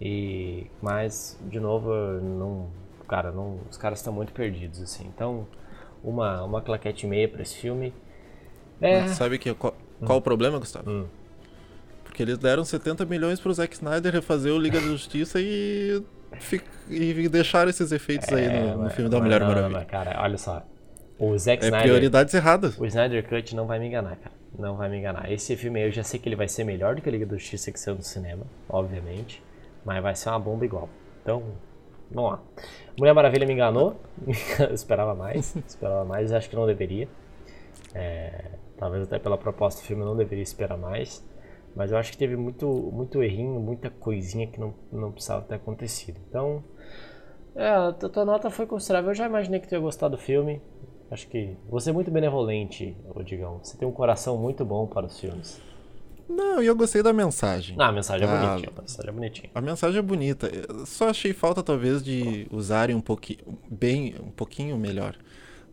E, 0.00 0.66
mas, 0.80 1.38
de 1.48 1.58
novo, 1.58 1.90
não, 2.22 2.68
cara, 3.08 3.32
não, 3.32 3.58
os 3.68 3.76
caras 3.76 3.98
estão 3.98 4.12
muito 4.12 4.32
perdidos, 4.32 4.80
assim. 4.80 5.06
Então, 5.08 5.46
uma, 6.02 6.42
uma 6.44 6.60
claquete 6.62 7.06
e 7.06 7.08
meia 7.08 7.28
pra 7.28 7.42
esse 7.42 7.56
filme. 7.56 7.92
É, 8.80 9.00
Mas 9.00 9.10
sabe 9.12 9.38
que, 9.38 9.52
qual, 9.54 9.74
qual 10.04 10.18
o 10.18 10.22
problema, 10.22 10.58
Gustavo? 10.58 10.90
Hum. 10.90 11.06
Porque 12.04 12.22
eles 12.22 12.38
deram 12.38 12.64
70 12.64 13.04
milhões 13.06 13.40
pro 13.40 13.52
Zack 13.52 13.74
Snyder 13.74 14.12
refazer 14.12 14.52
o 14.52 14.58
Liga 14.58 14.80
da 14.80 14.86
Justiça 14.86 15.38
e, 15.40 16.02
e 16.90 17.28
deixaram 17.28 17.70
esses 17.70 17.92
efeitos 17.92 18.28
aí 18.32 18.48
no, 18.48 18.76
no 18.76 18.82
mas- 18.84 18.94
filme 18.94 19.10
da 19.10 19.18
mas 19.18 19.24
Mulher 19.24 19.40
não, 19.40 19.46
não, 19.48 19.54
Maravilha. 19.54 19.78
mas, 19.80 19.88
cara, 19.90 20.22
olha 20.22 20.38
só. 20.38 20.62
O 21.18 21.36
Zack 21.36 21.62
É 21.64 21.66
Snyder. 21.66 21.88
prioridades 21.88 22.32
erradas. 22.34 22.78
O 22.78 22.86
Snyder 22.86 23.28
Cut 23.28 23.54
não 23.56 23.66
vai 23.66 23.78
me 23.80 23.86
enganar, 23.88 24.16
cara. 24.16 24.34
Não 24.56 24.76
vai 24.76 24.88
me 24.88 24.98
enganar. 24.98 25.30
Esse 25.30 25.56
filme 25.56 25.80
aí 25.80 25.88
eu 25.88 25.92
já 25.92 26.02
sei 26.04 26.18
que 26.20 26.28
ele 26.28 26.36
vai 26.36 26.48
ser 26.48 26.64
melhor 26.64 26.94
do 26.94 27.02
que 27.02 27.08
a 27.08 27.12
Liga 27.12 27.26
da 27.26 27.36
Justiça 27.36 27.70
que 27.72 27.78
saiu 27.78 27.96
no 27.96 28.02
cinema, 28.02 28.44
obviamente. 28.68 29.42
Mas 29.84 30.00
vai 30.02 30.14
ser 30.14 30.28
uma 30.30 30.38
bomba 30.38 30.64
igual. 30.64 30.88
Então, 31.22 31.42
vamos 32.10 32.32
lá. 32.32 32.42
Mulher 32.98 33.14
Maravilha 33.14 33.46
me 33.46 33.52
enganou. 33.52 33.96
eu 34.58 34.74
esperava 34.74 35.14
mais. 35.14 35.56
esperava 35.56 36.04
mais, 36.04 36.32
acho 36.32 36.48
que 36.50 36.56
não 36.56 36.66
deveria. 36.66 37.08
É, 37.94 38.52
talvez 38.76 39.04
até 39.04 39.18
pela 39.18 39.38
proposta 39.38 39.80
do 39.80 39.86
filme 39.86 40.02
eu 40.02 40.06
não 40.06 40.16
deveria 40.16 40.42
esperar 40.42 40.76
mais. 40.76 41.26
Mas 41.76 41.92
eu 41.92 41.98
acho 41.98 42.10
que 42.10 42.18
teve 42.18 42.36
muito, 42.36 42.66
muito 42.66 43.22
errinho, 43.22 43.60
muita 43.60 43.90
coisinha 43.90 44.46
que 44.46 44.58
não, 44.58 44.74
não 44.90 45.12
precisava 45.12 45.44
ter 45.44 45.54
acontecido. 45.54 46.18
Então, 46.28 46.64
é, 47.54 47.68
a 47.68 47.92
tua 47.92 48.24
nota 48.24 48.50
foi 48.50 48.66
considerável. 48.66 49.10
Eu 49.10 49.14
já 49.14 49.26
imaginei 49.26 49.60
que 49.60 49.68
tu 49.68 49.74
ia 49.74 49.80
gostar 49.80 50.08
do 50.08 50.18
filme. 50.18 50.60
Acho 51.10 51.28
que 51.28 51.56
você 51.68 51.90
é 51.90 51.92
muito 51.92 52.10
benevolente, 52.10 52.96
ô 53.14 53.22
Digão. 53.22 53.60
Você 53.62 53.76
tem 53.78 53.86
um 53.86 53.92
coração 53.92 54.36
muito 54.36 54.64
bom 54.64 54.86
para 54.86 55.06
os 55.06 55.18
filmes. 55.18 55.60
Não, 56.28 56.62
e 56.62 56.66
eu 56.66 56.76
gostei 56.76 57.02
da 57.02 57.12
mensagem. 57.12 57.74
Ah, 57.78 57.88
a 57.88 57.92
mensagem 57.92 58.26
é 58.26 58.30
Ah, 58.30 58.48
bonitinha. 58.56 58.72
A 58.76 58.80
mensagem 58.82 59.08
é 59.08 59.12
bonitinha. 59.12 59.50
A 59.54 59.60
mensagem 59.60 59.98
é 59.98 60.02
bonita. 60.02 60.46
Eu 60.48 60.86
só 60.86 61.08
achei 61.08 61.32
falta, 61.32 61.62
talvez, 61.62 62.02
de 62.02 62.46
usarem 62.50 62.94
um 62.94 63.00
pouquinho, 63.00 63.38
bem, 63.70 64.14
um 64.20 64.30
pouquinho 64.30 64.76
melhor 64.76 65.14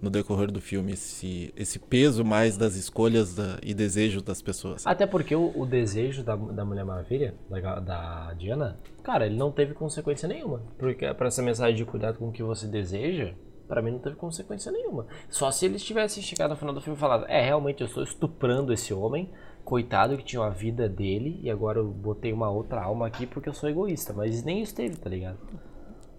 no 0.02 0.10
decorrer 0.10 0.52
do 0.52 0.62
filme 0.62 0.92
esse, 0.94 1.54
esse 1.56 1.80
peso 1.80 2.24
mais 2.24 2.58
das 2.58 2.76
escolhas 2.76 3.34
da- 3.34 3.58
e 3.64 3.74
desejos 3.74 4.22
das 4.22 4.42
pessoas. 4.42 4.86
Até 4.86 5.08
porque 5.08 5.36
o, 5.36 5.52
o 5.56 5.66
desejo 5.66 6.22
da, 6.24 6.36
da 6.36 6.64
Mulher 6.66 6.86
Maravilha, 6.86 7.34
da, 7.50 7.80
da 7.80 8.34
Diana, 8.34 8.78
cara, 9.04 9.26
ele 9.26 9.36
não 9.36 9.52
teve 9.52 9.74
consequência 9.74 10.28
nenhuma. 10.28 10.62
Porque 10.78 11.12
para 11.14 11.28
essa 11.28 11.42
mensagem 11.42 11.76
de 11.76 11.86
cuidado 11.86 12.18
com 12.20 12.28
o 12.28 12.32
que 12.32 12.44
você 12.44 12.68
deseja, 12.68 13.34
pra 13.68 13.82
mim 13.82 13.92
não 13.92 14.00
teve 14.00 14.16
consequência 14.16 14.72
nenhuma. 14.72 15.08
Só 15.30 15.50
se 15.50 15.66
eles 15.66 15.84
tivessem 15.84 16.22
chegado 16.22 16.52
no 16.52 16.58
final 16.58 16.74
do 16.76 16.82
filme 16.82 16.98
e 16.98 17.00
falado: 17.00 17.26
É, 17.28 17.42
realmente 17.44 17.82
eu 17.82 17.88
estou 17.88 18.04
estuprando 18.04 18.72
esse 18.74 18.94
homem, 18.94 19.32
coitado 19.66 20.16
que 20.16 20.24
tinha 20.24 20.44
a 20.44 20.50
vida 20.50 20.88
dele, 20.88 21.40
e 21.42 21.50
agora 21.50 21.80
eu 21.80 21.88
botei 21.88 22.32
uma 22.32 22.50
outra 22.50 22.82
alma 22.84 23.08
aqui 23.08 23.26
porque 23.26 23.50
eu 23.50 23.54
sou 23.54 23.68
egoísta. 23.68 24.14
Mas 24.14 24.44
nem 24.44 24.62
isso 24.62 24.76
teve, 24.76 24.96
tá 24.96 25.10
ligado? 25.10 25.40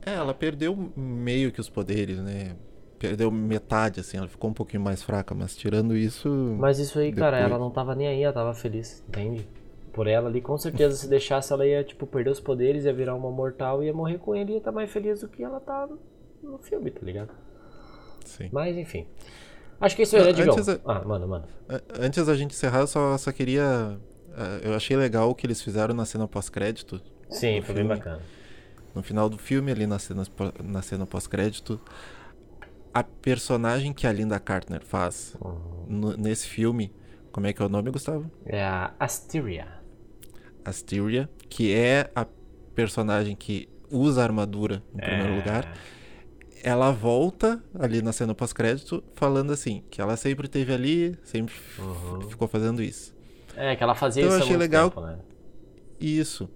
É, 0.04 0.14
ela 0.14 0.34
perdeu 0.34 0.76
meio 0.96 1.52
que 1.52 1.60
os 1.60 1.68
poderes, 1.68 2.18
né? 2.18 2.56
Perdeu 2.98 3.30
metade, 3.30 4.00
assim, 4.00 4.16
ela 4.16 4.28
ficou 4.28 4.50
um 4.50 4.54
pouquinho 4.54 4.82
mais 4.82 5.02
fraca, 5.02 5.34
mas 5.34 5.56
tirando 5.56 5.96
isso. 5.96 6.28
Mas 6.58 6.78
isso 6.78 6.98
aí, 6.98 7.12
cara, 7.12 7.36
Depois. 7.36 7.52
ela 7.52 7.60
não 7.60 7.70
tava 7.70 7.94
nem 7.94 8.08
aí, 8.08 8.22
ela 8.22 8.32
tava 8.32 8.54
feliz, 8.54 9.04
entende? 9.08 9.48
Por 9.92 10.06
ela 10.06 10.28
ali, 10.28 10.40
com 10.40 10.58
certeza, 10.58 10.96
se 10.96 11.08
deixasse, 11.08 11.52
ela 11.52 11.66
ia, 11.66 11.82
tipo, 11.84 12.06
perder 12.06 12.30
os 12.30 12.40
poderes, 12.40 12.84
ia 12.84 12.92
virar 12.92 13.14
uma 13.14 13.30
mortal, 13.30 13.82
ia 13.82 13.92
morrer 13.92 14.18
com 14.18 14.34
ele 14.34 14.50
e 14.50 14.54
ia 14.54 14.58
estar 14.58 14.72
mais 14.72 14.90
feliz 14.90 15.20
do 15.20 15.28
que 15.28 15.42
ela 15.42 15.60
tá 15.60 15.88
no 16.42 16.58
filme, 16.58 16.90
tá 16.90 17.00
ligado? 17.02 17.30
Sim. 18.24 18.48
Mas, 18.52 18.76
enfim. 18.76 19.06
Acho 19.80 19.94
que 19.96 20.02
isso 20.02 20.16
aí, 20.16 20.22
né, 20.22 20.28
Não, 20.44 20.54
Digão? 20.56 20.74
é- 20.74 20.80
Ah, 20.86 21.04
mano, 21.04 21.28
mano. 21.28 21.44
A- 21.68 21.80
Antes 22.00 22.24
da 22.26 22.34
gente 22.34 22.52
encerrar, 22.52 22.80
eu 22.80 22.86
só, 22.86 23.16
só 23.18 23.30
queria. 23.32 23.98
eh, 24.36 24.60
Eu 24.68 24.74
achei 24.74 24.96
legal 24.96 25.30
o 25.30 25.34
que 25.34 25.46
eles 25.46 25.60
fizeram 25.62 25.94
na 25.94 26.04
cena 26.04 26.26
pós-crédito. 26.28 27.00
Sim, 27.28 27.60
foi 27.62 27.74
bem 27.74 27.84
filme. 27.84 27.88
bacana. 27.88 28.20
No 28.94 29.02
final 29.02 29.28
do 29.28 29.36
filme, 29.36 29.70
ali 29.70 29.86
na 29.86 29.98
cena, 29.98 30.22
na 30.64 30.80
cena 30.82 31.06
pós-crédito, 31.06 31.78
a 32.94 33.02
personagem 33.04 33.92
que 33.92 34.06
a 34.06 34.12
Linda 34.12 34.38
Carter 34.40 34.82
faz 34.84 35.36
Uhum. 35.40 36.14
nesse 36.16 36.46
filme, 36.48 36.90
como 37.30 37.46
é 37.46 37.52
que 37.52 37.60
é 37.60 37.64
o 37.66 37.68
nome, 37.68 37.90
Gustavo? 37.90 38.30
É 38.46 38.62
a 38.64 38.94
Asteria. 38.98 39.68
Asteria, 40.64 41.28
que 41.48 41.74
é 41.74 42.10
a 42.14 42.26
personagem 42.74 43.36
que 43.36 43.68
usa 43.90 44.20
a 44.22 44.24
armadura 44.24 44.82
em 44.94 44.98
primeiro 44.98 45.32
É. 45.32 45.36
lugar. 45.36 45.74
Ela 46.68 46.90
volta 46.90 47.62
ali 47.78 48.02
na 48.02 48.12
cena 48.12 48.34
pós-crédito 48.34 49.00
falando 49.14 49.52
assim, 49.52 49.84
que 49.88 50.00
ela 50.00 50.16
sempre 50.16 50.46
esteve 50.46 50.72
ali, 50.72 51.16
sempre 51.22 51.54
Uhum. 51.78 52.22
ficou 52.28 52.48
fazendo 52.48 52.82
isso. 52.82 53.14
É, 53.54 53.76
que 53.76 53.84
ela 53.84 53.94
fazia 53.94 54.22
Então 54.24 54.32
eu 54.34 54.38
isso 54.38 54.42
há 54.42 54.46
achei 54.48 54.56
legal- 54.56 54.90
tempo, 54.90 55.00
né? 55.06 55.18
Isso. 56.00 56.48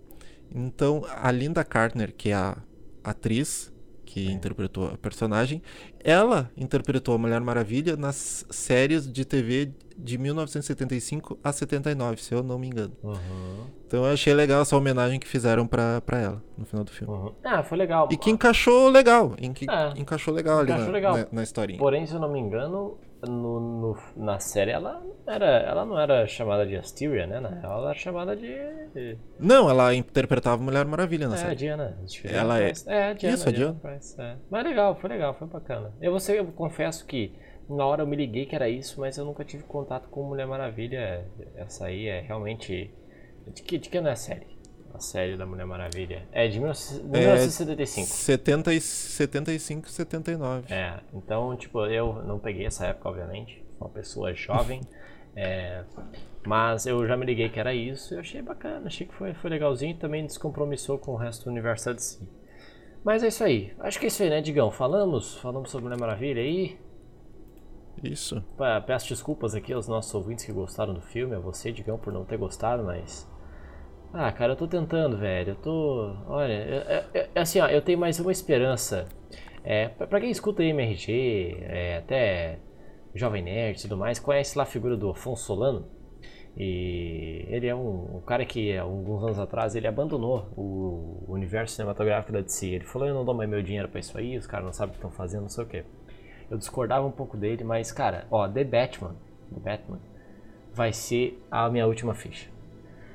Então, 0.52 1.04
a 1.08 1.30
Linda 1.30 1.62
Carter, 1.62 2.12
que 2.12 2.30
é 2.30 2.34
a 2.34 2.56
atriz 3.04 3.72
que 4.04 4.28
interpretou 4.32 4.88
a 4.88 4.98
personagem, 4.98 5.62
ela 6.02 6.50
interpretou 6.56 7.14
a 7.14 7.18
Mulher 7.18 7.40
Maravilha 7.40 7.96
nas 7.96 8.44
séries 8.50 9.06
de 9.10 9.24
TV 9.24 9.70
de 9.96 10.18
1975 10.18 11.38
a 11.44 11.52
79, 11.52 12.20
se 12.20 12.34
eu 12.34 12.42
não 12.42 12.58
me 12.58 12.66
engano. 12.66 12.96
Uhum, 13.04 13.66
Então 13.90 14.04
eu 14.06 14.12
achei 14.12 14.32
legal 14.32 14.62
essa 14.62 14.76
homenagem 14.76 15.18
que 15.18 15.26
fizeram 15.26 15.66
pra, 15.66 16.00
pra 16.02 16.20
ela 16.20 16.42
no 16.56 16.64
final 16.64 16.84
do 16.84 16.92
filme. 16.92 17.12
uhum. 17.12 17.34
Ah, 17.42 17.60
foi 17.64 17.76
legal. 17.76 18.08
E 18.12 18.16
que 18.16 18.30
encaixou 18.30 18.88
legal, 18.88 19.34
em 19.36 19.52
que 19.52 19.66
É. 19.68 19.98
encaixou 20.00 20.32
legal 20.32 20.60
ali 20.60 20.70
Encaixou 20.70 20.86
na, 20.86 20.92
legal. 20.92 21.16
na, 21.18 21.26
na 21.32 21.42
historinha. 21.42 21.76
Porém, 21.76 22.06
se 22.06 22.14
eu 22.14 22.20
não 22.20 22.30
me 22.30 22.38
engano, 22.38 23.00
no, 23.26 23.58
no- 23.60 23.96
na 24.16 24.38
série 24.38 24.70
ela, 24.70 25.00
não 25.26 25.34
era, 25.34 25.44
ela 25.44 25.84
não 25.84 25.98
era 25.98 26.24
chamada 26.28 26.64
de 26.64 26.76
Asteria, 26.76 27.26
né? 27.26 27.40
Na 27.40 27.48
real, 27.48 27.78
ela 27.80 27.90
era 27.90 27.98
chamada 27.98 28.36
de. 28.36 29.18
Não, 29.40 29.68
ela 29.68 29.92
interpretava 29.92 30.62
Mulher 30.62 30.84
Maravilha 30.86 31.26
na 31.26 31.34
É, 31.34 31.38
a 31.38 31.40
série. 31.40 31.56
Diana. 31.56 31.98
Ela 32.24 32.60
é-. 32.62 32.72
É, 32.86 33.04
a 33.08 33.12
Diana. 33.12 33.34
Isso, 33.34 33.48
a 33.48 33.52
Diana. 33.52 33.74
Price, 33.82 34.20
é. 34.20 34.36
Mas 34.48 34.64
legal, 34.64 34.94
foi 35.00 35.10
legal, 35.10 35.34
foi 35.34 35.48
bacana. 35.48 35.92
Eu, 36.00 36.12
você, 36.12 36.38
eu 36.38 36.46
confesso 36.46 37.04
que 37.06 37.34
na 37.68 37.84
hora 37.84 38.02
eu 38.02 38.06
me 38.06 38.14
liguei 38.14 38.46
que 38.46 38.54
era 38.54 38.68
isso, 38.68 39.00
mas 39.00 39.18
eu 39.18 39.24
nunca 39.24 39.44
tive 39.44 39.64
contato 39.64 40.08
com 40.10 40.22
Mulher 40.22 40.46
Maravilha. 40.46 41.24
Essa 41.56 41.86
aí 41.86 42.06
é 42.06 42.20
realmente. 42.20 42.94
De 43.54 43.62
que, 43.62 43.78
de 43.78 43.88
que 43.88 44.00
não 44.00 44.08
é 44.08 44.12
a 44.12 44.16
série? 44.16 44.46
A 44.94 44.98
série 44.98 45.36
da 45.36 45.46
Mulher 45.46 45.66
Maravilha. 45.66 46.26
É 46.32 46.48
de 46.48 46.58
19- 46.60 47.02
1975. 47.04 48.06
70 48.06 48.74
e 48.74 48.80
75, 48.80 49.88
79. 49.88 50.72
É, 50.72 51.00
então, 51.14 51.56
tipo, 51.56 51.86
eu 51.86 52.22
não 52.24 52.38
peguei 52.38 52.66
essa 52.66 52.86
época, 52.86 53.08
obviamente. 53.08 53.64
Uma 53.80 53.88
pessoa 53.88 54.34
jovem. 54.34 54.80
é, 55.34 55.84
mas 56.46 56.86
eu 56.86 57.06
já 57.06 57.16
me 57.16 57.26
liguei 57.26 57.48
que 57.48 57.60
era 57.60 57.74
isso 57.74 58.14
e 58.14 58.16
eu 58.16 58.20
achei 58.20 58.42
bacana, 58.42 58.86
achei 58.86 59.06
que 59.06 59.14
foi, 59.14 59.34
foi 59.34 59.50
legalzinho 59.50 59.92
e 59.92 59.98
também 59.98 60.24
descompromissou 60.24 60.98
com 60.98 61.12
o 61.12 61.16
resto 61.16 61.44
do 61.44 61.50
universo 61.50 61.86
da 61.86 61.92
DC. 61.92 62.18
Mas 63.04 63.22
é 63.22 63.28
isso 63.28 63.44
aí. 63.44 63.72
Acho 63.78 63.98
que 63.98 64.06
é 64.06 64.08
isso 64.08 64.22
aí, 64.22 64.30
né, 64.30 64.40
Digão? 64.40 64.70
Falamos? 64.70 65.36
Falamos 65.38 65.70
sobre 65.70 65.84
Mulher 65.84 65.98
Maravilha 65.98 66.42
aí. 66.42 66.78
Isso. 68.02 68.42
Peço 68.86 69.08
desculpas 69.08 69.54
aqui 69.54 69.72
aos 69.72 69.86
nossos 69.86 70.14
ouvintes 70.14 70.44
que 70.44 70.52
gostaram 70.52 70.94
do 70.94 71.00
filme, 71.00 71.34
a 71.34 71.38
você, 71.38 71.70
Digão, 71.70 71.98
por 71.98 72.12
não 72.12 72.24
ter 72.24 72.36
gostado, 72.36 72.82
mas. 72.82 73.29
Ah, 74.12 74.32
cara, 74.32 74.52
eu 74.52 74.56
tô 74.56 74.66
tentando, 74.66 75.16
velho. 75.16 75.50
Eu 75.50 75.56
tô. 75.56 76.16
Olha, 76.26 76.52
é, 76.52 77.06
é, 77.14 77.28
é 77.34 77.40
assim, 77.40 77.60
ó, 77.60 77.68
eu 77.68 77.80
tenho 77.80 77.98
mais 77.98 78.18
uma 78.18 78.32
esperança. 78.32 79.06
É, 79.62 79.88
pra 79.88 80.20
quem 80.20 80.30
escuta 80.30 80.64
MRG, 80.64 81.58
é, 81.60 81.96
até 81.98 82.58
Jovem 83.14 83.42
Nerd 83.42 83.78
e 83.78 83.82
tudo 83.82 83.96
mais, 83.96 84.18
conhece 84.18 84.56
lá 84.58 84.64
a 84.64 84.66
figura 84.66 84.96
do 84.96 85.10
Afonso 85.10 85.44
Solano? 85.44 85.88
E 86.56 87.46
ele 87.48 87.68
é 87.68 87.74
um, 87.74 88.16
um, 88.16 88.20
cara 88.22 88.44
que, 88.44 88.76
alguns 88.76 89.22
anos 89.22 89.38
atrás, 89.38 89.76
ele 89.76 89.86
abandonou 89.86 90.48
o 90.56 91.24
universo 91.28 91.76
cinematográfico 91.76 92.32
da 92.32 92.40
DC. 92.40 92.66
Ele 92.66 92.84
falou: 92.84 93.06
Eu 93.06 93.14
não 93.14 93.24
dou 93.24 93.34
mais 93.34 93.48
meu 93.48 93.62
dinheiro 93.62 93.88
pra 93.88 94.00
isso 94.00 94.18
aí, 94.18 94.36
os 94.36 94.46
caras 94.46 94.66
não 94.66 94.72
sabem 94.72 94.90
o 94.90 94.92
que 94.92 94.98
estão 94.98 95.10
fazendo, 95.12 95.42
não 95.42 95.48
sei 95.48 95.64
o 95.64 95.66
que. 95.68 95.84
Eu 96.50 96.58
discordava 96.58 97.06
um 97.06 97.12
pouco 97.12 97.36
dele, 97.36 97.62
mas, 97.62 97.92
cara, 97.92 98.26
ó, 98.28 98.48
The 98.48 98.64
Batman, 98.64 99.14
The 99.54 99.60
Batman 99.60 100.00
vai 100.72 100.92
ser 100.92 101.40
a 101.48 101.70
minha 101.70 101.86
última 101.86 102.14
ficha. 102.14 102.50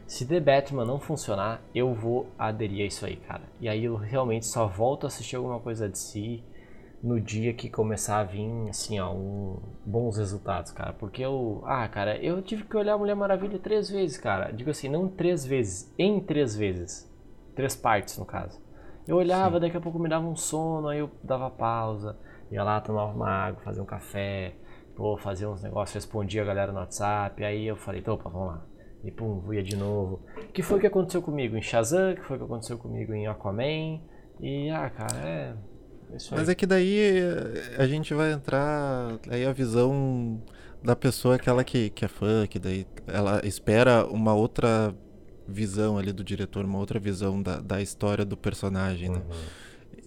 Se 0.08 0.26
The 0.28 0.40
Batman 0.40 0.86
não 0.86 1.00
funcionar, 1.00 1.62
eu 1.74 1.94
vou 1.94 2.28
aderir 2.38 2.84
a 2.84 2.88
isso 2.88 3.06
aí, 3.06 3.16
cara. 3.16 3.42
E 3.60 3.68
aí 3.68 3.86
eu 3.86 3.96
realmente 3.96 4.46
só 4.46 4.68
volto 4.68 5.06
a 5.06 5.08
assistir 5.08 5.36
alguma 5.36 5.60
coisa 5.60 5.90
de 5.90 5.98
si 5.98 6.44
no 7.02 7.20
dia 7.20 7.54
que 7.54 7.70
começar 7.70 8.20
a 8.20 8.24
vir, 8.24 8.70
assim, 8.70 9.00
ó, 9.00 9.12
um, 9.14 9.60
bons 9.86 10.18
resultados, 10.18 10.72
cara. 10.72 10.94
Porque 10.94 11.24
eu. 11.24 11.62
Ah, 11.66 11.88
cara, 11.88 12.18
eu 12.18 12.42
tive 12.42 12.64
que 12.64 12.78
olhar 12.78 12.98
Mulher 12.98 13.16
Maravilha 13.16 13.60
três 13.60 13.90
vezes, 13.90 14.18
cara. 14.18 14.52
Digo 14.52 14.70
assim, 14.70 14.90
não 14.90 15.08
três 15.08 15.46
vezes, 15.46 15.94
em 15.98 16.20
três 16.20 16.56
vezes. 16.56 17.12
Três 17.56 17.76
partes, 17.76 18.18
no 18.18 18.26
caso. 18.26 18.62
Eu 19.08 19.18
olhava, 19.18 19.56
Sim. 19.56 19.62
daqui 19.62 19.78
a 19.78 19.82
pouco 19.82 20.00
me 20.00 20.10
dava 20.10 20.26
um 20.26 20.36
sono, 20.36 20.88
aí 20.88 21.00
eu 21.00 21.10
dava 21.24 21.50
pausa, 21.50 22.18
ia 22.52 22.64
lá, 22.64 22.82
tomava 22.82 23.14
uma 23.14 23.30
água, 23.30 23.62
fazia 23.64 23.82
um 23.82 23.86
café, 23.86 24.56
pô, 24.96 25.16
fazia 25.18 25.50
uns 25.50 25.62
negócios, 25.62 25.94
respondia 25.94 26.42
a 26.42 26.46
galera 26.46 26.72
no 26.72 26.80
WhatsApp. 26.80 27.44
Aí 27.44 27.66
eu 27.66 27.76
falei, 27.76 28.04
opa, 28.08 28.30
vamos 28.30 28.48
lá. 28.48 28.75
E 29.06 29.12
pum, 29.12 29.54
ia 29.54 29.62
de 29.62 29.76
novo. 29.76 30.20
que 30.52 30.64
foi 30.64 30.80
que 30.80 30.88
aconteceu 30.88 31.22
comigo 31.22 31.56
em 31.56 31.62
Shazam? 31.62 32.16
que 32.16 32.22
foi 32.22 32.38
que 32.38 32.44
aconteceu 32.44 32.78
comigo 32.78 33.14
em 33.14 33.28
Aquaman? 33.28 34.02
E, 34.42 34.70
ah, 34.72 34.90
cara, 34.90 35.18
é 35.20 35.54
mas 36.32 36.50
é 36.50 36.56
que 36.56 36.66
daí 36.66 37.00
eh, 37.00 37.76
a 37.78 37.88
gente 37.88 38.14
vai 38.14 38.32
entrar. 38.32 39.18
Aí 39.30 39.46
a 39.46 39.52
visão 39.52 40.42
da 40.84 40.96
pessoa, 40.96 41.36
aquela 41.36 41.64
que, 41.64 41.90
que 41.90 42.06
é 42.06 42.08
fã, 42.08 42.46
que 42.48 42.60
daí 42.60 42.86
ela 43.08 43.42
espera 43.46 44.06
uma 44.06 44.34
outra 44.34 44.96
visão 45.48 45.98
ali 45.98 46.12
do 46.12 46.24
diretor, 46.24 46.66
uma 46.66 46.80
outra 46.80 47.00
visão 47.00 47.42
da, 47.42 47.60
da 47.60 47.82
história 47.82 48.24
do 48.24 48.38
personagem, 48.38 49.10
né? 49.10 49.22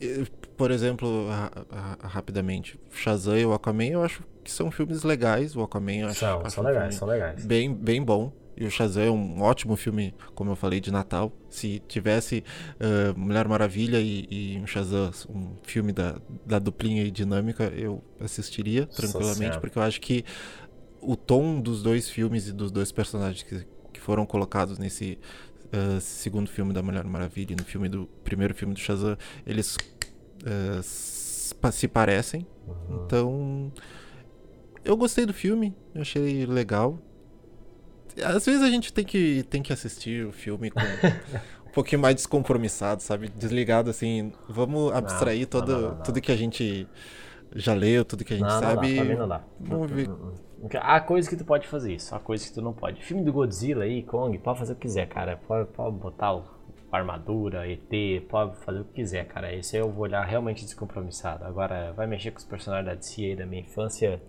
Uhum. 0.01 0.25
por 0.57 0.71
exemplo, 0.71 1.27
rapidamente, 2.01 2.79
Shazam 2.91 3.37
e 3.37 3.45
o 3.45 3.53
Aquaman 3.53 3.87
eu 3.87 4.03
acho 4.03 4.23
que 4.43 4.51
são 4.51 4.71
filmes 4.71 5.03
legais. 5.03 5.57
O 5.57 5.63
Aquaman 5.63 5.97
eu 5.97 6.09
acho, 6.09 6.21
são, 6.21 6.41
acho 6.41 6.55
são 6.55 6.65
legais, 6.65 6.95
são 6.95 7.09
legais. 7.09 7.45
Bem, 7.45 7.75
bem 7.75 8.03
bom. 8.03 8.33
E 8.61 8.67
o 8.67 8.71
Shazam 8.71 9.03
é 9.05 9.11
um 9.11 9.41
ótimo 9.41 9.77
filme, 9.77 10.13
como 10.35 10.51
eu 10.51 10.57
falei, 10.57 10.81
de 10.81 10.91
Natal. 10.91 11.33
Se 11.49 11.81
tivesse 11.87 12.43
uh, 12.81 13.17
Mulher 13.17 13.47
Maravilha 13.47 14.01
e, 14.01 14.27
e, 14.29 14.59
um 14.59 14.67
Shazam, 14.67 15.13
um 15.31 15.55
filme 15.63 15.93
da, 15.93 16.21
da 16.45 16.59
duplinha 16.59 17.05
e 17.05 17.11
dinâmica, 17.11 17.65
eu 17.65 18.03
assistiria 18.21 18.87
tranquilamente, 18.87 19.61
porque 19.61 19.79
eu 19.79 19.83
acho 19.83 20.01
que 20.01 20.25
o 21.01 21.15
tom 21.15 21.61
dos 21.61 21.85
dois 21.85 22.11
filmes 22.11 22.49
e 22.49 22.53
dos 22.53 22.73
dois 22.73 22.91
personagens 22.91 23.45
que, 23.45 23.65
que 23.93 24.01
foram 24.01 24.27
colocados 24.27 24.77
nesse 24.77 25.21
uh, 25.67 26.01
segundo 26.01 26.51
filme 26.51 26.73
da 26.73 26.83
Mulher 26.83 27.05
Maravilha 27.05 27.53
e 27.53 27.57
no 27.57 27.65
filme 27.65 27.89
do 27.89 28.07
primeiro 28.25 28.55
filme 28.55 28.75
do 28.75 28.81
Shazam, 28.81 29.17
eles 29.47 29.77
uh, 30.43 30.83
se 30.83 31.87
parecem. 31.87 32.45
Uhum. 32.67 33.05
Então, 33.05 33.73
eu 34.85 34.97
gostei 34.97 35.25
do 35.25 35.33
filme, 35.33 35.77
eu 35.95 36.01
achei 36.01 36.45
legal. 36.45 36.99
Às 38.25 38.47
vezes 38.47 38.63
a 38.63 38.71
gente 38.71 38.93
tem 38.93 39.05
que, 39.05 39.43
tem 39.45 39.63
que 39.63 39.73
assistir 39.73 40.27
o 40.27 40.33
filme 40.33 40.71
com 40.71 40.81
um 41.67 41.73
pouquinho 41.73 42.01
mais 42.01 42.15
descompromissado, 42.15 43.03
sabe? 43.03 43.29
Desligado 43.29 43.91
assim. 43.91 44.33
Vamos 44.49 44.93
abstrair 44.93 45.43
não, 45.43 45.49
todo, 45.49 45.73
não, 45.73 45.89
não, 45.95 46.03
tudo 46.03 46.21
que 46.21 46.33
a 46.33 46.37
gente 46.37 46.87
já 47.55 47.75
leu, 47.75 48.05
tudo 48.05 48.25
que 48.25 48.35
a 48.35 48.37
gente 48.37 48.53
sabe. 48.53 48.95
Não, 48.95 49.07
dá, 49.07 49.15
não 49.15 49.29
dá. 49.29 49.45
Vamos 49.61 49.91
ver. 49.91 50.09
Há 50.81 51.01
coisas 51.01 51.29
que 51.29 51.37
tu 51.37 51.45
pode 51.45 51.69
fazer 51.69 51.95
isso, 51.95 52.15
há 52.15 52.19
coisas 52.19 52.49
que 52.49 52.55
tu 52.55 52.61
não 52.61 52.73
pode. 52.73 53.03
Filme 53.05 53.23
do 53.23 53.33
Godzilla 53.33 53.85
aí, 53.85 54.03
Kong, 54.03 54.37
pode 54.39 54.59
fazer 54.59 54.73
o 54.73 54.77
que 54.77 54.83
quiser, 54.83 55.07
cara. 55.07 55.37
Pode, 55.37 55.69
pode 55.71 55.97
botar 55.97 56.35
o, 56.35 56.45
armadura, 56.91 57.71
ET, 57.71 58.23
pode 58.29 58.57
fazer 58.65 58.81
o 58.81 58.85
que 58.85 58.95
quiser, 58.95 59.27
cara. 59.27 59.55
Esse 59.55 59.77
eu 59.77 59.91
vou 59.91 60.05
olhar 60.05 60.25
realmente 60.25 60.65
descompromissado. 60.65 61.45
Agora, 61.45 61.93
vai 61.93 62.07
mexer 62.07 62.31
com 62.31 62.39
os 62.39 62.45
personagens 62.45 62.87
da 62.87 62.95
DC 62.95 63.25
aí 63.25 63.37
da 63.37 63.47
minha 63.47 63.63
infância, 63.63 64.23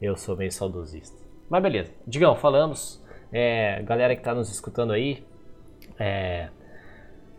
eu 0.00 0.16
sou 0.16 0.36
meio 0.36 0.52
saudosista. 0.52 1.16
Mas 1.48 1.62
beleza. 1.62 1.92
Digão, 2.06 2.36
falamos. 2.36 3.02
É, 3.36 3.82
galera 3.82 4.14
que 4.14 4.20
está 4.20 4.32
nos 4.32 4.48
escutando 4.48 4.92
aí, 4.92 5.26
é, 5.98 6.50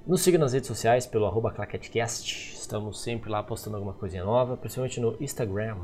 nos 0.06 0.20
siga 0.20 0.38
nas 0.38 0.52
redes 0.52 0.68
sociais 0.68 1.08
pelo 1.08 1.26
arroba 1.26 1.54
claquetcast. 1.54 2.54
Estamos 2.54 3.02
sempre 3.02 3.30
lá 3.30 3.41
postando 3.41 3.78
alguma 3.78 3.93
coisinha 3.93 4.26
nova, 4.26 4.58
principalmente 4.58 5.00
no 5.00 5.16
Instagram. 5.22 5.78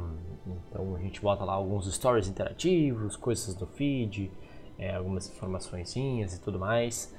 Então 0.67 0.97
a 0.97 0.99
gente 0.99 1.21
bota 1.21 1.45
lá 1.45 1.53
alguns 1.53 1.89
stories 1.95 2.27
interativos, 2.27 3.15
coisas 3.15 3.55
do 3.55 3.65
feed, 3.65 4.29
é, 4.77 4.93
algumas 4.93 5.29
informações 5.29 5.95
e 5.95 6.41
tudo 6.41 6.59
mais. 6.59 7.15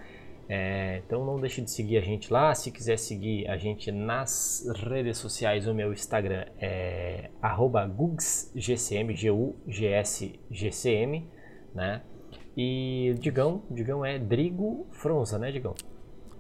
É, 0.47 1.01
então 1.07 1.25
não 1.25 1.41
deixe 1.41 1.63
de 1.63 1.71
seguir 1.71 1.97
a 1.97 2.03
gente 2.03 2.31
lá. 2.31 2.55
Se 2.55 2.71
quiser 2.71 2.99
seguir 2.99 3.49
a 3.49 3.57
gente 3.57 3.91
nas 3.91 4.71
redes 4.85 5.17
sociais, 5.17 5.67
o 5.67 5.73
meu 5.73 5.95
Instagram 5.95 6.45
é 6.61 7.31
gugsgcm, 7.97 9.15
G-U-G-S-G-C-M, 9.15 10.47
né? 11.75 12.03
E 12.57 13.15
Digão, 13.19 13.63
Digão 13.71 14.05
é 14.05 14.19
Drigo 14.19 14.87
Fronza, 14.91 15.39
né, 15.39 15.51
Digão? 15.51 15.75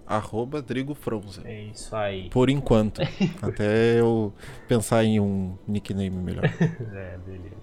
Arroba 0.06 0.60
Drigo 0.60 0.94
Fronza. 0.94 1.42
É 1.44 1.62
isso 1.64 1.94
aí. 1.96 2.28
Por 2.28 2.50
enquanto. 2.50 3.00
até 3.40 4.00
eu 4.00 4.32
pensar 4.68 5.04
em 5.04 5.18
um 5.20 5.56
nickname 5.66 6.10
melhor. 6.10 6.44
é, 6.94 7.18
beleza. 7.18 7.56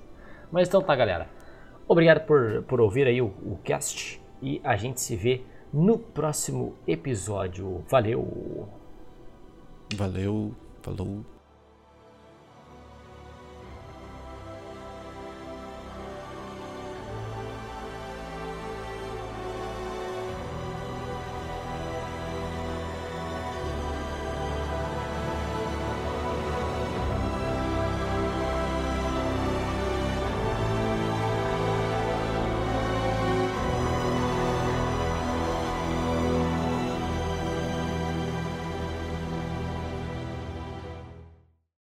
Mas 0.52 0.68
então 0.68 0.82
tá, 0.82 0.96
galera. 0.96 1.30
Obrigado 1.88 2.26
por, 2.26 2.64
por 2.64 2.82
ouvir 2.82 3.08
aí 3.08 3.22
o, 3.22 3.28
o 3.28 3.60
cast. 3.64 4.22
E 4.42 4.62
a 4.64 4.76
gente 4.76 5.02
se 5.02 5.16
vê 5.16 5.44
no 5.72 6.00
próximo 6.00 6.76
episódio. 6.88 7.84
Valeu! 7.88 8.68
Valeu, 9.96 10.56
falou. 10.82 11.26